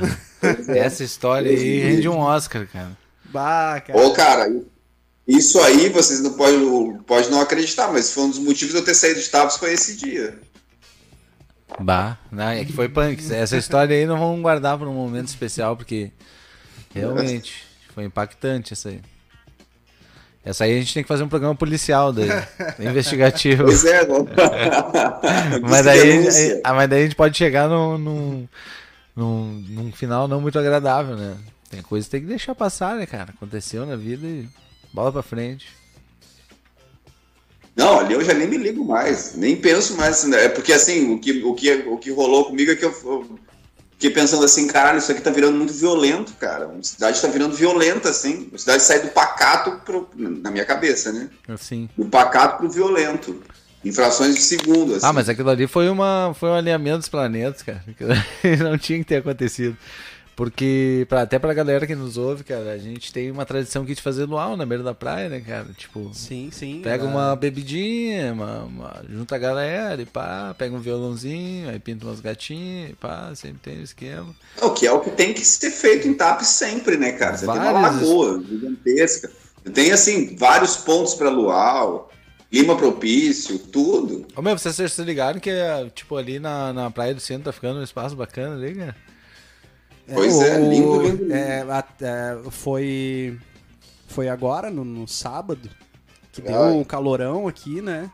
[0.69, 2.97] essa história aí rende um Oscar, cara.
[3.25, 3.99] Bah, cara.
[3.99, 4.47] Ô, cara,
[5.27, 8.85] isso aí vocês não podem pode não acreditar, mas foi um dos motivos de eu
[8.85, 10.39] ter saído de Tavos foi esse dia.
[11.79, 13.33] Bah, não, é que foi punk.
[13.33, 16.11] Essa história aí não vamos guardar para um momento especial, porque
[16.93, 17.63] realmente
[17.93, 19.01] foi impactante essa aí.
[20.43, 22.29] Essa aí a gente tem que fazer um programa policial daí,
[22.79, 23.65] investigativo.
[23.65, 24.25] Pois é, não.
[25.61, 26.61] mas, daí, Denúncia.
[26.63, 28.47] ah, mas daí a gente pode chegar num, num,
[29.15, 31.37] num, num final não muito agradável, né?
[31.69, 33.31] Tem coisa que tem que deixar passar, né, cara?
[33.31, 34.47] Aconteceu na vida e
[34.91, 35.67] bola pra frente.
[37.75, 40.23] Não, ali eu já nem me ligo mais, nem penso mais.
[40.25, 40.45] Né?
[40.45, 43.39] É porque assim, o que, o, que, o que rolou comigo é que eu, eu
[44.01, 46.65] fiquei pensando assim, caralho, isso aqui tá virando muito violento, cara.
[46.67, 48.49] A cidade tá virando violenta, assim.
[48.51, 51.29] A cidade sai do pacato pro, na minha cabeça, né?
[51.47, 51.87] Assim.
[51.95, 53.43] Do pacato pro violento.
[53.85, 55.05] Infrações de segundo, assim.
[55.05, 57.83] Ah, mas aquilo ali foi, uma, foi um alinhamento dos planetas, cara.
[58.59, 59.77] Não tinha que ter acontecido.
[60.35, 63.93] Porque, pra, até pra galera que nos ouve, cara, a gente tem uma tradição aqui
[63.93, 65.67] de fazer luau na beira da praia, né, cara?
[65.77, 66.81] Tipo, Sim, sim.
[66.81, 71.77] pega ah, uma bebidinha, uma, uma- junta a galera e pá, pega um violãozinho, aí
[71.79, 74.33] pinta umas gatinhas e pá, sempre tem o esquema.
[74.61, 77.37] O que é o que tem que ser feito em TAP sempre, né, cara?
[77.37, 79.31] Você tem uma Várias- lagoa gigantesca.
[79.73, 82.09] Tem, assim, vários pontos pra luau,
[82.49, 84.25] clima propício, tudo.
[84.35, 85.51] Ô meu, vocês se ligaram que,
[85.93, 88.95] tipo, ali na, na praia do centro tá ficando um espaço bacana ali, cara?
[90.13, 91.33] Pois é, lindo, lindo, lindo.
[91.33, 91.63] é,
[92.01, 93.37] é, foi,
[94.07, 95.69] foi agora, no, no sábado,
[96.31, 96.71] que deu Ai.
[96.73, 98.09] um calorão aqui, né?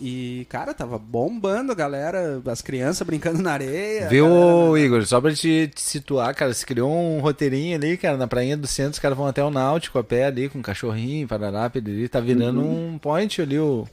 [0.00, 4.08] E, cara, tava bombando a galera, as crianças brincando na areia.
[4.08, 5.06] Viu, cara, Igor?
[5.06, 8.66] Só pra te, te situar, cara, se criou um roteirinho ali, cara, na prainha do
[8.66, 12.20] centro, os caras vão até o Náutico a pé ali, com cachorrinho, parará, pediri, tá
[12.20, 13.86] virando um point ali, o,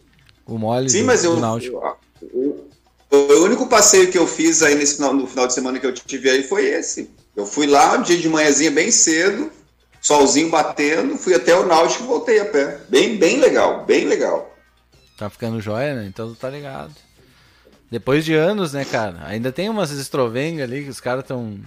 [0.46, 0.90] o mole Uhum.
[0.90, 1.78] Sim, do, mas eu, do Náutico.
[2.22, 2.61] eu- eu-
[3.12, 5.94] O único passeio que eu fiz aí nesse final, no final de semana que eu
[5.94, 7.10] tive aí foi esse.
[7.36, 9.52] Eu fui lá um dia de manhãzinha bem cedo,
[10.02, 12.80] solzinho batendo, fui até o Náutico e voltei a pé.
[12.88, 14.56] Bem, bem legal, bem legal.
[15.18, 16.06] Tá ficando joia, né?
[16.08, 16.94] Então tá ligado.
[17.92, 19.18] Depois de anos, né, cara?
[19.26, 21.60] Ainda tem umas estrovengas ali que os caras tão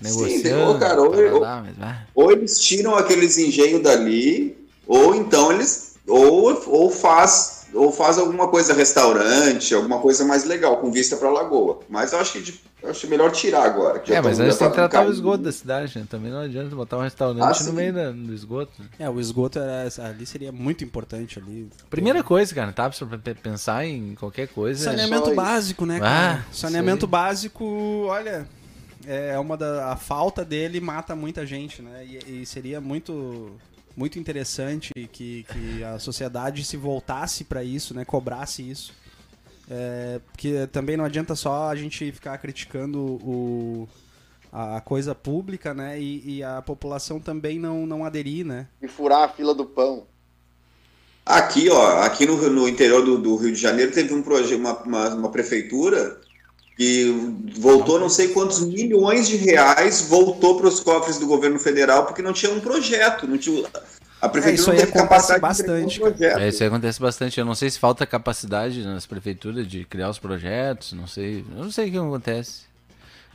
[0.00, 0.70] negociando.
[0.70, 4.56] ô, cara, ô, eu- parará, mas, ah, Ou eles tiram aqueles engenhos dali,
[4.86, 10.76] ou então eles ou, ou faz ou faz alguma coisa restaurante, alguma coisa mais legal,
[10.78, 11.80] com vista pra lagoa.
[11.88, 14.02] Mas eu acho que de- eu acho melhor tirar agora.
[14.08, 16.06] É, mas antes tem que tratar o esgoto da cidade, né?
[16.08, 17.66] Também não adianta botar um Ah, restaurante sim.
[17.66, 18.70] no meio da- do esgoto.
[18.78, 18.86] né?
[18.98, 21.68] É, o esgoto era, ali seria muito importante ali.
[21.90, 22.88] Primeira coisa, cara, tá?
[22.88, 24.80] Pra pe- pensar em qualquer coisa.
[24.80, 25.34] é- Saneamento isso.
[25.36, 26.44] básico, né, Ah, cara?
[26.50, 27.64] isso Saneamento básico,
[28.06, 28.46] olha,
[29.06, 32.04] é uma da a falta dele mata muita gente, né?
[32.06, 33.50] E, e seria muito
[33.96, 38.04] muito interessante que, que a sociedade se voltasse para isso, né?
[38.04, 38.92] Cobrasse isso.
[39.68, 43.88] É, porque também não adianta só a gente ficar criticando o
[44.52, 46.00] a coisa pública, né?
[46.00, 48.68] E, e a população também não, não aderir, né?
[48.80, 50.06] E furar a fila do pão.
[51.24, 54.72] Aqui, ó, aqui no, no interior do, do Rio de Janeiro teve um projeto, uma,
[54.82, 56.20] uma, uma prefeitura
[56.76, 62.04] que voltou não sei quantos milhões de reais, voltou para os cofres do governo federal
[62.04, 63.66] porque não tinha um projeto, não tinha
[64.20, 66.38] a prefeitura É, isso não aí teve acontece capacidade bastante, um projeto.
[66.38, 67.40] É, isso aí acontece bastante.
[67.40, 71.44] Eu não sei se falta capacidade nas prefeituras de criar os projetos, não sei.
[71.56, 72.66] Eu não sei o que acontece.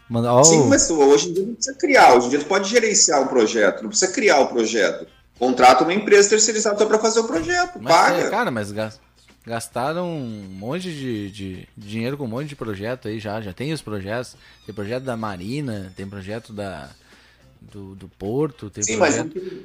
[0.09, 2.45] Manda, ó, Sim, o- mas hoje em dia não precisa criar, hoje em dia tu
[2.45, 5.07] pode gerenciar um projeto, não precisa criar o projeto.
[5.39, 8.17] Contrata uma empresa terceirizada para fazer o projeto, mas, paga.
[8.17, 8.99] é, cara, mas gas-
[9.45, 13.41] gastaram um monte de, de dinheiro com um monte de projeto aí já.
[13.41, 14.35] Já tem os projetos.
[14.65, 16.89] Tem projeto da Marina, tem projeto da,
[17.61, 19.15] do, do Porto, tem Sim, mas,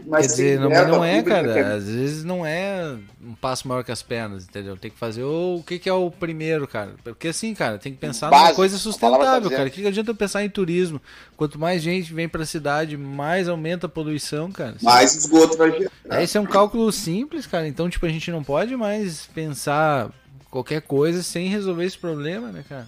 [0.06, 1.58] mas Quer dizer, não, não é, cara.
[1.58, 2.94] é- Às vezes não é
[3.24, 4.76] um passo maior que as pernas, entendeu?
[4.76, 6.94] Tem que fazer o, o que, que é o primeiro, cara.
[7.02, 9.56] Porque assim, cara, tem que pensar numa Básico, coisa a tá sustentável, dizendo.
[9.56, 9.68] cara.
[9.68, 11.00] O que, que adianta eu pensar em turismo?
[11.36, 14.76] Quanto mais gente vem pra cidade, mais aumenta a poluição, cara.
[14.82, 15.90] Mais esgoto vai gerar.
[16.10, 17.66] É, isso é um cálculo simples, cara.
[17.66, 20.10] Então, tipo, a gente não pode mais pensar
[20.50, 22.86] qualquer coisa sem resolver esse problema, né, cara?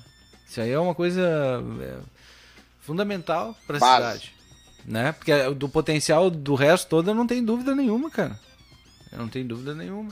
[0.49, 1.23] Isso aí é uma coisa
[1.81, 1.97] é,
[2.81, 3.95] fundamental pra Base.
[3.97, 4.38] cidade.
[4.89, 5.13] Né?
[5.13, 8.41] Porque do potencial do resto todo eu não tenho dúvida nenhuma, cara.
[9.13, 10.11] Eu não tenho dúvida nenhuma.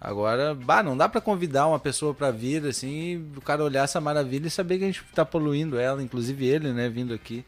[0.00, 3.84] Agora, bah, não dá pra convidar uma pessoa pra vir assim e o cara olhar
[3.84, 7.44] essa maravilha e saber que a gente tá poluindo ela, inclusive ele, né, vindo aqui.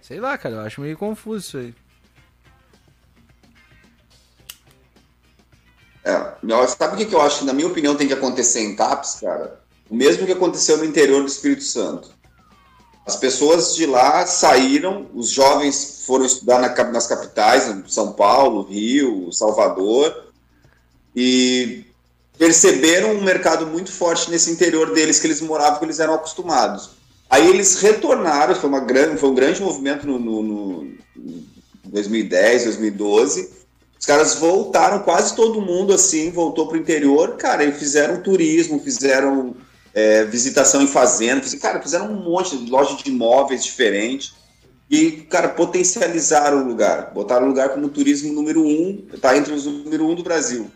[0.00, 1.74] Sei lá, cara, eu acho meio confuso isso aí.
[6.04, 8.74] É, sabe o que, que eu acho que, na minha opinião, tem que acontecer em
[8.74, 9.60] TAPS, cara?
[9.88, 12.10] O mesmo que aconteceu no interior do Espírito Santo.
[13.06, 19.32] As pessoas de lá saíram, os jovens foram estudar na nas capitais, São Paulo, Rio,
[19.32, 20.26] Salvador,
[21.14, 21.84] e
[22.38, 26.90] perceberam um mercado muito forte nesse interior deles que eles moravam, que eles eram acostumados.
[27.28, 30.84] Aí eles retornaram, foi, uma grande, foi um grande movimento no, no, no
[31.16, 31.46] em
[31.84, 33.50] 2010, 2012,
[33.98, 39.54] os caras voltaram, quase todo mundo assim, voltou pro interior, cara, e fizeram turismo, fizeram
[39.94, 44.34] é, visitação em fazenda, cara, fizeram um monte de loja de imóveis diferentes.
[44.90, 47.12] E, cara, potencializaram o lugar.
[47.14, 50.70] Botaram o lugar como turismo número um, tá entre os número um do Brasil.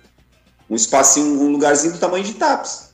[0.71, 2.87] Um espacinho, um lugarzinho do tamanho de TAPS.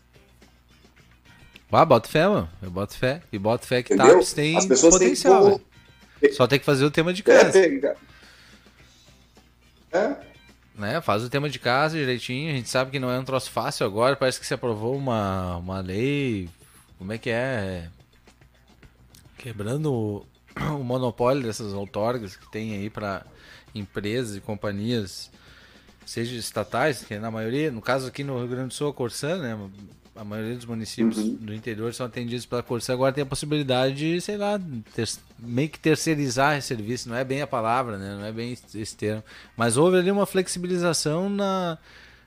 [1.70, 2.50] Ah, boto fé, mano.
[2.60, 3.22] Eu boto fé.
[3.32, 4.14] E boto fé que Entendeu?
[4.16, 5.60] TAPS tem As pessoas têm potencial, que-
[6.20, 6.34] velho.
[6.34, 7.52] Só tem que fazer o tema de É, casa.
[7.52, 7.96] pega.
[9.92, 10.16] É,
[10.74, 11.00] né?
[11.00, 12.50] Faz o tema de casa direitinho.
[12.50, 14.16] A gente sabe que não é um troço fácil agora.
[14.16, 16.48] Parece que se aprovou uma, uma lei.
[16.98, 17.88] Como é que é?
[19.38, 20.26] Quebrando o,
[20.78, 23.24] o monopólio dessas outorgas que tem aí para
[23.74, 25.30] empresas e companhias,
[26.04, 29.38] seja estatais, que na maioria, no caso aqui no Rio Grande do Sul, a Corsã,
[29.38, 29.58] né?
[30.14, 31.34] A maioria dos municípios Uhum.
[31.36, 32.92] do interior são atendidos pela Corsã.
[32.92, 34.60] Agora tem a possibilidade de, sei lá,
[34.94, 35.08] ter-
[35.38, 37.08] meio que terceirizar esse serviço.
[37.08, 38.14] Não é bem a palavra, né?
[38.16, 39.24] Não é bem esse termo.
[39.56, 41.78] Mas houve ali uma flexibilização na.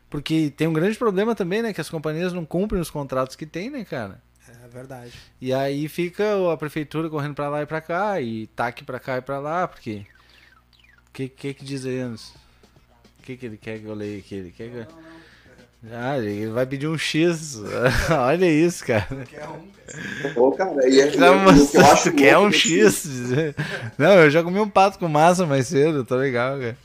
[0.10, 1.74] Porque tem um grande problema também, né?
[1.74, 4.20] Que as companhias não cumprem os contratos que tem, né, cara?
[4.64, 5.14] É verdade.
[5.40, 9.18] E aí fica a prefeitura correndo pra lá e pra cá, e taque pra cá
[9.18, 10.06] e pra lá, porque.
[11.08, 12.34] O que, que que diz aí, Anderson?
[13.20, 14.36] O que, que ele quer que eu leia aqui?
[14.36, 14.88] Ele quer que.
[15.92, 17.60] Ah, ele vai pedir um X.
[18.10, 19.08] Olha isso, cara.
[20.34, 23.06] Pô, cara, e é, Não, eu acho quer um X?
[23.98, 26.78] Não, eu já comi um pato com massa mais cedo, tô legal, cara.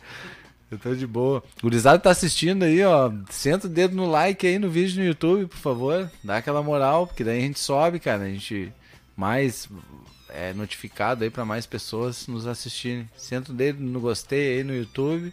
[0.70, 1.42] Eu tô de boa.
[1.58, 3.10] O Gurizado tá assistindo aí, ó.
[3.28, 6.10] Senta o dedo no like aí no vídeo no YouTube, por favor.
[6.22, 8.22] Dá aquela moral, porque daí a gente sobe, cara.
[8.22, 8.72] A gente
[9.16, 9.68] mais
[10.28, 13.08] é notificado aí pra mais pessoas nos assistirem.
[13.16, 15.32] Senta o dedo no gostei aí no YouTube.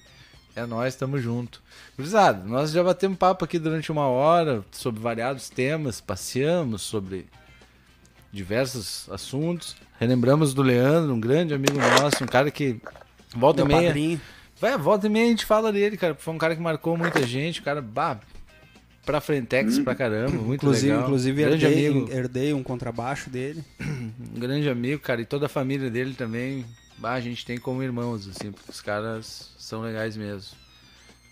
[0.57, 1.61] É nós, tamo junto.
[1.95, 7.27] Gurizado, nós já batemos papo aqui durante uma hora sobre variados temas, passeamos sobre
[8.33, 9.75] diversos assuntos.
[9.99, 12.81] Relembramos do Leandro, um grande amigo nosso, um cara que
[13.35, 13.89] volta e Meu meia.
[13.89, 14.19] padrinho.
[14.59, 16.15] Vai, volta e meia a gente fala dele, cara.
[16.15, 18.19] Foi um cara que marcou muita gente, um cara, bah,
[19.05, 21.03] pra frentex pra caramba, muito Inclusive, legal.
[21.03, 23.63] inclusive grande herdei, amigo, herdei um contrabaixo dele.
[23.79, 26.65] um grande amigo, cara, e toda a família dele também.
[26.97, 30.57] Bah, a gente tem como irmãos, assim, porque os caras são legais mesmo.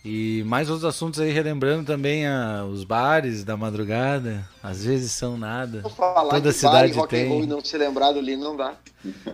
[0.07, 4.47] E mais outros assuntos aí, relembrando também a, os bares da madrugada.
[4.61, 5.81] Às vezes são nada.
[6.29, 7.29] Toda de cidade bar e rock and tem.
[7.29, 8.75] roll e não se lembrar do Lee, não dá.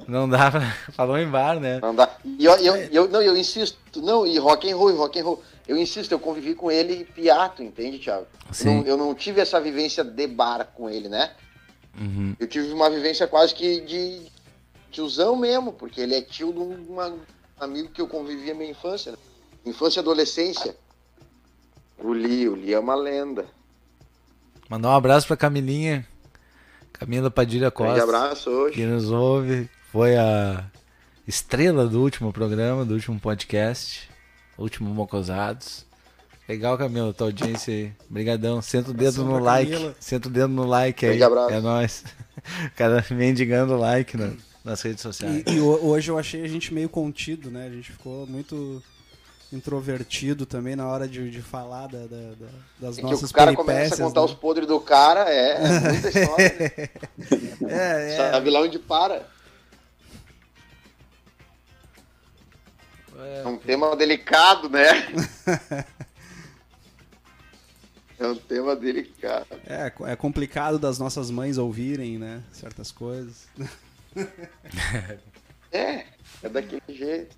[0.08, 0.50] Não dá.
[0.96, 1.80] Falou em bar, né?
[1.82, 2.10] Não dá.
[2.24, 5.44] E eu, eu, eu- não, eu insisto, não, e rock and roll, rock and roll.
[5.68, 8.26] Eu insisto, eu convivi com ele piato, entende, Thiago?
[8.48, 8.76] Eu Sim.
[8.78, 11.32] não, eu não tive essa vivência de bar com ele, né?
[12.00, 12.34] Uhum.
[12.40, 14.22] Eu tive uma vivência quase que de
[14.92, 17.16] tiozão mesmo, porque ele é tio de um uma-
[17.60, 19.18] amigo que eu convivia minha infância, né?
[19.66, 20.76] Infância e adolescência.
[21.98, 23.46] O Lee, o Lee é uma lenda.
[24.70, 26.06] Mandar um abraço pra Camilinha.
[26.94, 28.04] Camila Padilha Costa.
[28.04, 28.76] abraço hoje.
[28.76, 29.70] que nos ouve.
[29.92, 30.64] Foi a
[31.28, 34.10] estrela do último programa, do último podcast.
[34.58, 35.86] Último Mocosados.
[36.48, 37.94] Legal, Camila, tua audiência aí.
[38.10, 38.62] Obrigadão.
[38.62, 39.72] Senta o dedo no like.
[39.72, 39.96] Camila.
[40.00, 41.22] Senta o dedo no like aí.
[41.24, 41.54] Abraço.
[41.54, 42.04] É nóis.
[42.66, 44.32] O cara mendigando like na-
[44.64, 45.44] nas redes sociais.
[45.48, 47.68] E, e ho- hoje eu achei a gente meio contido, né?
[47.68, 48.82] A gente ficou muito
[49.52, 52.48] introvertido também na hora de, de falar da- da- da-
[52.80, 54.26] das É que nossas o cara começa a contar né?
[54.26, 56.56] os podres do cara, é, é muita história.
[57.60, 57.70] né?
[57.70, 58.18] É, é.
[58.32, 59.26] Sabe lá onde para.
[63.44, 64.86] É um tema delicado, né?
[68.20, 69.48] É um tema delicado.
[69.66, 72.44] É, é complicado das nossas mães ouvirem, né?
[72.54, 73.48] Certas coisas.
[75.74, 76.04] É,
[76.44, 77.38] é daquele jeito.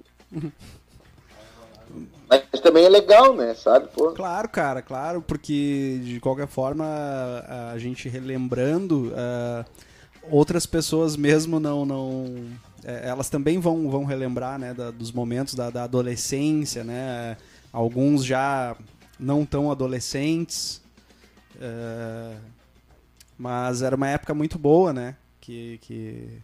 [2.27, 3.53] Mas também é legal, né?
[3.53, 4.11] Sabe, pô?
[4.13, 6.83] Claro, cara, claro, porque de qualquer forma
[7.71, 9.63] a, gente relembrando, ah,
[10.31, 11.85] outras pessoas mesmo não.
[11.85, 12.49] não
[12.83, 17.37] é, elas também vão, vão relembrar né, da- dos momentos da, da adolescência, né?
[17.71, 18.75] Alguns já
[19.19, 20.81] não tão adolescentes.
[21.61, 22.35] eh,
[23.37, 25.15] mas era uma época muito boa, né?
[25.39, 26.41] Que, que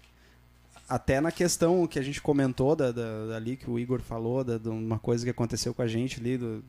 [0.90, 4.58] até na questão que a gente comentou da, da, dali que o Igor falou, da,
[4.58, 6.64] de uma coisa que aconteceu com a gente ali, do,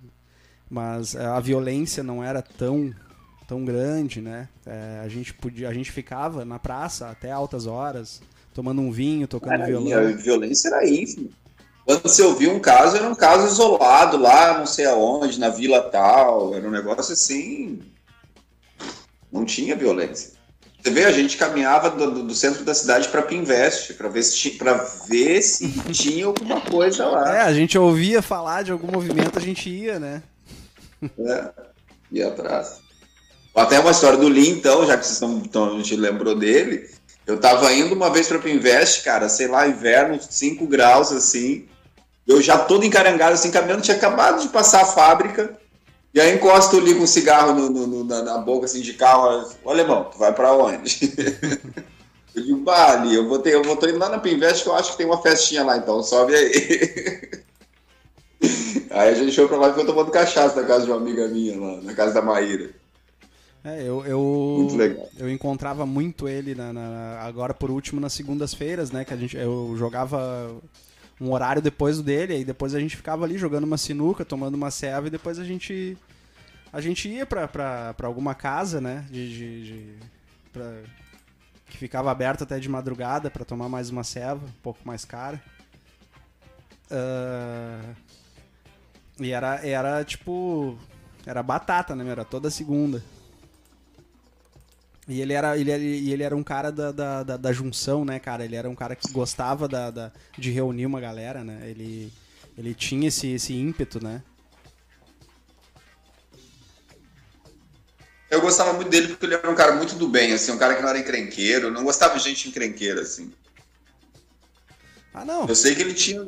[0.68, 2.94] mas a violência não era tão
[3.48, 4.48] tão grande, né?
[4.64, 8.22] É, a gente podia, a gente ficava na praça até altas horas,
[8.54, 9.98] tomando um vinho, tocando Era, violão.
[9.98, 11.30] a violência era ínfima.
[11.84, 15.82] Quando você ouvia um caso, era um caso isolado lá, não sei aonde, na vila
[15.82, 16.54] tal.
[16.54, 17.80] Era um negócio assim.
[19.32, 20.38] Não tinha violência.
[20.82, 24.22] Você vê, a gente caminhava do, do- do centro da cidade para Pinvest, para ver,
[24.22, 24.58] se
[25.08, 27.36] ver se tinha alguma coisa lá.
[27.36, 30.22] É, a gente ouvia falar de algum movimento, a gente ia, né?
[31.18, 31.50] É,
[32.12, 32.80] ia atrás.
[33.54, 36.88] Até uma história do Lee, então, já que vocês estão, estão- a gente lembrou dele.
[37.26, 41.66] Eu tava indo uma vez pra Pinvest, cara, sei lá, inverno, 5 graus, assim.
[42.26, 45.52] Eu já todo encarangado, assim, caminhando, tinha acabado de passar a fábrica.
[46.12, 49.46] E aí encosta com um cigarro no- no- no- na, na boca, assim, de carro.
[49.64, 51.12] Ô, alemão, tu vai pra onde?
[52.34, 54.68] eu digo, bah, Lee, eu vou, ter, eu vou tô indo lá na Pinvest, que
[54.68, 57.30] eu acho que tem uma festinha lá, então sobe aí.
[58.90, 61.28] Aí a gente foi pra lá e ficou tomando cachaça na casa de uma amiga
[61.28, 62.70] minha lá, na casa da Maíra.
[63.62, 65.06] É, eu, eu, Muito legal.
[65.18, 69.04] eu encontrava muito ele na, na- agora por último nas segundas-feiras, né?
[69.04, 70.50] Que a gente, eu jogava
[71.20, 74.54] um horário depois do dele, aí depois a gente ficava ali jogando uma sinuca, tomando
[74.54, 75.96] uma ceva e depois a gente
[76.72, 77.46] a gente ia pra,
[78.04, 79.04] alguma casa, né?
[79.10, 79.98] De, de, de-
[80.52, 80.82] pra-
[81.66, 85.40] que ficava aberta até de madrugada pra tomar mais uma ceva, um pouco mais cara.
[86.90, 87.80] Ah,
[89.20, 90.78] e era, era tipo.
[91.26, 92.08] Era batata, né?
[92.10, 93.02] Era toda segunda.
[95.10, 98.04] E ele era, ele, era- e ele era um cara da, da, da, da junção,
[98.04, 98.44] né, cara?
[98.44, 101.68] Ele era um cara que gostava da, da- de reunir uma galera, né?
[101.68, 102.12] Ele,
[102.56, 104.22] ele tinha esse, esse ímpeto, né?
[108.30, 110.76] Eu gostava muito dele porque ele era um cara muito do bem, assim, um cara
[110.76, 113.32] que não era encrenqueiro, não gostava de gente encrenqueira, assim.
[115.12, 115.48] Ah, não.
[115.48, 116.24] Eu sei que ele tinha.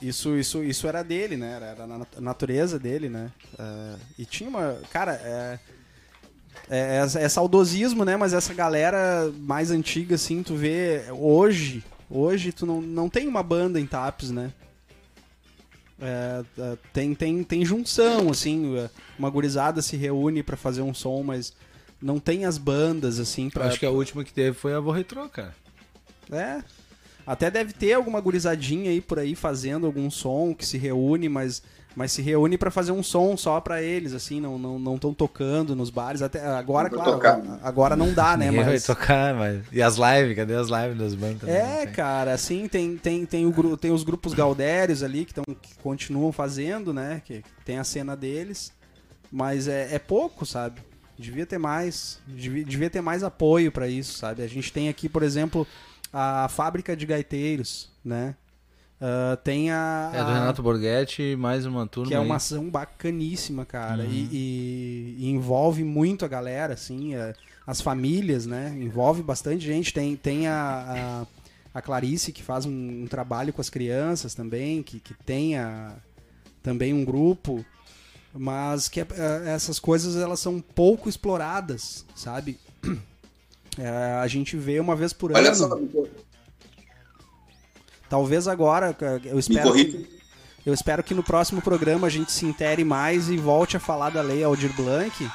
[0.00, 1.52] Isso, isso, isso era dele, né?
[1.56, 3.30] Era, era na nat- natureza dele, né?
[3.58, 4.80] Ah, e tinha uma.
[4.90, 5.58] Cara, é,
[6.70, 8.16] é, é- é saudosismo, né?
[8.16, 11.84] Mas essa galera mais antiga, assim, tu vê hoje.
[12.10, 14.52] Hoje tu não, não tem uma banda em Tapes, né?
[16.00, 20.92] É, é, tem, tem, tem junção, assim, é, uma gurizada se reúne pra fazer um
[20.92, 21.52] som, mas
[22.02, 25.28] não tem as bandas, assim, pra, Acho que a última que teve foi a Vorretrô,
[25.28, 25.54] cara.
[26.30, 26.62] é.
[27.26, 31.62] Até deve ter alguma gurizadinha aí por aí fazendo algum som que se reúne, mas,
[31.96, 35.14] mas se reúne pra fazer um som só pra eles, assim, não não não estão
[35.14, 36.22] tocando nos bares.
[36.22, 37.60] Até agora, claro, tocar.
[37.62, 38.46] agora não dá, né?
[38.46, 39.62] Ninguém Mas vai tocar, mas.
[39.72, 40.36] E as lives?
[40.36, 41.48] Cadê as lives das bandas?
[41.48, 45.74] é, cara, assim, tem, tem, tem, o, tem os grupos gaudérios ali que, tão, que
[45.82, 47.22] continuam fazendo, né?
[47.24, 48.72] Que tem a cena deles,
[49.30, 50.80] mas é, é pouco, sabe?
[51.16, 54.42] Devia ter mais, devia, devia ter mais apoio pra isso, sabe?
[54.42, 55.64] A gente tem aqui, por exemplo,
[56.12, 58.34] a fábrica de gaiteiros, né?
[59.00, 62.08] Uh, tem a, É do a- Renato Borghetti mais uma turma.
[62.08, 62.36] que é uma aí.
[62.36, 64.04] ação bacaníssima, cara.
[64.04, 64.10] Uhum.
[64.10, 67.34] E, e- e envolve muito a galera, assim, é,
[67.66, 68.74] as famílias, né?
[68.78, 69.92] Envolve bastante gente.
[69.92, 71.26] Tem, tem a,
[71.74, 75.56] a, a Clarice, que faz um, um trabalho com as crianças também, que, que tem
[75.58, 75.92] a-
[76.62, 77.64] também um grupo.
[78.32, 82.58] Mas que é- é, essas coisas elas são pouco exploradas, sabe?
[83.76, 83.88] É,
[84.22, 85.56] a gente vê uma vez por Olha ano.
[85.56, 86.08] só, me cor-
[88.14, 90.06] Talvez agora, eu espero que,
[90.64, 94.10] eu espero que no próximo programa a gente se intere mais e volte a falar
[94.10, 95.28] da lei Aldir Blanc.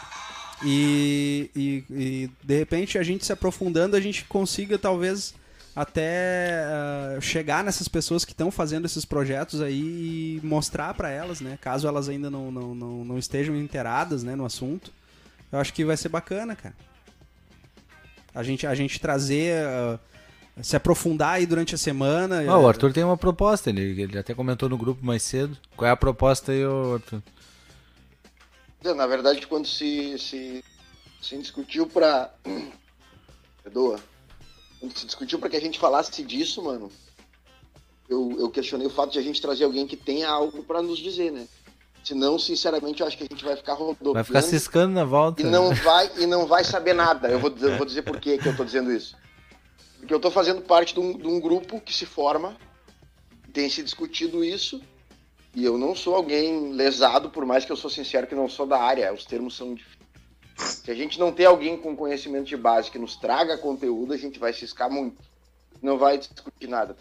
[0.64, 5.34] E, e, e, de repente a gente se aprofundando, a gente consiga talvez
[5.76, 11.42] até ah, chegar nessas pessoas que estão fazendo esses projetos aí e mostrar para elas,
[11.42, 11.60] né?
[11.60, 14.90] Caso elas ainda não, não, não, não estejam inteiradas né, no assunto.
[15.52, 16.76] Eu acho que vai ser bacana, cara.
[18.34, 20.00] A gente, a gente trazer, ah,
[20.62, 22.42] se aprofundar aí durante a semana.
[22.50, 25.58] Ah, o Arthur tem uma proposta, ele, ele até comentou no grupo mais cedo.
[25.76, 27.22] Qual é a proposta aí, Arthur?
[28.84, 30.64] É, Na verdade, quando se, se,
[31.22, 32.32] se discutiu pra.
[33.64, 34.00] Perdoa.
[34.80, 36.90] Quando se discutiu pra que a gente falasse disso, mano,
[38.10, 40.98] eu, eu questionei o fato de a gente trazer alguém que tenha algo pra nos
[41.00, 41.46] dizer, né?
[42.04, 44.14] Senão, sinceramente, eu acho que a gente vai ficar rodando.
[44.14, 45.42] Vai ficar ciscando na volta.
[45.42, 47.28] E não vai, e não vai saber nada.
[47.28, 49.18] Eu vou, dizer- eu vou dizer por que que eu tô dizendo isso.
[50.00, 52.58] Porque eu tô fazendo parte de um, de um grupo que se forma,
[53.54, 54.82] tem se discutido isso,
[55.54, 58.66] e eu não sou alguém lesado, por mais que eu sou sincero que não sou
[58.66, 60.00] da área, os termos são difíceis.
[60.58, 64.18] Se a gente não ter alguém com conhecimento de base que nos traga conteúdo, a
[64.18, 65.22] gente vai ciscar muito.
[65.82, 66.96] Não vai discutir nada.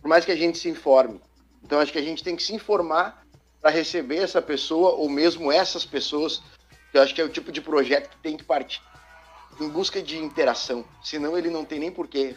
[0.00, 1.20] Por mais que a gente se informe.
[1.62, 3.24] Então acho que a gente tem que se informar
[3.60, 6.42] para receber essa pessoa, ou mesmo essas pessoas,
[6.92, 8.82] eu acho que é o tipo de projeto que tem que partir
[9.60, 10.84] em busca de interação.
[11.02, 12.34] Senão ele não tem nem porquê.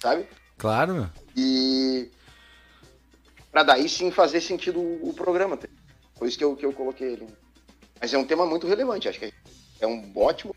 [0.00, 0.26] Sabe?
[0.58, 1.06] Claro, meu.
[1.36, 2.10] E
[3.50, 5.58] para daí sim fazer sentido o, programa.
[6.14, 7.26] Por isso que eu, que eu coloquei ele.
[8.00, 9.32] Mas é um tema muito relevante, acho que
[9.80, 10.54] é um ótimo.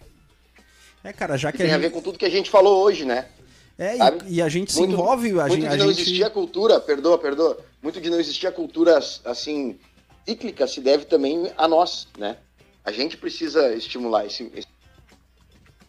[1.03, 1.93] É, cara, já Que que tem a a ver gente.
[1.93, 3.30] com tudo que a gente falou hoje, né?
[3.78, 3.95] É,
[4.28, 5.72] e, e a gente se Muito- envolve, a muito gente.
[5.72, 7.57] de não gente- existir a cultura, perdoa, perdoa.
[7.82, 9.80] Muito de não existir a cultura assim
[10.28, 12.38] cíclica se deve também a nós, né?
[12.84, 14.68] A gente precisa estimular esse, esse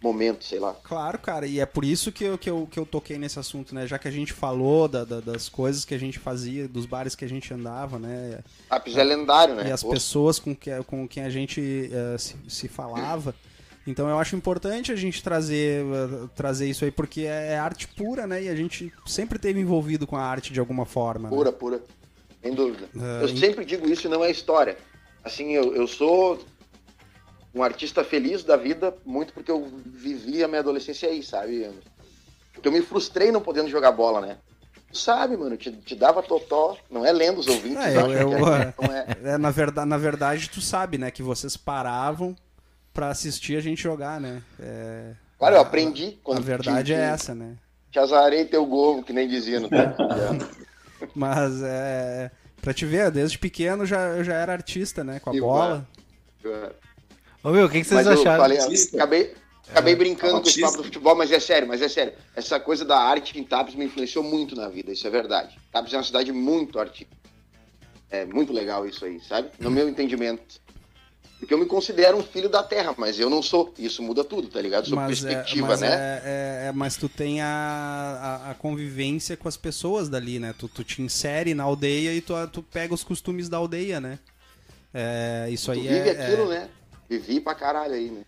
[0.02, 0.74] momento, sei lá.
[0.82, 3.74] Claro, cara, e é por isso que eu, que, eu, que eu toquei nesse assunto,
[3.74, 3.86] né?
[3.86, 7.14] Já que a gente falou da- da- das coisas que a gente fazia, dos bares
[7.14, 8.40] que a gente andava, né?
[8.70, 9.68] Lápis é lendário, né?
[9.68, 13.34] e as Pô, pessoas com, que, com quem a gente eh, se, se falava.
[13.86, 18.26] Então eu acho importante a gente trazer, eh, trazer isso aí, porque é arte pura,
[18.26, 18.42] né?
[18.44, 21.28] E a gente sempre teve envolvido com a arte de alguma forma.
[21.30, 21.36] né?
[21.36, 21.82] Pura, pura.
[22.42, 22.88] Sem dúvida.
[22.96, 24.76] É, eu em- sempre digo isso e não é história.
[25.22, 26.42] Assim, eu, eu sou
[27.54, 31.70] um artista feliz da vida, muito porque eu vivi a minha adolescência aí, sabe?
[32.52, 34.36] Porque eu me frustrei não podendo jogar bola, né?
[34.92, 38.28] Tu sabe, mano, te, te dava totó, não é lendo os ouvintes, É, acham eu-
[38.28, 39.06] que eu- é, não é.
[39.34, 41.10] É, na, verdade, na verdade, tu sabe, né?
[41.10, 42.34] Que vocês paravam
[42.92, 44.42] pra assistir a gente jogar, né?
[44.58, 46.18] É, Claro, eu aprendi.
[46.20, 47.56] a Quando verdade te, é essa, né?
[47.90, 49.96] Te azarei teu gol, que nem dizia no tempo.
[51.14, 52.30] Mas é.
[52.60, 55.18] Pra te ver, desde pequeno já, eu já era artista, né?
[55.20, 55.88] Com a bola.
[57.42, 58.42] Ô, meu, o que, que vocês Mas eu acharam?
[58.42, 58.58] falei,
[58.94, 59.34] acabei,
[59.68, 60.66] acabei brincando com esse Autista?
[60.66, 62.12] papo do futebol, mas é sério, mas é sério.
[62.36, 65.56] Essa coisa da arte em Tapes me influenciou muito na vida, isso é verdade.
[65.72, 67.16] Tapes é uma cidade muito artística.
[68.10, 69.50] É muito legal isso aí, sabe?
[69.58, 70.60] No meu entendimento.
[71.38, 73.72] Porque eu me considero um filho da terra, mas eu não sou.
[73.78, 74.94] Isso muda tudo, tá ligado?
[74.94, 75.88] Mas, é, perspectiva, mas, né?
[75.88, 77.46] é- é- é- mas tu tem a,
[78.46, 80.54] a, a convivência com as pessoas dali, né?
[80.58, 84.18] Tu, tu te insere na aldeia e tu, tu pega os costumes da aldeia, né?
[84.92, 86.68] É, isso Tu aí vive é, aquilo, é- né?
[87.10, 88.22] Vivi pra caralho aí, né?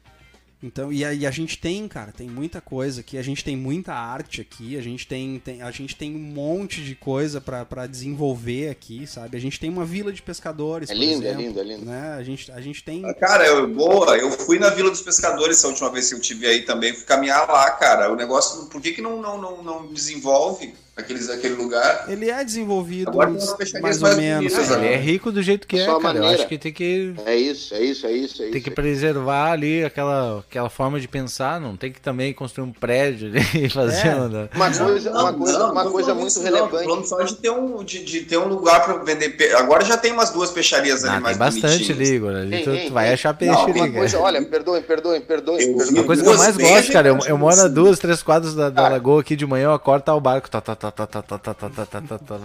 [0.64, 3.56] Então, e a, e a gente tem, cara, tem muita coisa aqui, a gente tem
[3.56, 7.64] muita arte aqui, a gente tem, tem- a gente tem um monte de coisa pra
[7.64, 9.36] pra desenvolver aqui, sabe?
[9.36, 11.84] A gente tem uma vila de pescadores, É por lindo, é exemplo, lindo, é lindo.
[11.84, 12.12] Né?
[12.16, 15.66] A gente, a gente tem Cara, eu, boa, eu fui na Vila dos Pescadores essa
[15.66, 18.12] última vez que eu tive aí também, fui caminhar lá, cara.
[18.12, 22.06] O negócio, por que, que não, não, não, não desenvolve aqueles, aquele lugar?
[22.08, 24.52] Ele é desenvolvido Agora fechadinhas mais ou mais menos.
[24.52, 25.96] bonitas, Ele é rico do jeito que é, cara.
[25.96, 26.30] Eu maneira.
[26.34, 28.64] acho que tem que É isso, é isso, é isso, é tem isso.
[28.64, 33.28] que preservar ali aquela, aquela forma de pensar, não tem que também construir um prédio
[33.28, 34.14] ali e fazer É.
[34.14, 36.84] uma- Uma coisa, Não, uma coisa, não, uma não coisa muito isso, não, relevante.
[36.84, 39.54] falando só de ter um, de, de ter um lugar para vender peixe.
[39.54, 42.34] Agora já tem umas duas peixarias ali Ah, mais tem bastante ali, Igor.
[42.34, 45.76] Ali tu, tu vai achar peixe Não, ali, Uma coisa, olha, perdoem, perdoem, perdoem, Eu
[45.76, 46.00] perdoem.
[46.00, 47.74] A coisa que eu mais gosto, cara, eu, eu moro a assim.
[47.74, 50.50] duas, três quadras da, da lagoa aqui de manhã, eu acordo tá o barco.
[50.50, 50.74] Tá, tá,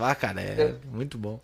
[0.01, 1.39] ah, cara, é muito bom.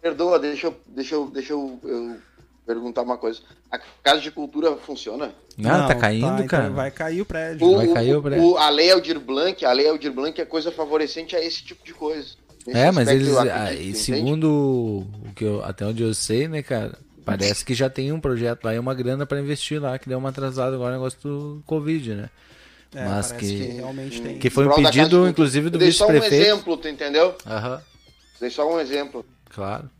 [0.00, 2.16] Perdoa, deixa eu, deixa eu, deixa eu, eu
[2.64, 3.40] perguntar uma coisa.
[3.70, 5.34] A Casa de Cultura funciona?
[5.56, 6.64] Não, não tá caindo, tá, cara.
[6.64, 7.66] Então vai cair o prédio.
[7.66, 8.44] O, vai cair o, prédio.
[8.44, 11.84] O, a Lei Aldir Blanc, a Lei Aldir Blanc é coisa favorecente a esse tipo
[11.84, 12.36] de coisa.
[12.66, 17.64] É, mas eles, acredito, segundo o que eu, até onde eu sei, né, cara, parece
[17.64, 20.28] que já tem um projeto lá e uma grana para investir lá, que deu uma
[20.28, 22.30] atrasada agora o negócio do Covid, né?
[22.94, 24.38] É, Mas parece que- realmente tem.
[24.38, 25.30] Que foi um Casa pedido, Cultura.
[25.30, 26.44] inclusive, do Eu dei só um vice-prefeito.
[26.46, 27.36] exemplo, tu entendeu?
[27.46, 27.82] Aham,
[28.40, 29.24] Dei só um exemplo.
[29.50, 29.90] claro.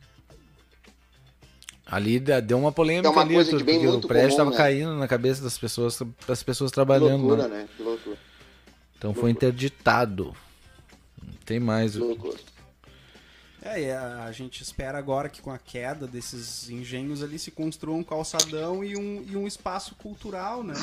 [1.90, 4.50] Ali deu uma polêmica É uma ali, coisa tudo, que porque o prédio comum, tava
[4.50, 4.56] né?
[4.56, 7.66] caindo na cabeça das pessoas, das pessoas Que trabalhando loucura, né?
[7.76, 8.18] Que loucura.
[8.98, 10.34] Então foi interditado.
[11.22, 11.92] Não tem mais.
[11.92, 12.36] Que o- loucura.
[13.62, 17.50] É, e a, a gente espera agora que com a queda desses engenhos ali se
[17.50, 20.74] construa um calçadão e um, e um espaço cultural, né?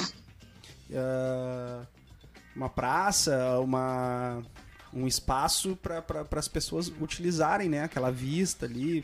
[0.97, 1.84] Ah,
[2.55, 4.41] uma praça, uma,
[4.93, 7.84] um espaço para pra, as pessoas utilizarem, né?
[7.84, 9.03] Aquela vista ali,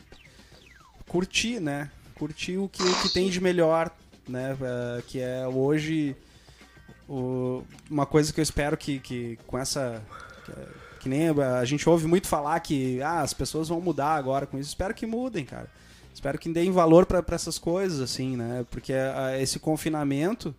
[1.07, 1.91] curtir, né?
[2.15, 3.91] Curtir o que, que tem de melhor,
[4.27, 4.55] né?
[4.61, 6.15] Ah, que é hoje
[7.09, 10.01] o- uma coisa que eu espero que, que com essa
[10.45, 14.45] que- que nem a gente ouve muito falar que ah, as pessoas vão mudar agora
[14.45, 14.69] com isso.
[14.69, 15.67] Espero que mudem, cara.
[16.13, 18.65] Espero que deem valor pra essas coisas, assim, né?
[18.69, 20.53] Porque ah, esse confinamento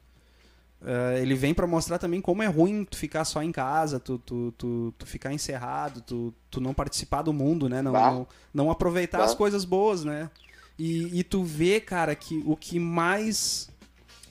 [0.85, 4.19] ah, ele vem pra mostrar também como é ruim tu ficar só em casa, tu,
[4.19, 7.81] tu, tu, tu ficar encerrado, tu, tu não participar do mundo, né?
[7.83, 8.11] Não, Bah.
[8.11, 9.25] não, não aproveitar Bah.
[9.25, 10.31] as coisas boas, né?
[10.79, 13.71] E, e tu vê, cara, que o que mais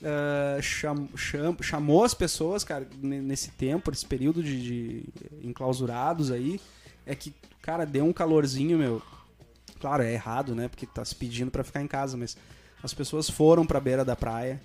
[0.04, 5.04] ah, cham- cham- chamou as pessoas, cara, ne- nesse tempo, nesse período de, de
[5.42, 6.60] enclausurados aí,
[7.06, 9.00] é que, cara, deu um calorzinho, meu.
[9.80, 10.68] Claro, é errado, né?
[10.68, 12.36] Porque tá se pedindo pra ficar em casa, mas
[12.82, 14.60] as pessoas foram pra beira da praia,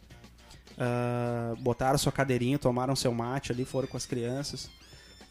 [0.78, 4.70] ah, botaram sua cadeirinha, tomaram seu mate ali, foram com as crianças.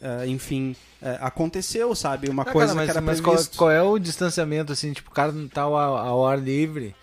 [0.01, 2.29] Ah, enfim, eh, aconteceu, sabe?
[2.29, 3.57] Uma Ah, coisa cara, mas, que era mas qual, previsto.
[3.57, 6.95] qual é o distanciamento, assim, tipo, o cara não tá ao, ao ar livre,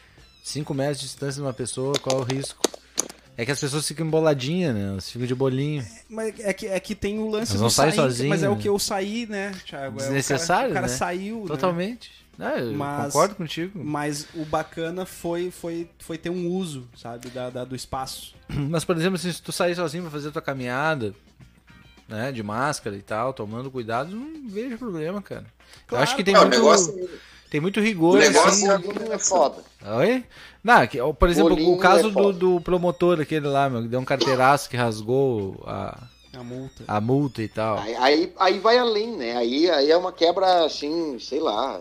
[0.45, 2.62] 5 metros de distância de uma pessoa, qual é o risco?
[3.37, 4.87] É que as pessoas ficam emboladinhas, né?
[4.91, 5.85] Elas ficam de bolinho.
[6.09, 8.45] Mas é que, é que tem o lance Mas não do sai sair, sozinho, Mas
[8.45, 8.61] é o né?
[8.62, 9.97] que eu saí, né, Thiago?
[9.99, 10.93] É, Desnecessário, o cara, o cara né?
[10.97, 11.47] saiu, né?
[12.39, 13.78] Ah, eu Mas- concordo contigo.
[13.82, 18.35] Mas o bacana foi, foi, foi ter um uso, sabe, da, da- do espaço.
[18.48, 21.15] Mas, por exemplo, assim, se tu sair sozinho pra fazer tua caminhada,
[22.09, 25.47] né, de máscara e tal, tomando cuidado, não vejo problema, cara.
[25.90, 27.09] eu acho que tem Não, o muito, negócio,
[27.51, 29.12] tem muito o rigor, negócio assim.
[29.12, 29.62] é foda.
[29.98, 30.24] Oi?
[30.62, 30.74] Não,
[31.15, 34.05] por exemplo, Bolinho o caso é do, do promotor, aquele lá, meu, que deu um
[34.05, 36.02] carteiraço que rasgou a,
[36.36, 36.85] A multa.
[36.89, 37.78] a multa e tal.
[37.78, 39.36] Aí, aí, aí vai além, né?
[39.36, 41.81] Aí, aí é uma quebra assim, sei lá.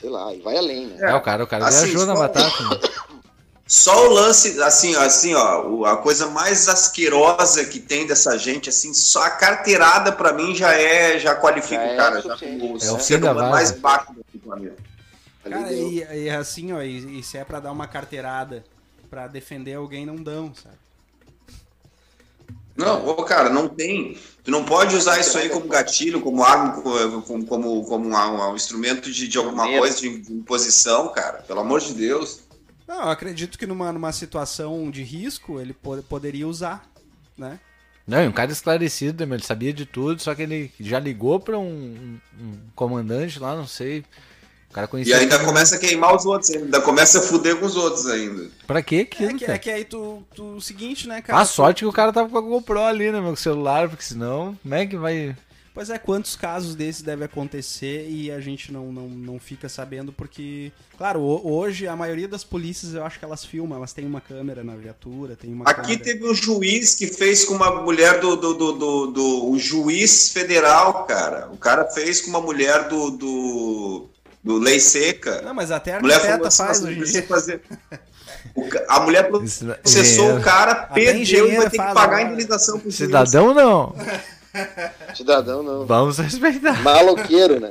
[0.00, 1.10] Sei lá, aí vai além, né?
[1.10, 2.62] É, o cara, o cara Assim, viajou na só- batata.
[2.64, 2.80] né?
[3.70, 8.70] Só o lance, assim, ó, assim, ó, a coisa mais asquerosa que tem dessa gente,
[8.70, 12.22] assim, só a carteirada pra mim já é, já qualifica Já é o cara, já
[12.22, 12.60] suficiente.
[12.60, 14.76] como o É o ser humano mais baixo do planeta.
[15.44, 18.64] Cara, e, e assim, ó, e, e se é pra dar uma carteirada
[19.10, 20.76] pra defender alguém, não dão, sabe?
[22.88, 24.16] Não, ô, cara, não tem.
[24.42, 28.56] Tu não pode usar isso aí como gatilho, como arma, como, como, como um, um
[28.56, 31.42] instrumento de, de alguma coisa, de, imposição, cara.
[31.42, 32.40] Pelo amor de Deus.
[32.86, 36.90] Não, eu acredito que numa, numa situação de risco ele po- poderia usar,
[37.36, 37.60] né?
[38.06, 41.58] Não, e um cara esclarecido, ele sabia de tudo, só que ele já ligou pra
[41.58, 44.02] um, um comandante lá, não sei.
[44.70, 45.16] O cara E conhecia.
[45.16, 45.46] ainda tudo.
[45.46, 48.48] começa a queimar os outros, ainda começa a fuder com os outros ainda.
[48.66, 49.54] Pra quê É que, cara?
[49.54, 50.56] é que aí tu, tu.
[50.56, 51.40] O seguinte, né, cara?
[51.40, 54.58] A sorte que o cara tava com a GoPro ali, né, meu, celular, porque senão,
[54.62, 55.34] como é que vai.
[55.74, 60.12] Pois é, quantos casos desses devem acontecer e a gente não, não, não fica sabendo
[60.12, 64.04] porque, claro, ho- hoje a maioria das polícias eu acho que elas filmam, elas têm
[64.04, 66.02] uma câmera na viatura, tem uma Aqui câmera.
[66.02, 70.32] teve um juiz que fez com uma mulher do, do, do, do, do- o juiz
[70.32, 71.48] federal, cara.
[71.52, 74.08] O cara fez com uma mulher do, do,
[74.48, 75.42] do Lei Seca.
[75.42, 77.28] Não, mas até a A mulher arquiteta assim, faz "Nossa, hoje em precisa dia.
[77.28, 77.62] fazer.
[78.54, 82.90] O a mulher processou o cara, perdeu e vai ter que pagar a indenização pro.
[82.90, 83.94] Cidadão não.
[85.14, 85.84] Cidadão não.
[85.86, 86.82] Vamos respeitar.
[86.82, 87.70] Maloqueiro, né?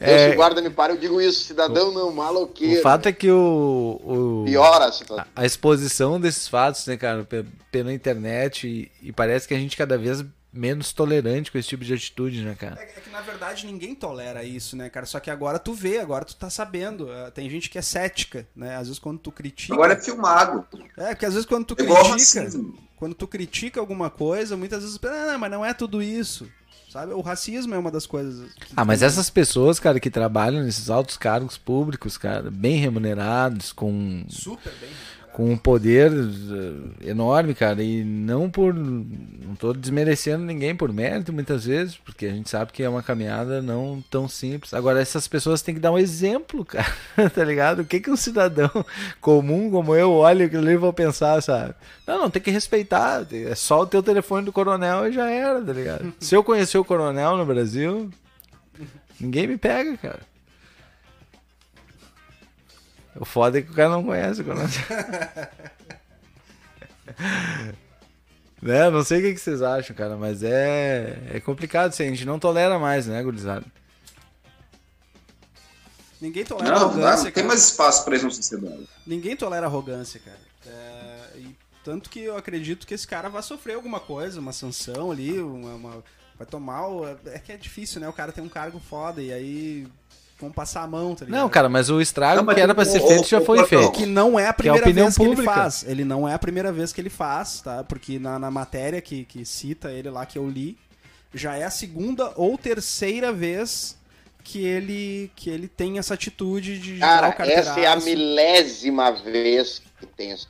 [0.00, 0.26] É.
[0.26, 1.44] Eu, se o guarda me para, eu digo isso.
[1.44, 2.82] Cidadão não, O maloqueiro.
[2.82, 4.00] fato é que o.
[4.04, 5.24] o Piora a situação.
[5.36, 9.58] a, a exposição desses fatos, né, cara, pe- pela internet, e, e parece que a
[9.58, 10.24] gente cada vez
[10.54, 12.80] menos tolerante com esse tipo de atitude, né, cara?
[12.80, 15.04] É que na verdade ninguém tolera isso, né, cara?
[15.04, 17.10] Só que agora tu vê, agora tu tá sabendo.
[17.10, 18.76] Ah, Tem gente que é cética, né?
[18.76, 19.74] Às vezes quando tu critica.
[19.74, 20.64] Agora é filmado.
[20.96, 22.08] É, porque às vezes quando tu É critica.
[22.08, 22.78] racismo.
[22.96, 24.98] Quando tu critica alguma coisa, muitas vezes.
[25.04, 26.48] Ah, não, mas não é tudo isso.
[26.88, 27.12] Sabe?
[27.12, 28.48] O racismo é uma das coisas.
[28.76, 34.24] Ah, mas essas pessoas, cara, que trabalham nesses altos cargos públicos, cara, bem remunerados, com,
[34.28, 34.90] Super bem.
[35.34, 38.72] Com um poder eh, enorme, cara, e não por.
[38.72, 43.02] Não tô desmerecendo ninguém por mérito, muitas vezes, porque a gente sabe que é uma
[43.02, 44.72] caminhada não tão simples.
[44.72, 46.86] Agora, essas pessoas têm que dar um exemplo, cara,
[47.34, 47.80] tá ligado?
[47.80, 48.70] O que, que um cidadão
[49.20, 51.74] comum como eu olha aquilo ali e vou pensar, sabe?
[52.06, 55.60] Não, não, tem que respeitar, é só o teu telefone do coronel e já era,
[55.60, 56.14] tá ligado?
[56.20, 58.08] Se eu conhecer o coronel no Brasil,
[59.18, 60.20] ninguém me pega, cara.
[63.16, 64.44] O foda é que o cara não conhece o
[68.60, 68.90] né?
[68.90, 72.08] Não sei o que, que vocês acham, cara, mas é, é complicado isso aí.
[72.08, 73.64] A gente não tolera mais, né, gurizada?
[76.20, 77.46] Ninguém tolera Não, não, arrogância, tem cara.
[77.48, 78.88] mais espaço pra isso na sociedade.
[79.06, 80.38] Ninguém tolera arrogância, cara.
[80.66, 81.54] É, e
[81.84, 85.74] tanto que eu acredito que esse cara vai sofrer alguma coisa, uma sanção ali, uma,
[85.74, 86.04] uma-
[86.38, 86.88] vai tomar.
[86.88, 88.08] o- É que é difícil, né?
[88.08, 89.86] O cara tem um cargo foda e aí
[90.40, 91.40] vão passar a mão, tá ligado?
[91.40, 93.92] Não, cara, mas o estrago Não, mas que era pra ser feito já foi feito.
[93.92, 95.42] Que não é a Que é a primeira vez que pública.
[95.42, 95.84] ele faz.
[95.86, 97.84] Ele não é a primeira vez que ele faz, tá?
[97.84, 100.76] Porque na, na matéria que, que cita ele lá que eu li,
[101.32, 103.96] já é a segunda ou terceira vez
[104.42, 109.80] que ele, que ele tem essa atitude de jogar Cara, essa é a milésima vez
[109.98, 110.48] que tem essa.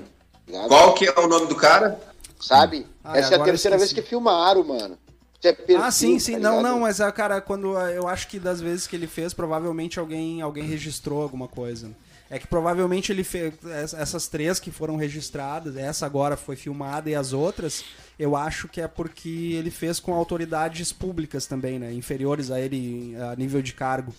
[0.68, 1.98] Qual que é o nome do cara?
[2.40, 2.86] Sabe?
[3.02, 4.98] Ah, essa é a terceira vez que filmaram, mano.
[5.44, 6.32] É perfil, Ah, sim, sim.
[6.32, 9.06] tá não, não, mas ah, cara, quando ah, eu acho que das vezes que ele
[9.06, 11.90] fez, provavelmente alguém, alguém registrou alguma coisa.
[12.30, 13.52] É que provavelmente ele fez
[13.92, 17.84] essas três que foram registradas, essa agora foi filmada e as outras,
[18.18, 21.92] eu acho que é porque ele fez com autoridades públicas também, né?
[21.92, 24.12] Inferiores a ele a nível de cargo.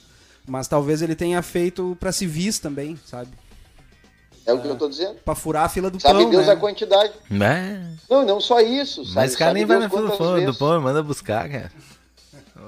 [0.48, 3.32] Mas talvez ele tenha feito pra civis também, sabe?
[4.46, 5.16] É o que eu tô dizendo.
[5.26, 6.54] Pra furar a fila do Sabe pão, Deus né?
[6.54, 7.14] a quantidade.
[7.30, 7.96] Né?
[8.10, 9.04] Não, não só isso.
[9.04, 11.50] Sabe, Mas o cara sabe nem vai na fila do pão, do pão, manda buscar,
[11.50, 11.72] cara.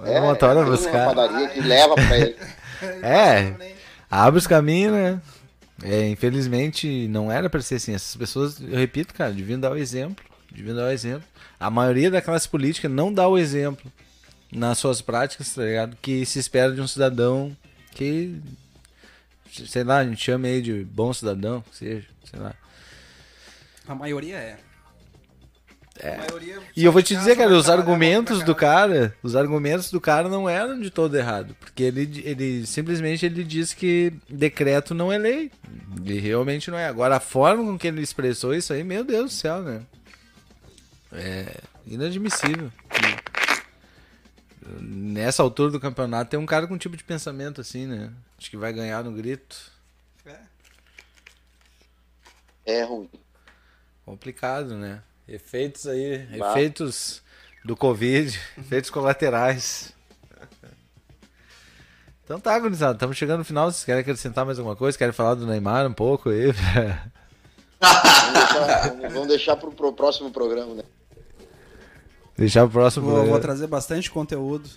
[0.05, 1.05] É, É, motora tem uma buscar.
[1.13, 2.35] padaria que leva pra ele.
[3.01, 3.55] É,
[4.09, 5.19] abre os caminhos, né?
[5.81, 7.93] É, infelizmente, não era pra ser assim.
[7.95, 10.23] Essas pessoas, eu repito, cara, deviam dar o exemplo.
[10.51, 11.23] Deviam dar o exemplo.
[11.59, 13.91] A maioria da classe política não dá o exemplo
[14.51, 15.97] nas suas práticas, tá ligado?
[16.01, 17.55] Que se espera de um cidadão
[17.95, 18.39] que,
[19.51, 22.53] sei lá, a gente chama aí de bom cidadão, que seja, sei lá.
[23.87, 24.57] A maioria é.
[25.99, 26.17] É.
[26.17, 30.29] Maioria E eu vou te dizer, cara, os argumentos do cara, os argumentos do cara
[30.29, 35.17] não eram de todo errado, porque ele, ele simplesmente ele diz que decreto não é
[35.17, 35.51] lei,
[36.05, 36.87] e realmente não é.
[36.87, 39.81] Agora a forma com que ele expressou isso aí, meu Deus do céu, né?
[41.11, 41.45] É
[41.87, 42.71] inadmissível.
[44.79, 48.11] Nessa altura do campeonato tem um cara com um tipo de pensamento assim, né?
[48.37, 49.71] Acho que vai ganhar no grito.
[52.65, 53.09] É ruim.
[54.05, 55.01] Complicado, né?
[55.27, 56.51] Efeitos aí, Bah.
[56.51, 57.21] efeitos
[57.63, 59.93] do Covid, efeitos colaterais.
[62.23, 63.71] Então tá, gurizada, estamos chegando no final.
[63.71, 64.97] Vocês querem acrescentar mais alguma coisa?
[64.97, 66.51] Querem falar do Neymar um pouco aí?
[67.79, 70.83] Vamos deixar, vamos deixar pro, pro próximo programa, né?
[72.37, 73.05] Deixar o próximo.
[73.05, 73.41] Vou, vou programa.
[73.41, 74.69] trazer bastante conteúdo.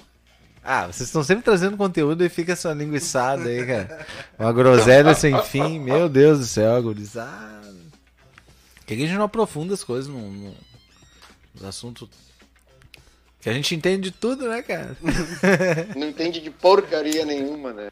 [0.63, 4.07] Ah, vocês estão sempre trazendo conteúdo e fica essa linguiçada aí, cara.
[4.39, 5.79] Uma groselha sem fim.
[5.79, 7.61] Meu Deus do céu, gurizada.
[8.77, 10.55] Por que a gente não aprofunda as coisas num, num-
[11.55, 12.09] nos assuntos
[13.41, 14.95] que a gente entende de tudo, né, cara?
[15.97, 17.89] Não entende de porcaria nenhuma, né?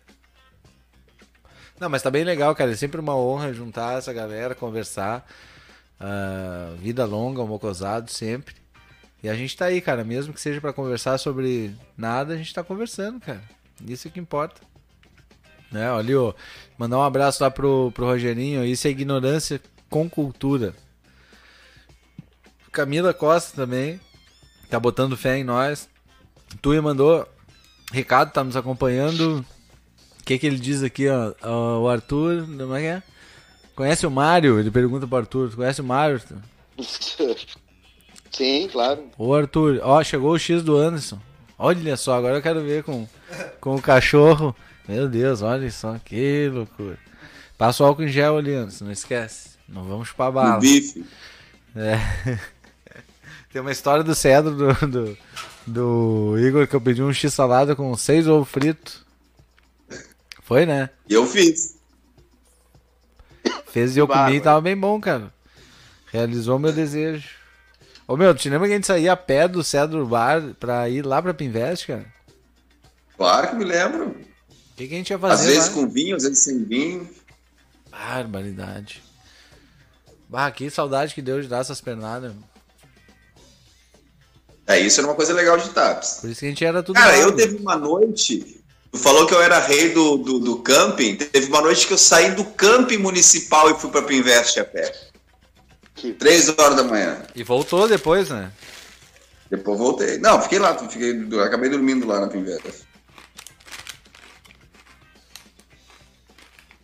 [1.80, 2.72] Não, mas tá bem legal, cara.
[2.72, 5.26] É sempre uma honra juntar essa galera, conversar.
[5.98, 8.54] Ah, vida longa, mocosado, sempre.
[9.22, 10.04] E a gente tá aí, cara.
[10.04, 13.42] Mesmo que seja pra conversar sobre nada, a gente tá conversando, cara.
[13.86, 14.60] Isso é que importa.
[15.70, 15.90] Né?
[15.90, 16.32] Ali, ó.
[16.76, 18.64] Mandar um abraço lá pro, pro Rogerinho.
[18.64, 20.74] Isso é ignorância com cultura.
[22.72, 24.00] Camila Costa também.
[24.70, 25.88] Tá botando fé em nós.
[26.62, 27.26] Tuia mandou
[27.92, 29.44] recado, tá nos acompanhando.
[30.20, 31.32] O que, que ele diz aqui, ó?
[31.42, 33.02] Ó, O Arthur, como é que é?
[33.74, 34.58] Conhece o Mário?
[34.58, 35.54] Ele pergunta pro Arthur.
[35.54, 36.20] Conhece o Mário?
[38.30, 39.04] Sim, claro.
[39.16, 41.18] Ô Arthur, ó, chegou o X do Anderson.
[41.58, 43.06] Olha só, agora eu quero ver com,
[43.60, 44.54] com o cachorro.
[44.86, 46.98] Meu Deus, olha só, que loucura.
[47.56, 49.50] Passa o álcool em gel ali, Anderson, não esquece.
[49.68, 50.60] Não vamos chupar O bala.
[50.60, 51.04] bife.
[51.74, 51.98] É.
[53.52, 55.18] Tem uma história do Cedro do, do,
[55.66, 59.04] do Igor que eu pedi um X salada com seis ovos fritos.
[60.42, 60.90] Foi, né?
[61.08, 61.76] E eu fiz.
[63.66, 65.32] Fez e eu comi e tava bem bom, cara.
[66.10, 67.28] Realizou meu desejo.
[68.08, 71.04] Ô meu, te lembra que a gente saía a pé do Cedro Bar pra ir
[71.04, 72.06] lá pra Pinvest, cara?
[73.16, 74.06] Claro que me lembro.
[74.08, 75.74] O que, que a gente ia Às fazer vezes lá?
[75.74, 77.08] com vinho, às vezes sem vinho.
[77.90, 79.02] Barbaridade.
[80.28, 82.32] Bah, que saudade que deu de dar essas pernadas.
[84.66, 86.18] É, isso era uma coisa legal de TAPS.
[86.20, 87.36] Por isso que a gente era tudo Cara, eu magro.
[87.36, 88.62] teve uma noite.
[88.92, 91.16] Tu falou que eu era rei do, do, do camping.
[91.16, 94.94] Teve uma noite que eu saí do camping municipal e fui pra Pinvest a pé.
[95.98, 96.12] Que...
[96.12, 97.26] Três horas da manhã.
[97.34, 98.52] E voltou depois, né?
[99.50, 100.18] Depois voltei.
[100.18, 102.62] Não, fiquei lá, fiquei, acabei dormindo lá na Pinveira.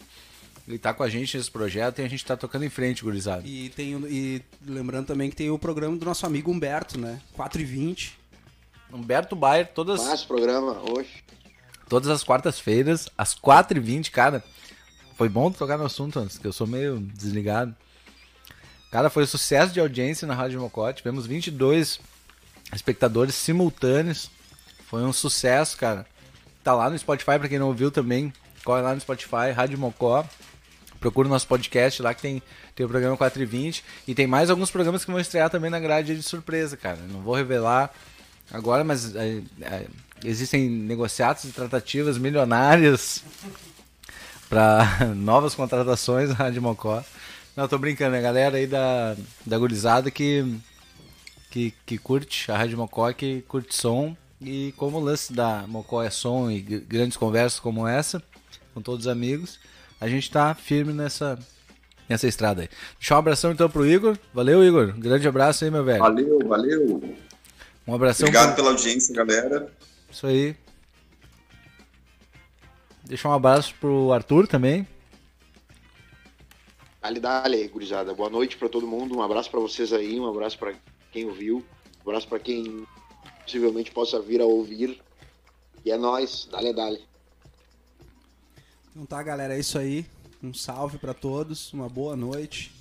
[0.68, 3.44] Ele tá com a gente nesse projeto e a gente tá tocando em frente, gurizada.
[3.46, 7.20] E, tem, e lembrando também que tem o programa do nosso amigo Humberto, né?
[7.34, 8.22] 4 e 20
[8.94, 11.24] Humberto Bayer, todas, Mas programa hoje.
[11.88, 14.44] todas as quartas-feiras, às 4h20, cara.
[15.16, 17.76] Foi bom tocar no assunto antes, que eu sou meio desligado.
[18.92, 20.92] Cara, foi sucesso de audiência na Rádio Mocó.
[20.92, 22.00] Tivemos 22
[22.74, 24.30] espectadores simultâneos.
[24.88, 26.06] Foi um sucesso, cara.
[26.64, 28.32] Tá lá no Spotify, pra quem não ouviu também.
[28.64, 30.26] Corre lá no Spotify, Rádio Mocó.
[31.00, 32.44] Procura o nosso podcast lá que tem,
[32.76, 33.84] tem o programa 420.
[34.08, 37.00] E tem mais alguns programas que vão estrear também na grade de surpresa, cara.
[37.10, 37.92] Não vou revelar
[38.52, 39.88] agora, mas é, é,
[40.24, 43.24] existem negociatos e tratativas milionárias
[44.48, 47.04] para novas contratações na Rádio Mocó.
[47.56, 49.16] Não, tô brincando, é a galera aí da,
[49.46, 50.46] da gurizada que,
[51.50, 54.16] que, que curte a Rádio Mocó, que curte som.
[54.42, 58.22] E como o lance da Mocó é som e gr- grandes conversas como essa,
[58.74, 59.60] com todos os amigos,
[60.00, 61.38] a gente tá firme nessa,
[62.10, 62.70] nessa estrada aí.
[63.00, 64.18] Deixa um abração então pro Igor.
[64.34, 64.94] Valeu, Igor.
[64.98, 66.00] Grande abraço aí, meu velho.
[66.00, 67.16] Valeu, valeu.
[67.88, 69.72] Um abração Obrigado pro- pela audiência, galera.
[70.12, 70.56] Isso aí.
[73.04, 74.88] Deixa um abraço pro Arthur também.
[77.02, 78.14] Dale, dale, gurizada.
[78.14, 79.18] Boa noite pra todo mundo.
[79.18, 80.74] Um abraço pra vocês aí, um abraço pra
[81.12, 81.58] quem ouviu,
[82.06, 82.86] um abraço pra quem
[83.52, 85.02] possivelmente possa vir a ouvir.
[85.84, 86.48] E é nóis.
[86.50, 87.02] Dale, dale.
[88.92, 90.06] Então tá, galera, é isso aí.
[90.42, 92.72] Um salve pra todos, uma boa noite.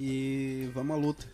[0.00, 1.26] E vamos à luta.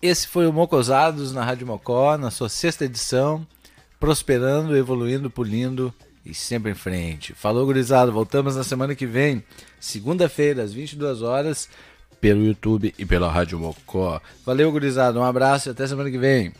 [0.00, 3.46] Esse foi o Mocosados na Rádio Mocó, na sua sexta edição.
[3.98, 5.92] Prosperando, evoluindo, pulindo
[6.24, 7.34] e sempre em frente.
[7.34, 8.10] Falou, gurizada.
[8.10, 9.44] Voltamos na semana que vem,
[9.78, 11.68] segunda-feira, às 22 horas,
[12.20, 14.22] pelo YouTube e pela Rádio Mocó.
[14.46, 15.18] Valeu, gurizada.
[15.18, 16.54] Um abraço e até semana que vem.